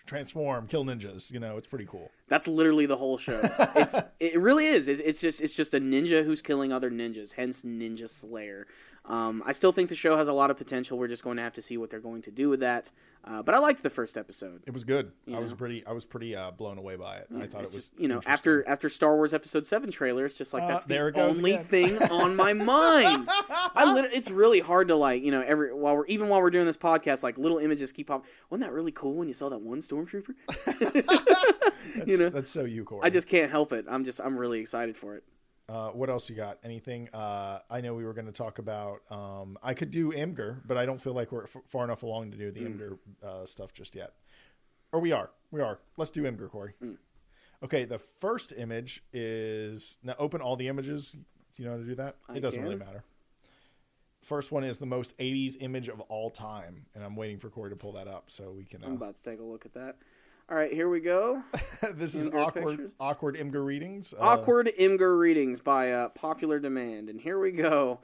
transform, 0.06 0.68
kill 0.68 0.86
ninjas." 0.86 1.32
You 1.32 1.40
know, 1.40 1.58
it's 1.58 1.68
pretty 1.68 1.88
cool. 1.88 2.12
That's 2.28 2.48
literally 2.48 2.86
the 2.86 2.98
whole 2.98 3.18
show. 3.18 3.42
It's 3.76 3.96
it 4.20 4.40
really 4.40 4.68
is. 4.68 4.88
It's, 4.88 5.02
it's 5.02 5.22
just 5.22 5.42
it's 5.42 5.56
just 5.56 5.74
a 5.74 5.80
ninja 5.80 6.24
who's 6.24 6.42
killing 6.42 6.72
other 6.72 6.92
ninjas. 6.92 7.34
Hence 7.34 7.64
Ninja 7.64 8.08
Slayer. 8.08 8.68
Um, 9.04 9.42
I 9.46 9.52
still 9.52 9.72
think 9.72 9.90
the 9.90 9.96
show 9.96 10.16
has 10.16 10.28
a 10.28 10.34
lot 10.34 10.52
of 10.52 10.58
potential. 10.58 10.98
We're 10.98 11.08
just 11.08 11.24
going 11.24 11.38
to 11.38 11.44
have 11.44 11.54
to 11.54 11.62
see 11.62 11.76
what 11.76 11.90
they're 11.90 12.00
going 12.00 12.22
to 12.22 12.32
do 12.32 12.50
with 12.50 12.60
that. 12.60 12.92
Uh, 13.24 13.42
but 13.44 13.54
I 13.56 13.58
liked 13.58 13.82
the 13.84 13.90
first 13.90 14.16
episode. 14.16 14.62
It 14.68 14.74
was 14.74 14.84
good. 14.84 15.12
I 15.32 15.40
was 15.40 15.54
pretty, 15.54 15.86
I 15.86 15.92
was 15.92 16.06
pretty 16.06 16.36
uh, 16.36 16.52
blown 16.52 16.78
away 16.78 16.96
by 16.96 17.18
it. 17.18 17.28
I 17.36 17.46
thought 17.48 17.58
it 17.58 17.62
was, 17.62 17.72
just 17.72 18.00
you 18.00 18.08
know 18.08 18.22
after 18.26 18.68
after 18.68 18.90
Star 18.90 19.16
Wars 19.16 19.34
Episode 19.34 19.66
Seven 19.68 19.92
trailer, 19.92 20.26
it's 20.26 20.38
just 20.38 20.54
like 20.54 20.64
Uh, 20.64 20.68
that's 20.68 20.86
the 20.86 20.94
there 20.94 21.08
it 21.10 21.16
goes 21.16 21.38
only 21.38 21.54
again. 21.54 21.64
thing 21.64 22.02
on 22.12 22.36
my 22.36 22.54
mind. 22.78 23.28
I 23.30 23.92
lit- 23.94 24.12
it's 24.14 24.32
really 24.32 24.60
hard 24.60 24.88
to 24.90 24.96
like 24.96 25.24
you 25.24 25.32
know 25.32 25.42
every 25.42 25.74
while 25.74 25.96
we're 25.98 26.06
even 26.08 26.30
while 26.30 26.42
we're 26.42 26.50
doing 26.52 26.66
this 26.66 26.78
podcast, 26.78 27.22
like 27.24 27.38
little 27.38 27.58
images 27.60 27.92
keep 27.92 28.08
popping. 28.08 28.30
Wasn't 28.50 28.68
that 28.68 28.74
really 28.74 28.92
cool 28.92 29.16
when 29.16 29.28
you 29.28 29.34
saw 29.34 29.50
that 29.50 29.62
one 29.62 29.80
stormtrooper? 29.80 30.34
That's, 31.96 32.08
you 32.08 32.18
know, 32.18 32.30
that's 32.30 32.50
so 32.50 32.64
you, 32.64 32.84
Corey. 32.86 33.02
I 33.04 33.10
just 33.10 33.28
can't 33.28 33.52
help 33.52 33.72
it. 33.72 33.86
I'm 33.90 34.06
just 34.06 34.22
I'm 34.22 34.38
really 34.38 34.60
excited 34.60 34.96
for 34.96 35.16
it. 35.16 35.24
Uh, 35.72 35.90
what 35.92 36.10
else 36.10 36.30
you 36.30 36.36
got? 36.36 36.58
Anything? 36.66 37.08
Uh, 37.14 37.60
I 37.70 37.80
know 37.80 37.94
we 37.94 38.04
were 38.04 38.14
going 38.14 38.26
to 38.26 38.34
talk 38.34 38.60
about. 38.60 39.04
Um, 39.10 39.58
I 39.64 39.74
could 39.74 39.90
do 39.90 40.12
Imgur, 40.12 40.60
but 40.68 40.76
I 40.78 40.86
don't 40.86 41.02
feel 41.02 41.14
like 41.14 41.32
we're 41.32 41.44
f- 41.46 41.56
far 41.70 41.86
enough 41.86 42.04
along 42.04 42.32
to 42.32 42.38
do 42.38 42.52
the 42.52 42.60
Imgur 42.62 42.98
uh, 43.24 43.46
stuff 43.46 43.74
just 43.74 43.96
yet. 43.96 44.12
Or 44.92 45.00
we 45.00 45.14
are. 45.14 45.30
We 45.50 45.62
are. 45.62 45.80
Let's 45.96 46.12
do 46.12 46.24
Imgur, 46.24 46.50
Corey. 46.50 46.74
Okay. 47.64 47.86
The 47.86 48.00
first 48.00 48.52
image 48.58 49.02
is 49.14 49.98
now. 50.04 50.16
Open 50.20 50.42
all 50.42 50.58
the 50.58 50.68
images. 50.68 51.14
Do 51.14 51.64
you 51.64 51.66
know 51.66 51.76
how 51.76 51.78
to 51.82 51.86
do 51.88 51.96
that? 51.96 52.16
I 52.28 52.36
it 52.36 52.40
doesn't 52.42 52.62
really 52.62 52.76
matter. 52.76 53.06
First 54.22 54.52
one 54.52 54.64
is 54.66 54.78
the 54.78 54.86
most 54.86 55.18
'80s 55.20 55.56
image 55.62 55.88
of 55.88 56.02
all 56.02 56.30
time, 56.30 56.86
and 56.94 57.04
I'm 57.04 57.16
waiting 57.16 57.40
for 57.40 57.50
Corey 57.50 57.70
to 57.70 57.76
pull 57.78 57.94
that 57.94 58.08
up 58.10 58.26
so 58.30 58.52
we 58.52 58.66
can. 58.66 58.84
I'm 58.84 58.92
Uh, 58.92 58.96
about 58.96 59.16
to 59.16 59.24
take 59.24 59.40
a 59.40 59.44
look 59.44 59.66
at 59.66 59.74
that. 59.74 59.96
All 60.52 60.58
right, 60.58 60.74
here 60.74 60.90
we 60.90 61.00
go. 61.00 61.44
this 61.94 62.14
is 62.14 62.28
awkward. 62.28 62.78
pictures? 62.78 62.92
Awkward 63.00 63.36
Imgur 63.38 63.66
readings. 63.66 64.14
Uh, 64.14 64.22
Awkward 64.22 64.70
Imgur 64.78 65.18
readings 65.18 65.62
by 65.62 65.94
uh, 65.94 66.10
popular 66.10 66.60
demand, 66.60 67.08
and 67.08 67.22
here 67.22 67.40
we 67.40 67.54
go. 67.54 68.02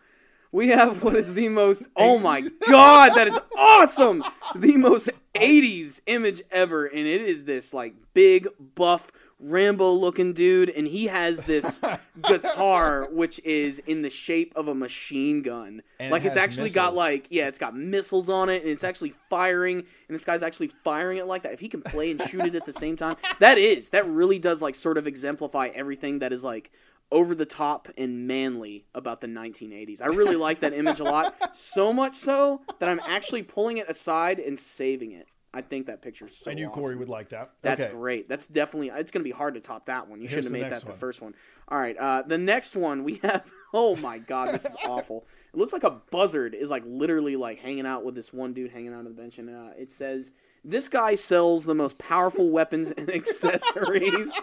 We 0.53 0.69
have 0.69 1.03
what 1.03 1.17
is 1.17 1.33
the 1.33 1.49
most. 1.49 1.89
Oh 1.97 2.17
my 2.17 2.39
god, 2.65 3.15
that 3.15 3.27
is 3.27 3.38
awesome! 3.57 4.23
The 4.55 4.77
most 4.77 5.10
'80s 5.36 5.99
image 6.07 6.41
ever, 6.49 6.86
and 6.86 7.05
it 7.05 7.19
is 7.19 7.43
this 7.43 7.74
like 7.74 7.95
big 8.13 8.47
buff 8.76 9.11
Rambo 9.39 9.91
looking 9.91 10.33
dude, 10.33 10.69
and 10.69 10.88
he 10.88 11.07
has 11.07 11.43
this 11.43 11.79
guitar 12.23 13.07
which 13.11 13.39
is 13.45 13.79
in 13.79 14.01
the 14.01 14.09
shape 14.09 14.51
of 14.55 14.67
a 14.67 14.73
machine 14.75 15.41
gun. 15.41 15.81
And 15.99 16.09
it 16.09 16.11
like 16.11 16.25
it's 16.25 16.35
has 16.35 16.43
actually 16.43 16.69
got 16.71 16.95
like 16.95 17.27
yeah, 17.29 17.47
it's 17.47 17.59
got 17.59 17.75
missiles 17.75 18.29
on 18.29 18.49
it, 18.49 18.63
and 18.63 18.71
it's 18.71 18.83
actually 18.83 19.13
firing, 19.29 19.79
and 19.79 20.15
this 20.15 20.25
guy's 20.25 20.43
actually 20.43 20.69
firing 20.83 21.17
it 21.17 21.27
like 21.27 21.43
that. 21.43 21.53
If 21.53 21.59
he 21.59 21.69
can 21.69 21.81
play 21.81 22.11
and 22.11 22.21
shoot 22.21 22.45
it 22.45 22.55
at 22.55 22.65
the 22.65 22.73
same 22.73 22.95
time, 22.95 23.17
that 23.39 23.57
is 23.57 23.89
that 23.89 24.07
really 24.07 24.39
does 24.39 24.61
like 24.61 24.75
sort 24.75 24.97
of 24.97 25.05
exemplify 25.05 25.67
everything 25.67 26.19
that 26.19 26.33
is 26.33 26.43
like 26.43 26.71
over 27.11 27.33
the 27.33 27.45
top 27.45 27.88
and 27.97 28.27
manly 28.27 28.85
about 28.93 29.21
the 29.21 29.27
1980s. 29.27 30.01
I 30.01 30.07
really 30.07 30.35
like 30.35 30.59
that 30.59 30.73
image 30.73 30.99
a 30.99 31.05
lot, 31.05 31.55
so 31.55 31.93
much 31.93 32.15
so 32.15 32.61
that 32.79 32.89
I'm 32.89 32.99
actually 33.07 33.43
pulling 33.43 33.77
it 33.77 33.88
aside 33.88 34.39
and 34.39 34.59
saving 34.59 35.11
it. 35.11 35.27
I 35.54 35.62
think 35.62 35.88
that 35.88 36.02
picture's 36.02 36.36
so 36.36 36.52
I 36.52 36.54
knew 36.54 36.68
awesome. 36.68 36.82
Corey 36.82 36.95
would 36.95 37.10
like 37.10 37.30
that. 37.30 37.52
That's 37.62 37.84
okay. 37.84 37.93
great. 37.93 38.30
That's 38.30 38.48
definitely. 38.48 38.89
It's 38.89 39.12
going 39.12 39.22
to 39.22 39.28
be 39.28 39.32
hard 39.32 39.56
to 39.56 39.60
top 39.60 39.86
that 39.86 40.08
one. 40.08 40.22
You 40.22 40.28
Here's 40.28 40.43
should 40.43 40.52
have 40.52 40.62
made 40.62 40.72
that 40.72 40.86
the 40.86 40.93
first 40.93 41.22
one. 41.22 41.34
All 41.70 41.80
right. 41.80 41.98
Uh, 41.98 42.24
the 42.24 42.38
next 42.38 42.76
one 42.76 43.04
we 43.04 43.16
have. 43.24 43.50
Oh 43.74 43.95
my 43.95 44.18
god, 44.18 44.54
this 44.54 44.66
is 44.66 44.76
awful. 44.86 45.26
It 45.54 45.58
looks 45.58 45.74
like 45.74 45.84
a 45.84 45.91
buzzard 46.12 46.54
is 46.54 46.70
like 46.70 46.84
literally 46.86 47.36
like 47.36 47.60
hanging 47.60 47.86
out 47.86 48.04
with 48.04 48.16
this 48.16 48.32
one 48.34 48.54
dude 48.54 48.72
hanging 48.72 48.93
out 48.93 49.00
on 49.00 49.06
the 49.06 49.10
bench, 49.10 49.39
and 49.39 49.50
uh, 49.50 49.72
it 49.78 49.91
says 49.91 50.34
this 50.64 50.89
guy 50.89 51.16
sells 51.16 51.66
the 51.66 51.76
most 51.76 51.98
powerful 51.98 52.50
weapons 52.50 52.91
and 52.91 53.10
accessories. 53.14 54.34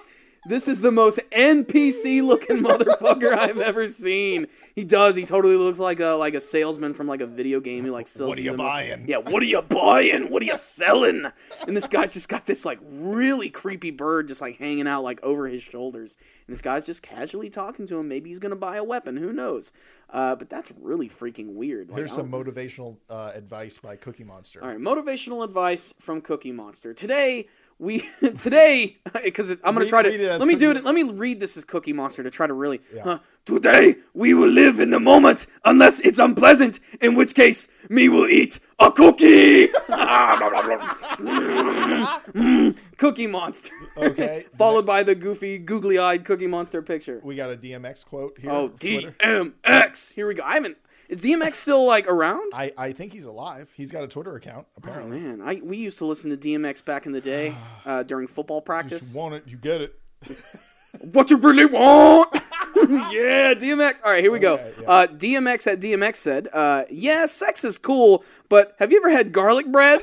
This 0.46 0.68
is 0.68 0.82
the 0.82 0.92
most 0.92 1.18
NPC 1.30 2.22
looking 2.22 2.58
motherfucker 2.62 3.32
I've 3.34 3.58
ever 3.60 3.88
seen. 3.88 4.46
He 4.74 4.84
does. 4.84 5.16
He 5.16 5.24
totally 5.24 5.56
looks 5.56 5.78
like 5.78 6.00
a 6.00 6.08
like 6.08 6.34
a 6.34 6.40
salesman 6.40 6.92
from 6.92 7.06
like 7.06 7.22
a 7.22 7.26
video 7.26 7.60
game. 7.60 7.84
He 7.84 7.90
like 7.90 8.06
sells. 8.06 8.28
What 8.28 8.38
are 8.38 8.42
you 8.42 8.50
the 8.50 8.58
most- 8.58 8.68
buying? 8.68 9.08
yeah, 9.08 9.16
what 9.16 9.42
are 9.42 9.46
you 9.46 9.62
buying? 9.62 10.30
What 10.30 10.42
are 10.42 10.46
you 10.46 10.56
selling? 10.56 11.24
And 11.66 11.74
this 11.74 11.88
guy's 11.88 12.12
just 12.12 12.28
got 12.28 12.44
this 12.44 12.66
like 12.66 12.78
really 12.90 13.48
creepy 13.48 13.90
bird 13.90 14.28
just 14.28 14.42
like 14.42 14.58
hanging 14.58 14.86
out 14.86 15.02
like 15.02 15.18
over 15.22 15.46
his 15.48 15.62
shoulders. 15.62 16.18
And 16.46 16.52
this 16.54 16.60
guy's 16.60 16.84
just 16.84 17.02
casually 17.02 17.48
talking 17.48 17.86
to 17.86 17.98
him. 17.98 18.08
Maybe 18.08 18.28
he's 18.28 18.38
gonna 18.38 18.54
buy 18.54 18.76
a 18.76 18.84
weapon. 18.84 19.16
Who 19.16 19.32
knows? 19.32 19.72
Uh, 20.10 20.36
but 20.36 20.50
that's 20.50 20.72
really 20.78 21.08
freaking 21.08 21.54
weird. 21.54 21.88
Like, 21.88 21.96
Here's 21.96 22.12
some 22.12 22.30
motivational 22.30 22.98
uh, 23.08 23.32
advice 23.34 23.78
by 23.78 23.96
Cookie 23.96 24.24
Monster. 24.24 24.62
all 24.62 24.68
right, 24.68 24.78
motivational 24.78 25.42
advice 25.42 25.94
from 25.98 26.20
Cookie 26.20 26.52
Monster. 26.52 26.92
Today 26.92 27.48
we 27.78 28.08
today 28.38 28.98
because 29.24 29.50
I'm 29.64 29.74
gonna 29.74 29.86
try 29.86 30.02
to 30.02 30.36
let 30.38 30.46
me 30.46 30.56
do 30.56 30.70
it. 30.70 30.84
Let 30.84 30.94
me 30.94 31.02
read 31.04 31.40
this 31.40 31.56
as 31.56 31.64
Cookie 31.64 31.92
Monster 31.92 32.22
to 32.22 32.30
try 32.30 32.46
to 32.46 32.54
really. 32.54 32.80
Yeah. 32.94 33.02
Huh. 33.02 33.18
Today 33.44 33.96
we 34.14 34.32
will 34.34 34.48
live 34.48 34.80
in 34.80 34.90
the 34.90 35.00
moment 35.00 35.46
unless 35.64 36.00
it's 36.00 36.18
unpleasant, 36.18 36.80
in 37.00 37.14
which 37.14 37.34
case 37.34 37.68
me 37.88 38.08
will 38.08 38.26
eat 38.26 38.58
a 38.78 38.90
cookie. 38.90 39.68
Mm, 42.34 42.76
cookie 42.96 43.26
Monster. 43.26 43.72
Okay. 43.96 44.44
Followed 44.56 44.84
by 44.86 45.02
the 45.02 45.14
goofy, 45.14 45.58
googly-eyed 45.58 46.24
Cookie 46.24 46.46
Monster 46.46 46.82
picture. 46.82 47.20
we 47.22 47.36
got 47.36 47.50
a 47.50 47.56
DMX 47.56 48.04
quote 48.04 48.38
here. 48.38 48.50
Oh. 48.50 48.70
DMX. 48.70 50.14
Here 50.14 50.26
we 50.26 50.34
go. 50.34 50.42
I 50.42 50.54
haven't. 50.54 50.76
Is 51.14 51.22
DMX 51.22 51.54
still 51.54 51.86
like 51.86 52.08
around? 52.08 52.50
I, 52.54 52.72
I 52.76 52.92
think 52.92 53.12
he's 53.12 53.24
alive. 53.24 53.70
He's 53.76 53.92
got 53.92 54.02
a 54.02 54.08
Twitter 54.08 54.34
account, 54.34 54.66
Oh 54.70 54.78
apparently. 54.78 55.20
man, 55.20 55.40
I 55.40 55.60
we 55.62 55.76
used 55.76 55.98
to 55.98 56.06
listen 56.06 56.36
to 56.36 56.36
DMX 56.36 56.84
back 56.84 57.06
in 57.06 57.12
the 57.12 57.20
day 57.20 57.56
uh, 57.86 58.02
during 58.02 58.26
football 58.26 58.60
practice. 58.60 59.14
you 59.14 59.20
want 59.20 59.34
it, 59.34 59.44
you 59.46 59.56
get 59.56 59.80
it. 59.80 59.98
What 61.12 61.28
you 61.28 61.38
really 61.38 61.64
want? 61.64 62.28
yeah, 62.76 63.52
DMX. 63.54 64.00
All 64.04 64.12
right, 64.12 64.22
here 64.22 64.30
we 64.30 64.38
go. 64.38 64.54
Okay, 64.54 64.72
yeah. 64.80 64.88
Uh, 64.88 65.06
DMX 65.08 65.66
at 65.66 65.80
DMX 65.80 66.16
said, 66.16 66.48
uh, 66.52 66.84
"Yeah, 66.88 67.26
sex 67.26 67.64
is 67.64 67.78
cool, 67.78 68.22
but 68.48 68.76
have 68.78 68.92
you 68.92 68.98
ever 68.98 69.10
had 69.10 69.32
garlic 69.32 69.66
bread?" 69.72 70.02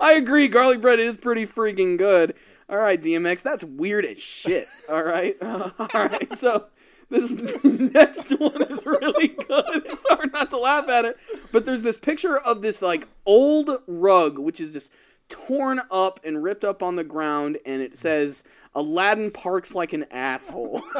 I 0.00 0.14
agree. 0.18 0.48
Garlic 0.48 0.82
bread 0.82 1.00
is 1.00 1.16
pretty 1.16 1.46
freaking 1.46 1.96
good. 1.96 2.34
All 2.68 2.76
right, 2.78 3.00
DMX, 3.02 3.42
that's 3.42 3.64
weird 3.64 4.04
as 4.04 4.20
shit. 4.20 4.68
All 4.90 5.02
right, 5.02 5.34
all 5.42 5.72
right. 5.94 6.30
So 6.32 6.66
this 7.12 7.36
next 7.64 8.30
one 8.38 8.62
is 8.62 8.86
really 8.86 9.28
good. 9.28 9.82
It's 9.92 10.06
hard 10.08 10.32
not 10.32 10.50
to 10.50 10.58
laugh 10.58 10.88
at 10.88 11.04
it, 11.04 11.16
but 11.52 11.66
there's 11.66 11.82
this 11.82 11.98
picture 11.98 12.38
of 12.38 12.62
this 12.62 12.80
like 12.82 13.06
old 13.26 13.70
rug, 13.86 14.38
which 14.38 14.60
is 14.60 14.72
just 14.72 14.90
torn 15.28 15.80
up 15.90 16.20
and 16.24 16.42
ripped 16.42 16.64
up 16.64 16.82
on 16.82 16.96
the 16.96 17.04
ground, 17.04 17.58
and 17.66 17.82
it 17.82 17.96
says 17.96 18.44
Aladdin 18.74 19.30
parks 19.30 19.74
like 19.74 19.92
an 19.92 20.06
asshole. 20.10 20.80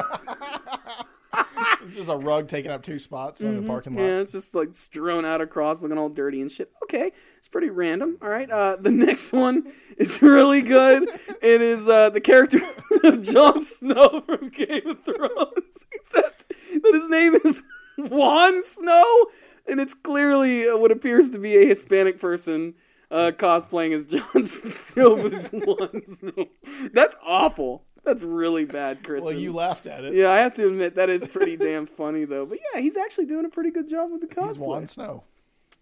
It's 1.83 1.97
just 1.97 2.09
a 2.09 2.16
rug 2.16 2.49
taking 2.49 2.70
up 2.70 2.83
two 2.83 2.99
spots 2.99 3.41
in 3.41 3.61
the 3.61 3.66
parking 3.66 3.95
lot. 3.95 4.03
Mm-hmm. 4.03 4.09
Yeah, 4.09 4.20
it's 4.20 4.33
just 4.33 4.55
like 4.55 4.74
strewn 4.74 5.24
out 5.24 5.41
across, 5.41 5.83
looking 5.83 5.99
all 5.99 6.09
dirty 6.09 6.41
and 6.41 6.51
shit. 6.51 6.72
Okay, 6.85 7.12
it's 7.39 7.49
pretty 7.49 7.70
random. 7.70 8.18
All 8.22 8.28
right, 8.28 8.51
uh, 8.51 8.76
the 8.76 8.91
next 8.93 9.33
one 9.33 9.70
is 9.97 10.22
really 10.22 10.62
good. 10.62 11.09
it 11.43 11.61
is 11.61 11.89
uh, 11.89 12.11
the 12.11 12.20
character 12.20 12.61
of 13.05 13.22
Jon 13.22 13.62
Snow 13.62 14.22
from 14.26 14.49
Game 14.51 14.87
of 14.87 15.05
Thrones, 15.05 15.87
except 15.93 16.49
that 16.49 16.91
his 16.93 17.09
name 17.09 17.35
is 17.45 17.62
Juan 17.99 18.62
Snow, 18.62 19.26
and 19.66 19.80
it's 19.80 19.95
clearly 19.95 20.68
uh, 20.68 20.76
what 20.76 20.93
appears 20.93 21.30
to 21.30 21.39
be 21.39 21.57
a 21.57 21.66
Hispanic 21.66 22.18
person. 22.18 22.74
Uh, 23.11 23.30
cosplaying 23.30 23.93
as 23.93 24.07
Jon 24.07 24.43
Snow 24.43 25.16
Juan 25.53 26.07
Snow. 26.07 26.47
That's 26.95 27.14
awful. 27.22 27.85
That's 28.05 28.24
really 28.24 28.64
bad, 28.64 29.03
Chris. 29.05 29.22
Well, 29.24 29.32
you 29.32 29.53
laughed 29.53 29.86
at 29.86 30.05
it. 30.05 30.14
Yeah, 30.14 30.30
I 30.30 30.38
have 30.38 30.55
to 30.55 30.66
admit 30.66 30.96
that 30.96 31.09
is 31.09 31.24
pretty 31.26 31.57
damn 31.57 31.86
funny 31.86 32.24
though. 32.24 32.44
But 32.46 32.59
yeah, 32.74 32.80
he's 32.80 32.96
actually 32.96 33.26
doing 33.26 33.44
a 33.44 33.48
pretty 33.48 33.70
good 33.70 33.88
job 33.88 34.11
with 34.11 34.20
the 34.28 34.42
He's 34.46 34.59
Juan. 34.59 34.86
Snow. 34.86 35.24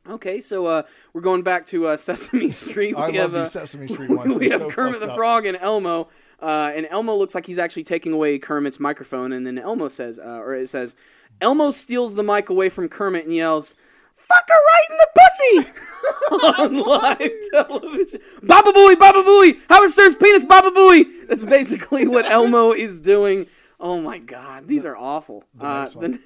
Okay, 0.08 0.40
so 0.40 0.66
uh, 0.66 0.82
we're 1.12 1.20
going 1.20 1.42
back 1.42 1.66
to 1.66 1.86
uh, 1.88 1.96
Sesame 1.96 2.50
Street. 2.50 2.94
I 2.96 3.10
we 3.10 3.18
love 3.18 3.32
have, 3.32 3.34
uh, 3.34 3.38
these 3.40 3.52
Sesame 3.52 3.86
Street 3.94 4.10
ones. 4.10 4.34
we 4.38 4.48
They're 4.48 4.58
have 4.58 4.68
so 4.68 4.70
Kermit 4.70 5.00
the 5.00 5.10
up. 5.10 5.16
Frog 5.16 5.44
and 5.46 5.56
Elmo, 5.58 6.08
uh, 6.40 6.72
and 6.74 6.86
Elmo 6.90 7.14
looks 7.14 7.34
like 7.34 7.46
he's 7.46 7.58
actually 7.58 7.84
taking 7.84 8.12
away 8.12 8.38
Kermit's 8.38 8.80
microphone, 8.80 9.32
and 9.32 9.46
then 9.46 9.58
Elmo 9.58 9.88
says, 9.88 10.18
uh, 10.18 10.38
or 10.38 10.54
it 10.54 10.68
says, 10.68 10.96
Elmo 11.40 11.70
steals 11.70 12.14
the 12.14 12.22
mic 12.22 12.48
away 12.48 12.68
from 12.70 12.88
Kermit 12.88 13.24
and 13.26 13.34
yells, 13.34 13.74
"Fuck 14.20 14.48
her 14.48 14.60
right 14.72 14.86
in 14.90 14.96
the 14.98 15.08
pussy!" 15.16 15.72
on 16.30 16.78
live 16.86 17.32
television. 17.52 18.20
Baba 18.42 18.72
Booey, 18.72 18.98
Baba 18.98 19.18
Booey, 19.22 19.58
Howard 19.68 19.90
Stern's 19.90 20.16
penis, 20.16 20.44
Baba 20.44 20.70
Booey. 20.70 21.04
That's 21.28 21.44
basically 21.44 22.06
what 22.06 22.24
Elmo 22.30 22.72
is 22.72 23.00
doing. 23.00 23.46
Oh 23.78 24.00
my 24.00 24.18
god, 24.18 24.66
these 24.68 24.84
are 24.84 24.96
awful. 24.96 25.44
Uh, 25.60 25.80
next 25.80 25.96
one. 25.96 26.12
the- 26.12 26.20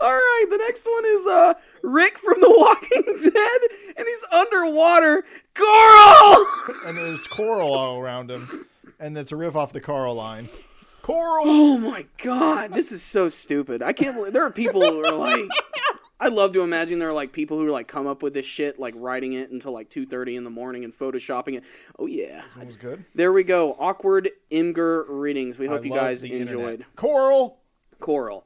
All 0.00 0.12
right, 0.12 0.46
the 0.50 0.56
next 0.58 0.86
one 0.86 1.04
is 1.04 1.26
uh 1.26 1.54
Rick 1.82 2.18
from 2.18 2.40
The 2.40 2.48
Walking 2.50 3.30
Dead, 3.30 3.94
and 3.96 4.06
he's 4.06 4.24
underwater. 4.32 5.22
Coral. 5.54 6.46
And 6.86 6.96
there's 6.96 7.26
coral 7.26 7.74
all 7.74 7.98
around 8.00 8.30
him. 8.30 8.66
And 8.98 9.16
it's 9.18 9.32
a 9.32 9.36
riff 9.36 9.54
off 9.56 9.72
the 9.72 9.80
Carl 9.80 10.14
line. 10.14 10.48
Coral! 11.02 11.44
Oh 11.46 11.78
my 11.78 12.06
god, 12.22 12.72
this 12.72 12.92
is 12.92 13.02
so 13.02 13.28
stupid. 13.28 13.82
I 13.82 13.92
can't 13.92 14.16
believe 14.16 14.32
there 14.32 14.44
are 14.46 14.50
people 14.52 14.80
who 14.82 15.04
are 15.04 15.12
like. 15.12 15.48
I 16.20 16.28
love 16.28 16.52
to 16.52 16.62
imagine 16.62 17.00
there 17.00 17.08
are 17.08 17.12
like 17.12 17.32
people 17.32 17.58
who 17.58 17.68
like 17.68 17.88
come 17.88 18.06
up 18.06 18.22
with 18.22 18.32
this 18.32 18.46
shit, 18.46 18.78
like 18.78 18.94
writing 18.96 19.32
it 19.32 19.50
until 19.50 19.72
like 19.72 19.90
two 19.90 20.06
thirty 20.06 20.36
in 20.36 20.44
the 20.44 20.50
morning 20.50 20.84
and 20.84 20.92
photoshopping 20.94 21.56
it. 21.56 21.64
Oh 21.98 22.06
yeah, 22.06 22.42
That 22.56 22.66
was 22.66 22.76
good. 22.76 23.04
there 23.16 23.32
we 23.32 23.42
go. 23.42 23.74
Awkward 23.78 24.30
Imgur 24.50 25.04
readings. 25.08 25.58
We 25.58 25.66
hope 25.66 25.80
I 25.80 25.84
you 25.84 25.92
guys 25.92 26.22
enjoyed. 26.22 26.40
internet. 26.40 26.94
Coral! 26.94 27.58
Coral. 28.02 28.44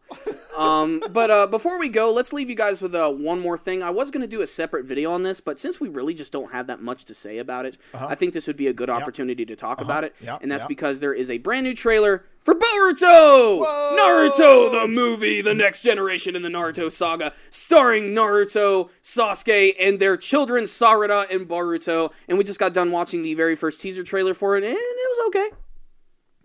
Um, 0.57 1.03
but 1.11 1.31
uh, 1.31 1.47
before 1.49 1.79
we 1.79 1.89
go, 1.89 2.13
let's 2.13 2.33
leave 2.33 2.49
you 2.49 2.57
guys 2.57 2.81
with 2.81 2.95
uh, 2.95 3.11
one 3.11 3.41
more 3.41 3.59
thing. 3.59 3.83
I 3.83 3.91
was 3.91 4.11
going 4.11 4.23
to 4.23 4.29
do 4.29 4.41
a 4.41 4.47
separate 4.47 4.87
video 4.87 5.13
on 5.13 5.23
this, 5.23 5.41
but 5.41 5.59
since 5.59 5.81
we 5.81 5.89
really 5.89 6.15
just 6.15 6.33
don't 6.33 6.53
have 6.53 6.69
that 6.69 6.81
much 6.81 7.05
to 7.07 7.15
say 7.15 7.39
about 7.39 7.67
it, 7.67 7.77
I 7.95 8.15
think 8.15 8.33
this 8.33 8.47
would 8.47 8.57
be 8.57 8.69
a 8.69 8.73
good 8.73 8.89
opportunity 8.89 9.45
to 9.45 9.57
talk 9.57 9.81
about 9.81 10.05
it. 10.05 10.15
Uh-huh. 10.23 10.33
Yep, 10.33 10.43
And 10.43 10.51
that's 10.51 10.63
yep. 10.63 10.69
because 10.69 11.01
there 11.01 11.13
is 11.13 11.29
a 11.29 11.39
brand 11.39 11.65
new 11.65 11.75
trailer 11.75 12.25
for 12.43 12.55
Boruto! 12.55 13.65
Naruto, 13.99 14.71
the 14.71 14.89
movie, 14.89 15.43
the 15.43 15.55
next 15.55 15.83
generation 15.83 16.37
in 16.37 16.43
the 16.43 16.49
Naruto 16.49 16.91
saga, 16.93 17.33
starring 17.51 18.15
Naruto, 18.15 18.89
Sasuke, 19.03 19.75
and 19.81 19.99
their 19.99 20.17
children 20.17 20.65
Sarada 20.65 21.29
and 21.29 21.49
Boruto. 21.49 22.13
And 22.29 22.39
we 22.39 22.45
just 22.45 22.61
got 22.61 22.73
done 22.73 22.93
watching 22.93 23.23
the 23.23 23.35
very 23.35 23.57
first 23.57 23.81
teaser 23.81 24.05
trailer 24.05 24.33
for 24.33 24.57
it, 24.57 24.65
and 24.65 24.75
it 24.75 24.79
was 24.79 25.27
okay. 25.29 25.57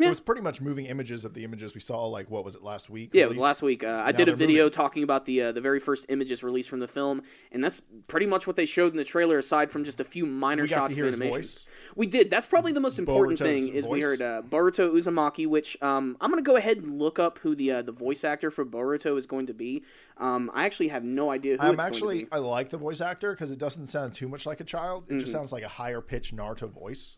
It 0.07 0.09
was 0.09 0.19
pretty 0.19 0.41
much 0.41 0.61
moving 0.61 0.85
images 0.85 1.25
of 1.25 1.33
the 1.33 1.43
images 1.43 1.73
we 1.73 1.81
saw, 1.81 2.05
like, 2.05 2.29
what 2.29 2.43
was 2.45 2.55
it, 2.55 2.63
last 2.63 2.89
week? 2.89 3.11
Yeah, 3.13 3.23
it 3.23 3.29
was 3.29 3.37
last 3.37 3.61
week. 3.61 3.83
Uh, 3.83 4.03
I 4.05 4.11
did 4.11 4.27
a 4.29 4.35
video 4.35 4.63
moving. 4.63 4.71
talking 4.71 5.03
about 5.03 5.25
the 5.25 5.41
uh, 5.41 5.51
the 5.51 5.61
very 5.61 5.79
first 5.79 6.05
images 6.09 6.43
released 6.43 6.69
from 6.69 6.79
the 6.79 6.87
film, 6.87 7.21
and 7.51 7.63
that's 7.63 7.81
pretty 8.07 8.25
much 8.25 8.47
what 8.47 8.55
they 8.55 8.65
showed 8.65 8.91
in 8.91 8.97
the 8.97 9.03
trailer, 9.03 9.37
aside 9.37 9.71
from 9.71 9.83
just 9.83 9.99
a 9.99 10.03
few 10.03 10.25
minor 10.25 10.65
shots 10.67 10.95
of 10.97 11.03
his 11.05 11.19
animation. 11.19 11.67
We 11.95 12.07
did. 12.07 12.29
That's 12.29 12.47
probably 12.47 12.71
the 12.71 12.79
most 12.79 12.99
important 12.99 13.39
Boruto's 13.39 13.45
thing 13.45 13.67
is 13.73 13.87
we 13.87 14.01
heard 14.01 14.21
uh, 14.21 14.41
Boruto 14.47 14.91
Uzumaki, 14.93 15.47
which 15.47 15.77
um, 15.81 16.17
I'm 16.21 16.29
gonna 16.29 16.41
go 16.41 16.55
ahead 16.55 16.77
and 16.77 16.97
look 16.99 17.19
up 17.19 17.39
who 17.39 17.55
the 17.55 17.71
uh, 17.71 17.81
the 17.81 17.91
voice 17.91 18.23
actor 18.23 18.51
for 18.51 18.65
Boruto 18.65 19.17
is 19.17 19.25
going 19.25 19.47
to 19.47 19.53
be. 19.53 19.83
Um, 20.17 20.51
I 20.53 20.65
actually 20.65 20.89
have 20.89 21.03
no 21.03 21.31
idea 21.31 21.57
who 21.57 21.63
I'm 21.63 21.73
it's 21.75 21.83
actually, 21.83 22.15
going 22.19 22.27
to 22.29 22.35
I 22.35 22.39
like 22.39 22.69
the 22.69 22.77
voice 22.77 23.01
actor 23.01 23.33
because 23.33 23.51
it 23.51 23.57
doesn't 23.59 23.87
sound 23.87 24.13
too 24.13 24.27
much 24.27 24.45
like 24.45 24.59
a 24.59 24.63
child. 24.63 25.05
It 25.07 25.11
Mm-hmm. 25.11 25.19
just 25.19 25.31
sounds 25.31 25.51
like 25.51 25.63
a 25.63 25.67
higher 25.67 26.01
pitched 26.01 26.35
Naruto 26.35 26.69
voice. 26.71 27.17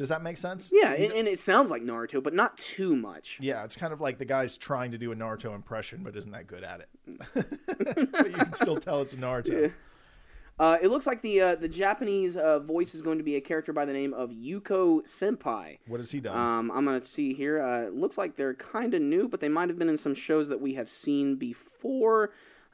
Does 0.00 0.08
that 0.08 0.22
make 0.22 0.38
sense? 0.38 0.72
Yeah, 0.72 0.94
and, 0.94 1.12
and 1.12 1.28
it 1.28 1.38
sounds 1.38 1.70
like 1.70 1.82
Naruto, 1.82 2.22
but 2.22 2.32
not 2.32 2.56
too 2.56 2.96
much. 2.96 3.36
Yeah, 3.38 3.64
it's 3.64 3.76
kind 3.76 3.92
of 3.92 4.00
like 4.00 4.16
the 4.16 4.24
guy's 4.24 4.56
trying 4.56 4.92
to 4.92 4.98
do 4.98 5.12
a 5.12 5.14
Naruto 5.14 5.54
impression, 5.54 6.02
but 6.02 6.16
isn't 6.16 6.30
that 6.30 6.46
good 6.46 6.64
at 6.64 6.80
it. 6.80 6.88
but 8.10 8.30
you 8.30 8.32
can 8.32 8.54
still 8.54 8.78
tell 8.78 9.02
it's 9.02 9.14
Naruto. 9.14 9.70
Uh, 10.58 10.78
it 10.80 10.88
looks 10.88 11.06
like 11.06 11.20
the 11.20 11.42
uh, 11.42 11.54
the 11.54 11.68
Japanese 11.68 12.38
uh, 12.38 12.60
voice 12.60 12.94
is 12.94 13.02
going 13.02 13.18
to 13.18 13.24
be 13.24 13.36
a 13.36 13.42
character 13.42 13.74
by 13.74 13.84
the 13.84 13.92
name 13.92 14.14
of 14.14 14.30
Yuko 14.30 15.02
Sanpei. 15.02 15.80
What 15.86 16.00
has 16.00 16.10
he 16.10 16.20
done? 16.20 16.34
Um, 16.34 16.70
I'm 16.70 16.86
gonna 16.86 17.04
see 17.04 17.34
here. 17.34 17.60
Uh, 17.60 17.82
it 17.82 17.94
looks 17.94 18.16
like 18.16 18.36
they're 18.36 18.54
kind 18.54 18.94
of 18.94 19.02
new, 19.02 19.28
but 19.28 19.40
they 19.40 19.50
might 19.50 19.68
have 19.68 19.78
been 19.78 19.90
in 19.90 19.98
some 19.98 20.14
shows 20.14 20.48
that 20.48 20.62
we 20.62 20.76
have 20.76 20.88
seen 20.88 21.36
before. 21.36 22.30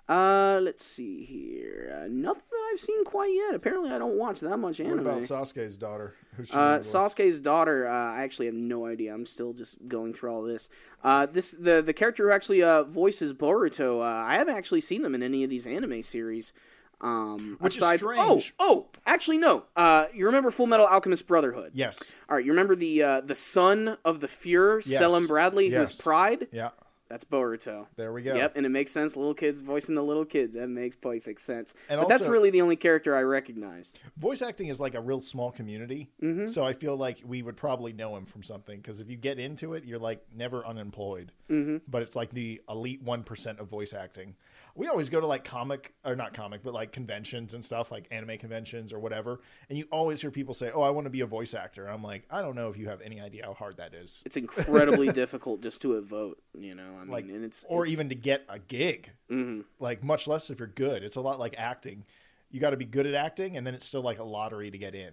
Uh, 0.09 0.61
let's 0.63 0.85
see 0.85 1.25
here. 1.25 1.93
Uh, 2.05 2.09
nothing 2.09 2.43
that 2.51 2.69
I've 2.73 2.79
seen 2.79 3.05
quite 3.05 3.33
yet. 3.35 3.55
Apparently, 3.57 3.91
I 3.91 3.99
don't 3.99 4.17
watch 4.17 4.39
that 4.41 4.57
much 4.59 4.79
anime. 4.79 5.03
what 5.05 5.13
about 5.15 5.23
Sasuke's 5.23 5.77
daughter? 5.77 6.15
Who's 6.37 6.51
Uh. 6.53 6.79
Sasuke's 6.79 7.41
daughter. 7.41 7.89
Uh, 7.89 8.13
I 8.13 8.23
actually 8.23 8.47
have 8.47 8.55
no 8.55 8.87
idea. 8.87 9.13
I'm 9.13 9.27
still 9.27 9.53
just 9.53 9.77
going 9.89 10.15
through 10.15 10.31
all 10.33 10.43
this. 10.43 10.69
Uh, 11.03 11.27
this 11.27 11.53
the 11.53 11.83
the 11.83 11.93
character 11.93 12.29
who 12.29 12.33
actually 12.33 12.63
uh, 12.63 12.85
voices 12.85 13.33
Boruto. 13.33 13.99
Uh, 14.01 14.03
I 14.05 14.37
haven't 14.37 14.57
actually 14.57 14.81
seen 14.83 15.03
them 15.03 15.15
in 15.15 15.23
any 15.25 15.43
of 15.43 15.51
these 15.51 15.67
anime 15.67 16.03
series. 16.03 16.53
Um, 16.99 17.57
Which 17.61 17.75
is 17.75 17.83
aside 17.83 17.99
strange. 18.01 18.55
oh, 18.59 18.87
oh, 18.87 18.87
actually 19.05 19.37
no. 19.37 19.65
Uh, 19.77 20.07
you 20.15 20.25
remember 20.25 20.51
Full 20.51 20.67
Metal 20.67 20.87
Alchemist 20.87 21.27
Brotherhood? 21.27 21.73
Yes. 21.75 22.15
All 22.31 22.37
right, 22.37 22.45
you 22.45 22.53
remember 22.53 22.75
the 22.75 23.03
uh, 23.03 23.21
the 23.21 23.35
son 23.35 23.99
of 24.05 24.21
the 24.21 24.27
Fuhrer, 24.29 24.77
Yes. 24.87 24.99
Selim 24.99 25.27
Bradley, 25.27 25.69
who's 25.69 25.93
Pride? 25.95 26.47
Yeah. 26.53 26.71
That's 27.09 27.25
Boruto. 27.25 27.87
There 27.97 28.13
we 28.13 28.23
go. 28.23 28.35
Yep, 28.35 28.57
and 28.57 28.67
it 28.67 28.71
makes 28.71 28.91
sense. 28.91 29.17
Little 29.17 29.35
kids 29.35 29.61
voicing 29.61 29.95
the 29.95 30.03
little 30.03 30.25
kids. 30.25 30.57
That 30.57 30.69
makes 30.69 30.97
perfect 30.97 31.41
sense. 31.41 31.75
And 31.89 32.01
but 32.01 32.09
that's 32.09 32.27
really 32.27 32.51
the 32.51 32.63
only 32.63 32.77
character 32.77 33.15
I 33.15 33.23
recognized. 33.23 34.01
Voice 34.17 34.43
acting 34.43 34.69
is 34.69 34.81
like 34.81 34.95
a 34.95 35.01
real 35.01 35.21
small 35.21 35.51
community, 35.53 36.11
Mm-hmm. 36.23 36.47
so 36.47 36.65
I 36.65 36.73
feel 36.73 36.97
like 36.97 37.23
we 37.25 37.43
would 37.43 37.57
probably 37.57 37.93
know 37.93 38.17
him 38.17 38.27
from 38.27 38.43
something 38.43 38.79
because 38.81 38.99
if 39.01 39.09
you 39.11 39.17
get 39.17 39.39
into 39.39 39.75
it, 39.75 39.85
you're 39.85 39.99
like 39.99 40.21
never 40.35 40.67
unemployed. 40.67 41.31
Mm-hmm. 41.49 41.77
But 41.89 42.03
it's 42.03 42.17
like 42.17 42.31
the 42.33 42.61
elite 42.69 43.03
one 43.03 43.23
percent 43.23 43.61
of 43.61 43.69
voice 43.69 43.93
acting. 43.93 44.35
We 44.77 44.89
always 44.89 45.09
go 45.09 45.21
to 45.21 45.27
like 45.27 45.43
comic 45.43 45.95
or 46.05 46.15
not 46.15 46.35
comic, 46.35 46.63
but 46.63 46.75
like 46.75 46.93
conventions 46.93 47.55
and 47.55 47.65
stuff, 47.65 47.91
like 47.91 48.07
anime 48.11 48.37
conventions 48.39 48.93
or 48.93 48.99
whatever, 48.99 49.41
and 49.69 49.79
you 49.79 49.87
always 49.91 50.21
hear 50.21 50.31
people 50.31 50.55
say, 50.55 50.71
"Oh, 50.73 50.83
I 50.83 50.91
want 50.91 51.07
to 51.07 51.11
be 51.11 51.23
a 51.23 51.27
voice 51.27 51.55
actor." 51.55 51.85
And 51.85 51.95
I'm 51.95 52.03
like, 52.03 52.25
I 52.31 52.43
don't 52.43 52.55
know 52.55 52.69
if 52.69 52.77
you 52.77 52.89
have 52.89 53.01
any 53.01 53.21
idea 53.21 53.45
how 53.47 53.55
hard 53.55 53.79
that 53.79 53.95
is, 53.95 54.23
It's 54.27 54.37
incredibly 54.37 55.09
difficult 55.13 55.63
just 55.63 55.81
to 55.83 56.01
vote. 56.03 56.43
You 56.57 56.75
know, 56.75 56.97
I 56.97 57.01
mean, 57.01 57.11
like, 57.11 57.25
and 57.25 57.45
it's 57.45 57.65
or 57.69 57.87
even 57.87 58.11
to 58.11 58.15
get 58.15 58.45
a 58.49 58.59
gig. 58.59 59.11
mm-hmm. 59.31 59.63
Like 59.81 60.05
much 60.05 60.29
less 60.29 60.51
if 60.51 60.59
you're 60.59 60.69
good. 60.69 61.03
It's 61.03 61.17
a 61.17 61.21
lot 61.21 61.39
like 61.39 61.55
acting. 61.59 62.05
You 62.51 62.61
got 62.61 62.71
to 62.71 62.77
be 62.77 62.85
good 62.85 63.07
at 63.07 63.15
acting, 63.15 63.57
and 63.57 63.67
then 63.67 63.75
it's 63.75 63.87
still 63.87 64.03
like 64.03 64.19
a 64.19 64.25
lottery 64.25 64.71
to 64.71 64.79
get 64.79 64.95
in. 64.95 65.13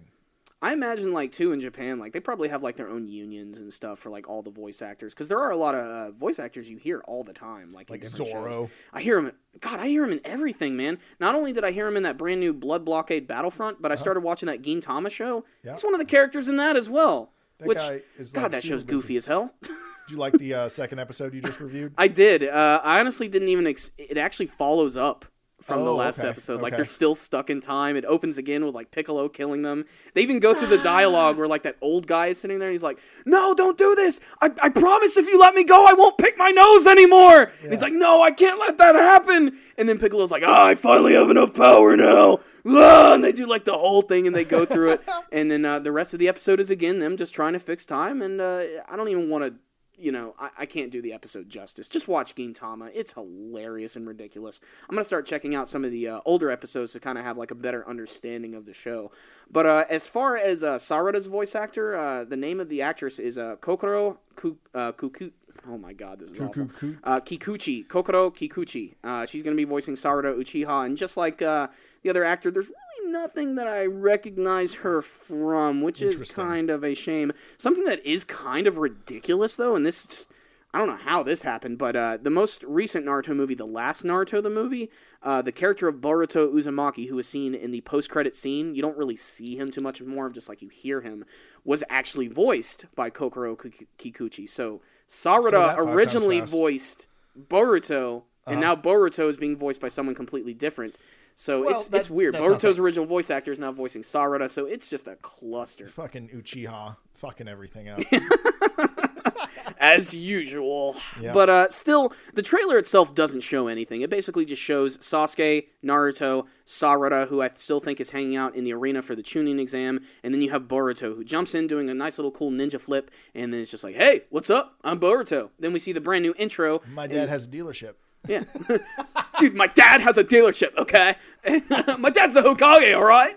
I 0.64 0.72
imagine 0.72 1.12
like 1.12 1.30
too 1.30 1.52
in 1.52 1.60
Japan, 1.60 1.98
like 1.98 2.12
they 2.12 2.20
probably 2.20 2.48
have 2.48 2.62
like 2.62 2.76
their 2.76 2.88
own 2.88 3.06
unions 3.06 3.58
and 3.58 3.70
stuff 3.70 3.98
for 3.98 4.08
like 4.08 4.28
all 4.28 4.40
the 4.40 4.50
voice 4.50 4.80
actors 4.80 5.12
because 5.12 5.28
there 5.28 5.38
are 5.38 5.50
a 5.50 5.56
lot 5.56 5.74
of 5.74 5.80
uh, 5.86 6.10
voice 6.12 6.38
actors 6.38 6.70
you 6.70 6.78
hear 6.78 7.00
all 7.06 7.22
the 7.22 7.34
time, 7.34 7.70
like, 7.70 7.90
Like 7.90 8.00
different 8.00 8.28
Zoro. 8.28 8.52
shows. 8.52 8.70
I 8.92 9.02
hear 9.02 9.18
him. 9.18 9.32
God, 9.60 9.78
I 9.78 9.88
hear 9.88 10.02
him 10.04 10.12
in 10.12 10.20
everything, 10.24 10.74
man. 10.76 10.98
Not 11.20 11.34
only 11.34 11.52
did 11.52 11.64
I 11.64 11.70
hear 11.70 11.86
him 11.86 11.98
in 11.98 12.02
that 12.04 12.16
brand 12.16 12.40
new 12.40 12.54
Blood 12.54 12.84
Blockade 12.84 13.26
Battlefront, 13.26 13.82
but 13.82 13.92
I 13.92 13.94
started 13.94 14.20
watching 14.22 14.46
that 14.46 14.62
Gintama 14.62 15.10
show. 15.10 15.38
Uh-huh. 15.38 15.46
Yeah. 15.64 15.72
He's 15.72 15.84
one 15.84 15.92
of 15.94 16.00
the 16.00 16.06
characters 16.06 16.48
in 16.48 16.56
that 16.56 16.76
as 16.76 16.88
well. 16.88 17.32
That 17.58 17.68
which 17.68 17.78
God, 17.78 18.00
like 18.34 18.50
that 18.52 18.64
show's 18.64 18.84
busy. 18.84 18.96
goofy 18.96 19.16
as 19.18 19.26
hell. 19.26 19.54
Did 19.62 20.12
you 20.12 20.16
like 20.16 20.32
the 20.34 20.54
uh, 20.54 20.68
second 20.68 20.98
episode 20.98 21.32
you 21.34 21.40
just 21.40 21.60
reviewed? 21.60 21.92
I 21.96 22.08
did. 22.08 22.42
Uh, 22.42 22.80
I 22.82 23.00
honestly 23.00 23.28
didn't 23.28 23.48
even. 23.48 23.66
Ex- 23.66 23.90
it 23.96 24.18
actually 24.18 24.46
follows 24.46 24.96
up 24.96 25.24
from 25.64 25.84
the 25.84 25.90
Oh, 25.90 25.96
last 25.96 26.20
okay, 26.20 26.28
episode. 26.28 26.60
Like 26.60 26.72
okay. 26.72 26.76
they're 26.78 26.84
still 26.84 27.14
stuck 27.14 27.50
in 27.50 27.60
time. 27.60 27.96
It 27.96 28.04
opens 28.04 28.38
again 28.38 28.64
with 28.64 28.74
like 28.74 28.90
Piccolo 28.90 29.28
killing 29.28 29.62
them. 29.62 29.84
They 30.14 30.22
even 30.22 30.38
go 30.38 30.54
through 30.54 30.68
the 30.68 30.78
dialogue 30.78 31.36
where 31.38 31.48
like 31.48 31.62
that 31.62 31.76
old 31.80 32.06
guy 32.06 32.26
is 32.28 32.38
sitting 32.40 32.58
there 32.58 32.68
and 32.68 32.74
he's 32.74 32.82
like, 32.82 32.98
"No, 33.24 33.54
don't 33.54 33.78
do 33.78 33.94
this. 33.94 34.20
I, 34.40 34.50
I 34.62 34.68
promise 34.68 35.16
if 35.16 35.26
you 35.26 35.38
let 35.38 35.54
me 35.54 35.64
go, 35.64 35.86
I 35.86 35.94
won't 35.94 36.18
pick 36.18 36.36
my 36.36 36.50
nose 36.50 36.86
anymore." 36.86 37.50
And 37.62 37.70
he's 37.70 37.82
like, 37.82 37.92
"No, 37.92 38.22
I 38.22 38.30
can't 38.30 38.60
let 38.60 38.78
that 38.78 38.94
happen." 38.94 39.52
And 39.78 39.88
then 39.88 39.98
Piccolo's 39.98 40.30
like, 40.30 40.42
"Ah, 40.44 40.66
I 40.66 40.74
finally 40.74 41.14
have 41.14 41.30
enough 41.30 41.54
power 41.54 41.96
now." 41.96 42.40
Ah, 42.66 43.14
and 43.14 43.22
they 43.22 43.32
do 43.32 43.46
like 43.46 43.64
the 43.64 43.76
whole 43.76 44.00
thing 44.02 44.26
and 44.26 44.34
they 44.34 44.44
go 44.44 44.64
through 44.64 44.92
it. 44.92 45.02
and 45.32 45.50
then 45.50 45.64
uh, 45.64 45.78
the 45.80 45.92
rest 45.92 46.14
of 46.14 46.20
the 46.20 46.28
episode 46.28 46.60
is 46.60 46.70
again 46.70 46.98
them 46.98 47.16
just 47.16 47.34
trying 47.34 47.52
to 47.52 47.58
fix 47.58 47.84
time. 47.84 48.22
And 48.22 48.40
uh, 48.40 48.64
I 48.88 48.96
don't 48.96 49.08
even 49.08 49.28
want 49.28 49.44
to 49.44 49.54
you 49.96 50.12
know, 50.12 50.34
I, 50.38 50.50
I 50.60 50.66
can't 50.66 50.90
do 50.90 51.00
the 51.00 51.12
episode 51.12 51.48
justice. 51.48 51.88
Just 51.88 52.08
watch 52.08 52.34
Gintama. 52.34 52.90
It's 52.94 53.12
hilarious 53.12 53.96
and 53.96 54.06
ridiculous. 54.06 54.60
I'm 54.88 54.94
gonna 54.94 55.04
start 55.04 55.26
checking 55.26 55.54
out 55.54 55.68
some 55.68 55.84
of 55.84 55.90
the 55.90 56.08
uh, 56.08 56.20
older 56.24 56.50
episodes 56.50 56.92
to 56.92 57.00
kind 57.00 57.18
of 57.18 57.24
have 57.24 57.36
like 57.36 57.50
a 57.50 57.54
better 57.54 57.86
understanding 57.88 58.54
of 58.54 58.66
the 58.66 58.74
show. 58.74 59.12
But 59.50 59.66
uh, 59.66 59.84
as 59.88 60.06
far 60.06 60.36
as 60.36 60.62
uh, 60.62 60.78
Sarada's 60.78 61.26
voice 61.26 61.54
actor, 61.54 61.96
uh, 61.96 62.24
the 62.24 62.36
name 62.36 62.60
of 62.60 62.68
the 62.68 62.82
actress 62.82 63.18
is 63.18 63.38
uh, 63.38 63.56
Kokoro 63.56 64.18
Ku- 64.36 64.58
uh, 64.74 64.92
Kuku. 64.92 65.32
Oh 65.68 65.78
my 65.78 65.92
god, 65.92 66.18
this 66.18 66.30
is 66.30 66.40
awful. 66.40 66.66
Kuku. 66.66 66.98
Uh, 67.04 67.20
Kikuchi, 67.20 67.88
Kokoro 67.88 68.30
Kikuchi. 68.30 68.94
Uh, 69.02 69.24
she's 69.24 69.42
going 69.42 69.56
to 69.56 69.60
be 69.60 69.64
voicing 69.64 69.94
Sarada 69.94 70.36
Uchiha, 70.36 70.84
and 70.84 70.96
just 70.96 71.16
like 71.16 71.40
uh, 71.40 71.68
the 72.04 72.10
other 72.10 72.22
actor, 72.22 72.50
there's 72.50 72.68
really 72.68 73.10
nothing 73.10 73.54
that 73.56 73.66
I 73.66 73.86
recognize 73.86 74.74
her 74.74 75.02
from, 75.02 75.80
which 75.80 76.02
is 76.02 76.30
kind 76.30 76.70
of 76.70 76.84
a 76.84 76.94
shame. 76.94 77.32
Something 77.56 77.84
that 77.84 78.04
is 78.06 78.24
kind 78.24 78.66
of 78.66 78.78
ridiculous, 78.78 79.56
though, 79.56 79.74
and 79.74 79.84
this 79.84 80.28
I 80.74 80.78
don't 80.78 80.88
know 80.88 80.96
how 80.96 81.22
this 81.22 81.42
happened, 81.42 81.78
but 81.78 81.94
uh, 81.94 82.18
the 82.20 82.30
most 82.30 82.64
recent 82.64 83.06
Naruto 83.06 83.34
movie, 83.34 83.54
the 83.54 83.64
last 83.64 84.04
Naruto 84.04 84.42
the 84.42 84.50
movie, 84.50 84.90
uh, 85.22 85.40
the 85.40 85.52
character 85.52 85.86
of 85.86 86.00
Boruto 86.00 86.52
Uzumaki, 86.52 87.08
who 87.08 87.14
was 87.14 87.28
seen 87.28 87.54
in 87.54 87.70
the 87.70 87.80
post-credit 87.82 88.34
scene, 88.34 88.74
you 88.74 88.82
don't 88.82 88.98
really 88.98 89.14
see 89.14 89.56
him 89.56 89.70
too 89.70 89.80
much 89.80 90.02
more 90.02 90.26
of 90.26 90.34
just 90.34 90.48
like 90.48 90.62
you 90.62 90.68
hear 90.68 91.00
him, 91.00 91.24
was 91.64 91.84
actually 91.88 92.26
voiced 92.26 92.86
by 92.96 93.08
Kokoro 93.08 93.54
Kikuchi. 93.54 94.48
So 94.48 94.82
Sarada 95.08 95.52
that 95.52 95.76
five 95.76 95.76
times 95.76 95.96
originally 95.96 96.40
voiced 96.40 97.06
Boruto, 97.38 98.24
and 98.46 98.60
now 98.60 98.74
Boruto 98.76 99.28
is 99.28 99.36
being 99.36 99.56
voiced 99.56 99.80
by 99.80 99.88
someone 99.88 100.14
completely 100.14 100.54
different. 100.54 100.96
So 101.36 101.54
Uh-huh. 101.60 101.64
Well, 101.66 101.74
it's 101.76 101.88
that- 101.88 101.96
it's 101.98 102.10
weird. 102.10 102.34
Boruto's 102.34 102.78
original 102.78 103.06
voice 103.06 103.30
actor 103.30 103.50
is 103.52 103.58
now 103.58 103.72
voicing 103.72 104.02
Sarada, 104.02 104.48
so 104.48 104.66
it's 104.66 104.88
just 104.88 105.08
a 105.08 105.16
cluster 105.16 105.88
Fucking 105.88 106.28
Uchiha, 106.28 106.96
fucking 107.14 107.48
everything 107.48 107.88
up. 107.88 107.98
as 109.78 110.14
usual. 110.14 110.94
Yeah. 111.20 111.32
But 111.32 111.50
uh, 111.50 111.68
still, 111.68 112.12
the 112.34 112.42
trailer 112.42 112.78
itself 112.78 113.14
doesn't 113.14 113.40
show 113.42 113.68
anything. 113.68 114.00
It 114.02 114.10
basically 114.10 114.44
just 114.44 114.62
shows 114.62 114.96
Sasuke, 114.98 115.66
Naruto, 115.84 116.46
Sarada, 116.66 117.28
who 117.28 117.40
I 117.42 117.48
still 117.50 117.80
think 117.80 118.00
is 118.00 118.10
hanging 118.10 118.36
out 118.36 118.54
in 118.54 118.64
the 118.64 118.72
arena 118.72 119.02
for 119.02 119.14
the 119.14 119.22
chunin 119.22 119.58
exam, 119.60 120.00
and 120.22 120.32
then 120.32 120.42
you 120.42 120.50
have 120.50 120.62
Boruto, 120.68 121.14
who 121.16 121.24
jumps 121.24 121.54
in 121.54 121.66
doing 121.66 121.90
a 121.90 121.94
nice 121.94 122.18
little 122.18 122.30
cool 122.30 122.50
ninja 122.50 122.80
flip, 122.80 123.10
and 123.34 123.52
then 123.52 123.60
it's 123.60 123.70
just 123.70 123.84
like, 123.84 123.94
"Hey, 123.96 124.22
what's 124.30 124.50
up? 124.50 124.76
I'm 124.84 124.98
Boruto." 125.00 125.50
Then 125.58 125.72
we 125.72 125.78
see 125.78 125.92
the 125.92 126.00
brand 126.00 126.22
new 126.22 126.34
intro. 126.38 126.80
My 126.94 127.06
dad 127.06 127.28
has 127.28 127.46
a 127.46 127.48
dealership. 127.48 127.94
Yeah. 128.26 128.44
Dude, 129.38 129.54
my 129.54 129.66
dad 129.66 130.00
has 130.00 130.16
a 130.16 130.24
dealership, 130.24 130.76
okay? 130.78 131.16
my 131.98 132.10
dad's 132.10 132.34
the 132.34 132.40
Hokage, 132.40 132.96
all 132.96 133.04
right? 133.04 133.36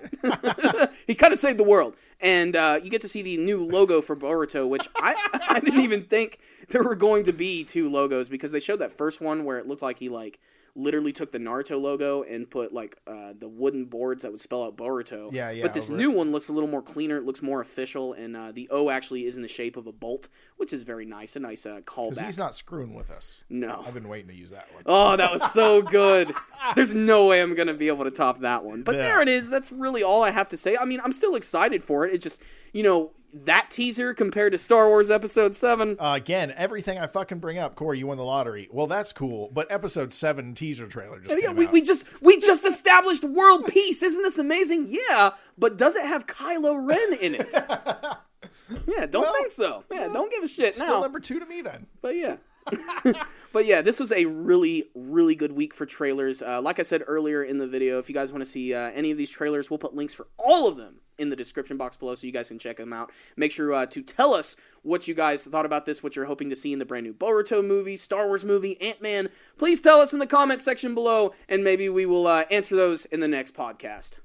he 1.07 1.15
kind 1.15 1.33
of 1.33 1.39
saved 1.39 1.59
the 1.59 1.63
world. 1.63 1.95
And 2.21 2.55
uh, 2.55 2.79
you 2.81 2.89
get 2.89 3.01
to 3.01 3.07
see 3.07 3.21
the 3.21 3.37
new 3.37 3.63
logo 3.63 4.01
for 4.01 4.15
Boruto, 4.15 4.67
which 4.67 4.87
I, 4.95 5.15
I 5.49 5.59
didn't 5.59 5.81
even 5.81 6.03
think 6.03 6.39
there 6.69 6.83
were 6.83 6.95
going 6.95 7.23
to 7.25 7.33
be 7.33 7.63
two 7.63 7.89
logos 7.89 8.29
because 8.29 8.51
they 8.51 8.59
showed 8.59 8.79
that 8.79 8.91
first 8.91 9.21
one 9.21 9.43
where 9.43 9.57
it 9.57 9.67
looked 9.67 9.81
like 9.81 9.97
he, 9.97 10.09
like, 10.09 10.39
literally 10.77 11.11
took 11.11 11.31
the 11.31 11.39
Naruto 11.39 11.81
logo 11.81 12.21
and 12.23 12.49
put, 12.49 12.71
like, 12.71 12.95
uh, 13.07 13.33
the 13.37 13.49
wooden 13.49 13.85
boards 13.85 14.21
that 14.23 14.31
would 14.31 14.39
spell 14.39 14.63
out 14.63 14.77
Boruto. 14.77 15.29
Yeah, 15.33 15.49
yeah, 15.49 15.63
But 15.63 15.73
this 15.73 15.89
over 15.89 15.97
new 15.97 16.11
one 16.11 16.31
looks 16.31 16.49
a 16.49 16.53
little 16.53 16.69
more 16.69 16.81
cleaner. 16.83 17.17
It 17.17 17.25
looks 17.25 17.41
more 17.41 17.59
official. 17.61 18.13
And 18.13 18.37
uh, 18.37 18.51
the 18.51 18.69
O 18.69 18.89
actually 18.89 19.25
is 19.25 19.35
in 19.35 19.41
the 19.41 19.47
shape 19.47 19.75
of 19.75 19.87
a 19.87 19.91
bolt, 19.91 20.29
which 20.57 20.71
is 20.71 20.83
very 20.83 21.05
nice. 21.05 21.35
A 21.35 21.39
nice 21.39 21.65
uh, 21.65 21.81
callback. 21.81 22.23
he's 22.25 22.37
not 22.37 22.53
screwing 22.55 22.93
with 22.93 23.09
us. 23.09 23.43
no. 23.49 23.83
I've 23.85 23.93
been 23.93 24.07
waiting 24.07 24.27
to 24.29 24.35
use 24.35 24.51
that 24.51 24.67
one. 24.73 24.83
Oh, 24.85 25.17
that 25.17 25.31
was 25.31 25.51
so 25.51 25.81
good. 25.99 26.31
There's 26.75 26.93
no 26.93 27.25
way 27.27 27.41
I'm 27.41 27.55
going 27.55 27.67
to 27.67 27.73
be 27.73 27.87
able 27.87 28.03
to 28.05 28.11
top 28.11 28.39
that 28.41 28.63
one. 28.63 28.83
But 28.83 28.95
Yeah. 28.95 29.01
there 29.01 29.21
it 29.21 29.27
is. 29.29 29.49
That's 29.49 29.71
really 29.71 30.03
all 30.03 30.23
I 30.23 30.31
have 30.31 30.47
to 30.49 30.57
say. 30.57 30.77
I 30.77 30.85
mean, 30.85 30.99
I'm 31.03 31.11
still 31.11 31.35
excited 31.35 31.83
for 31.83 32.05
it. 32.05 32.13
It 32.13 32.21
just, 32.21 32.41
you 32.71 32.83
know, 32.83 33.11
that 33.33 33.69
teaser 33.69 34.13
compared 34.13 34.51
to 34.53 34.57
Star 34.57 34.87
Wars 34.87 35.09
Episode 35.11 35.55
7. 35.55 35.97
Uh, 35.99 36.13
again, 36.15 36.53
everything 36.55 36.97
I 36.97 37.07
fucking 37.07 37.39
bring 37.39 37.57
up, 37.57 37.75
Corey, 37.75 37.99
you 37.99 38.07
won 38.07 38.17
the 38.17 38.23
lottery. 38.23 38.67
Well, 38.71 38.87
that's 38.87 39.13
cool. 39.13 39.49
But 39.53 39.71
episode 39.71 40.13
seven 40.13 40.55
teaser 40.55 40.87
trailer 40.87 41.19
just 41.19 41.35
Yeah, 41.41 41.47
came 41.47 41.55
we, 41.57 41.67
out. 41.67 41.73
we 41.73 41.81
just 41.81 42.21
we 42.21 42.39
just 42.39 42.65
established 42.65 43.23
world 43.23 43.67
peace. 43.67 44.01
Isn't 44.03 44.21
this 44.23 44.37
amazing? 44.37 44.87
Yeah, 44.87 45.31
but 45.57 45.77
does 45.77 45.95
it 45.95 46.05
have 46.05 46.25
Kylo 46.27 46.87
Ren 46.87 47.13
in 47.21 47.35
it? 47.35 47.53
yeah, 48.87 49.05
don't 49.05 49.23
Well, 49.23 49.33
think 49.33 49.51
so. 49.51 49.83
Yeah, 49.91 50.07
don't 50.11 50.31
give 50.31 50.43
a 50.43 50.47
shit 50.47 50.75
Still 50.75 50.87
now. 50.87 51.01
number 51.01 51.19
two 51.19 51.39
to 51.39 51.45
me 51.45 51.61
then. 51.61 51.87
But 52.01 52.15
yeah. 52.15 52.37
but 53.53 53.65
yeah, 53.65 53.81
this 53.81 53.99
was 53.99 54.11
a 54.11 54.25
really, 54.25 54.85
really 54.93 55.35
good 55.35 55.53
week 55.53 55.73
for 55.73 55.85
trailers. 55.85 56.41
Uh, 56.41 56.61
like 56.61 56.79
I 56.79 56.83
said 56.83 57.01
earlier 57.07 57.43
in 57.43 57.57
the 57.57 57.67
video, 57.67 57.97
if 57.99 58.09
you 58.09 58.15
guys 58.15 58.31
want 58.31 58.41
to 58.41 58.49
see 58.49 58.73
uh, 58.73 58.91
any 58.93 59.11
of 59.11 59.17
these 59.17 59.29
trailers, 59.31 59.69
we'll 59.69 59.77
put 59.79 59.95
links 59.95 60.13
for 60.13 60.27
all 60.37 60.67
of 60.67 60.75
them 60.77 60.99
in 61.17 61.29
the 61.29 61.35
description 61.35 61.77
box 61.77 61.95
below 61.95 62.15
so 62.15 62.27
you 62.27 62.33
guys 62.33 62.47
can 62.47 62.59
check 62.59 62.77
them 62.77 62.93
out. 62.93 63.11
Make 63.35 63.51
sure 63.51 63.73
uh, 63.73 63.85
to 63.87 64.01
tell 64.01 64.33
us 64.33 64.55
what 64.83 65.07
you 65.07 65.13
guys 65.13 65.45
thought 65.45 65.65
about 65.65 65.85
this, 65.85 66.01
what 66.01 66.15
you're 66.15 66.25
hoping 66.25 66.49
to 66.49 66.55
see 66.55 66.73
in 66.73 66.79
the 66.79 66.85
brand 66.85 67.05
new 67.05 67.13
Boruto 67.13 67.65
movie, 67.65 67.97
Star 67.97 68.27
Wars 68.27 68.45
movie, 68.45 68.79
Ant 68.81 69.01
Man. 69.01 69.29
Please 69.57 69.81
tell 69.81 69.99
us 69.99 70.13
in 70.13 70.19
the 70.19 70.27
comment 70.27 70.61
section 70.61 70.93
below, 70.93 71.33
and 71.49 71.63
maybe 71.63 71.89
we 71.89 72.05
will 72.05 72.27
uh, 72.27 72.45
answer 72.51 72.75
those 72.75 73.05
in 73.05 73.19
the 73.19 73.27
next 73.27 73.55
podcast. 73.55 74.19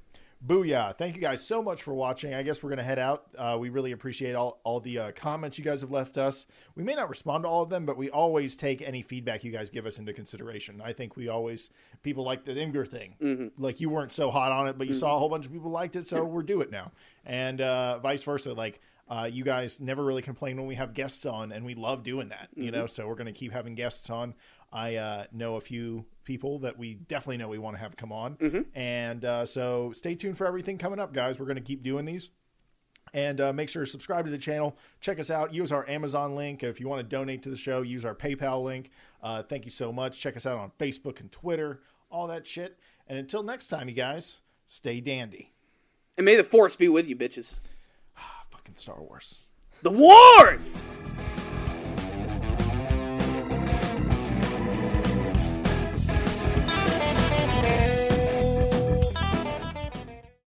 Booyah. 0.45 0.97
Thank 0.99 1.15
you 1.15 1.21
guys 1.21 1.47
so 1.47 1.63
much 1.63 1.83
for 1.83 1.95
watching. 1.95 2.35
I 2.35 2.43
guess 2.43 2.63
we're 2.63 2.71
going 2.71 2.79
to 2.79 2.85
head 2.85 2.99
out. 2.99 3.27
Uh, 3.39 3.57
we 3.61 3.69
really 3.69 3.93
appreciate 3.93 4.35
all, 4.35 4.61
all 4.65 4.81
the 4.81 4.99
uh, 4.99 5.13
comments 5.13 5.57
you 5.57 5.65
guys 5.65 5.83
have 5.83 5.93
left 5.93 6.19
us. 6.19 6.47
We 6.75 6.83
may 6.83 6.95
not 6.95 7.09
respond 7.09 7.45
to 7.45 7.49
all 7.49 7.63
of 7.63 7.71
them, 7.71 7.87
but 7.87 7.97
we 7.97 8.11
always 8.11 8.57
take 8.57 8.83
any 8.83 9.03
feedback 9.03 9.45
you 9.45 9.53
guys 9.53 9.71
give 9.71 9.87
us 9.87 9.99
into 9.99 10.13
consideration. 10.13 10.81
I 10.85 10.93
think 10.93 11.17
we 11.17 11.29
always, 11.29 11.71
people 12.03 12.25
like 12.25 12.45
the 12.45 12.55
Imgur 12.55 12.89
thing. 12.89 13.53
Like 13.57 13.81
you 13.81 13.89
weren't 13.89 14.11
so 14.11 14.31
hot 14.31 14.51
on 14.51 14.67
it, 14.67 14.79
but 14.79 14.89
you 14.89 14.95
saw 14.95 15.15
a 15.15 15.19
whole 15.19 15.29
bunch 15.29 15.47
of 15.47 15.53
people 15.53 15.71
liked 15.71 15.95
it, 15.95 16.07
so 16.07 16.25
we're 16.33 16.43
do 16.43 16.61
it 16.61 16.73
now. 16.73 16.91
And 17.25 17.61
uh, 17.61 18.01
vice 18.01 18.25
versa. 18.25 18.53
Like, 18.53 18.81
uh, 19.09 19.29
you 19.31 19.45
guys 19.45 19.79
never 19.79 20.03
really 20.03 20.23
complain 20.23 20.57
when 20.57 20.67
we 20.67 20.75
have 20.75 20.95
guests 20.95 21.27
on, 21.27 21.53
and 21.53 21.65
we 21.65 21.75
love 21.75 22.03
doing 22.03 22.29
that, 22.29 22.49
you 22.55 22.71
know, 22.71 22.87
so 22.87 23.07
we're 23.07 23.15
going 23.15 23.27
to 23.27 23.33
keep 23.33 23.53
having 23.53 23.75
guests 23.75 24.09
on. 24.09 24.35
I 24.73 24.97
uh, 24.97 25.25
know 25.33 25.57
a 25.57 25.61
few 25.61 26.07
people 26.25 26.61
that 26.61 26.79
we 26.79 26.95
definitely 26.95 27.37
know 27.37 27.49
we 27.49 27.59
want 27.59 27.77
to 27.77 27.83
have 27.83 27.97
come 27.97 28.13
on. 28.13 28.37
And 28.75 29.25
uh, 29.25 29.45
so 29.45 29.93
stay 29.93 30.15
tuned 30.15 30.39
for 30.39 30.47
everything 30.47 30.79
coming 30.79 30.99
up, 30.99 31.13
guys. 31.13 31.39
We're 31.39 31.47
going 31.47 31.57
to 31.57 31.63
keep 31.63 31.83
doing 31.83 32.05
these. 32.05 32.31
And 33.15 33.41
uh, 33.41 33.53
make 33.53 33.69
sure 33.69 33.85
to 33.85 33.91
subscribe 33.91 34.25
to 34.25 34.31
the 34.31 34.39
channel. 34.39 34.77
Check 35.01 35.21
us 35.21 35.31
out. 35.31 35.53
Use 35.53 35.71
our 35.71 35.89
Amazon 35.89 36.35
link. 36.35 36.63
If 36.63 36.81
you 36.81 36.89
want 36.89 37.01
to 37.01 37.17
donate 37.17 37.43
to 37.43 37.51
the 37.51 37.57
show, 37.57 37.83
use 37.83 38.05
our 38.05 38.15
PayPal 38.15 38.63
link. 38.63 38.91
Uh, 39.23 39.43
thank 39.43 39.65
you 39.67 39.71
so 39.71 39.93
much. 39.93 40.19
Check 40.19 40.37
us 40.37 40.47
out 40.47 40.57
on 40.57 40.73
Facebook 40.79 41.21
and 41.21 41.31
Twitter, 41.31 41.81
all 42.11 42.27
that 42.29 42.47
shit. 42.47 42.79
And 43.07 43.19
until 43.19 43.43
next 43.43 43.69
time, 43.69 43.89
you 43.89 43.95
guys, 43.95 44.41
stay 44.67 45.01
dandy. 45.01 45.53
And 46.17 46.25
may 46.25 46.37
the 46.37 46.45
force 46.45 46.75
be 46.75 46.89
with 46.89 47.07
you, 47.09 47.17
bitches. 47.17 47.57
Fucking 48.51 48.77
Star 48.77 49.03
Wars. 49.03 49.43
The 49.83 49.91
wars! 49.91 50.81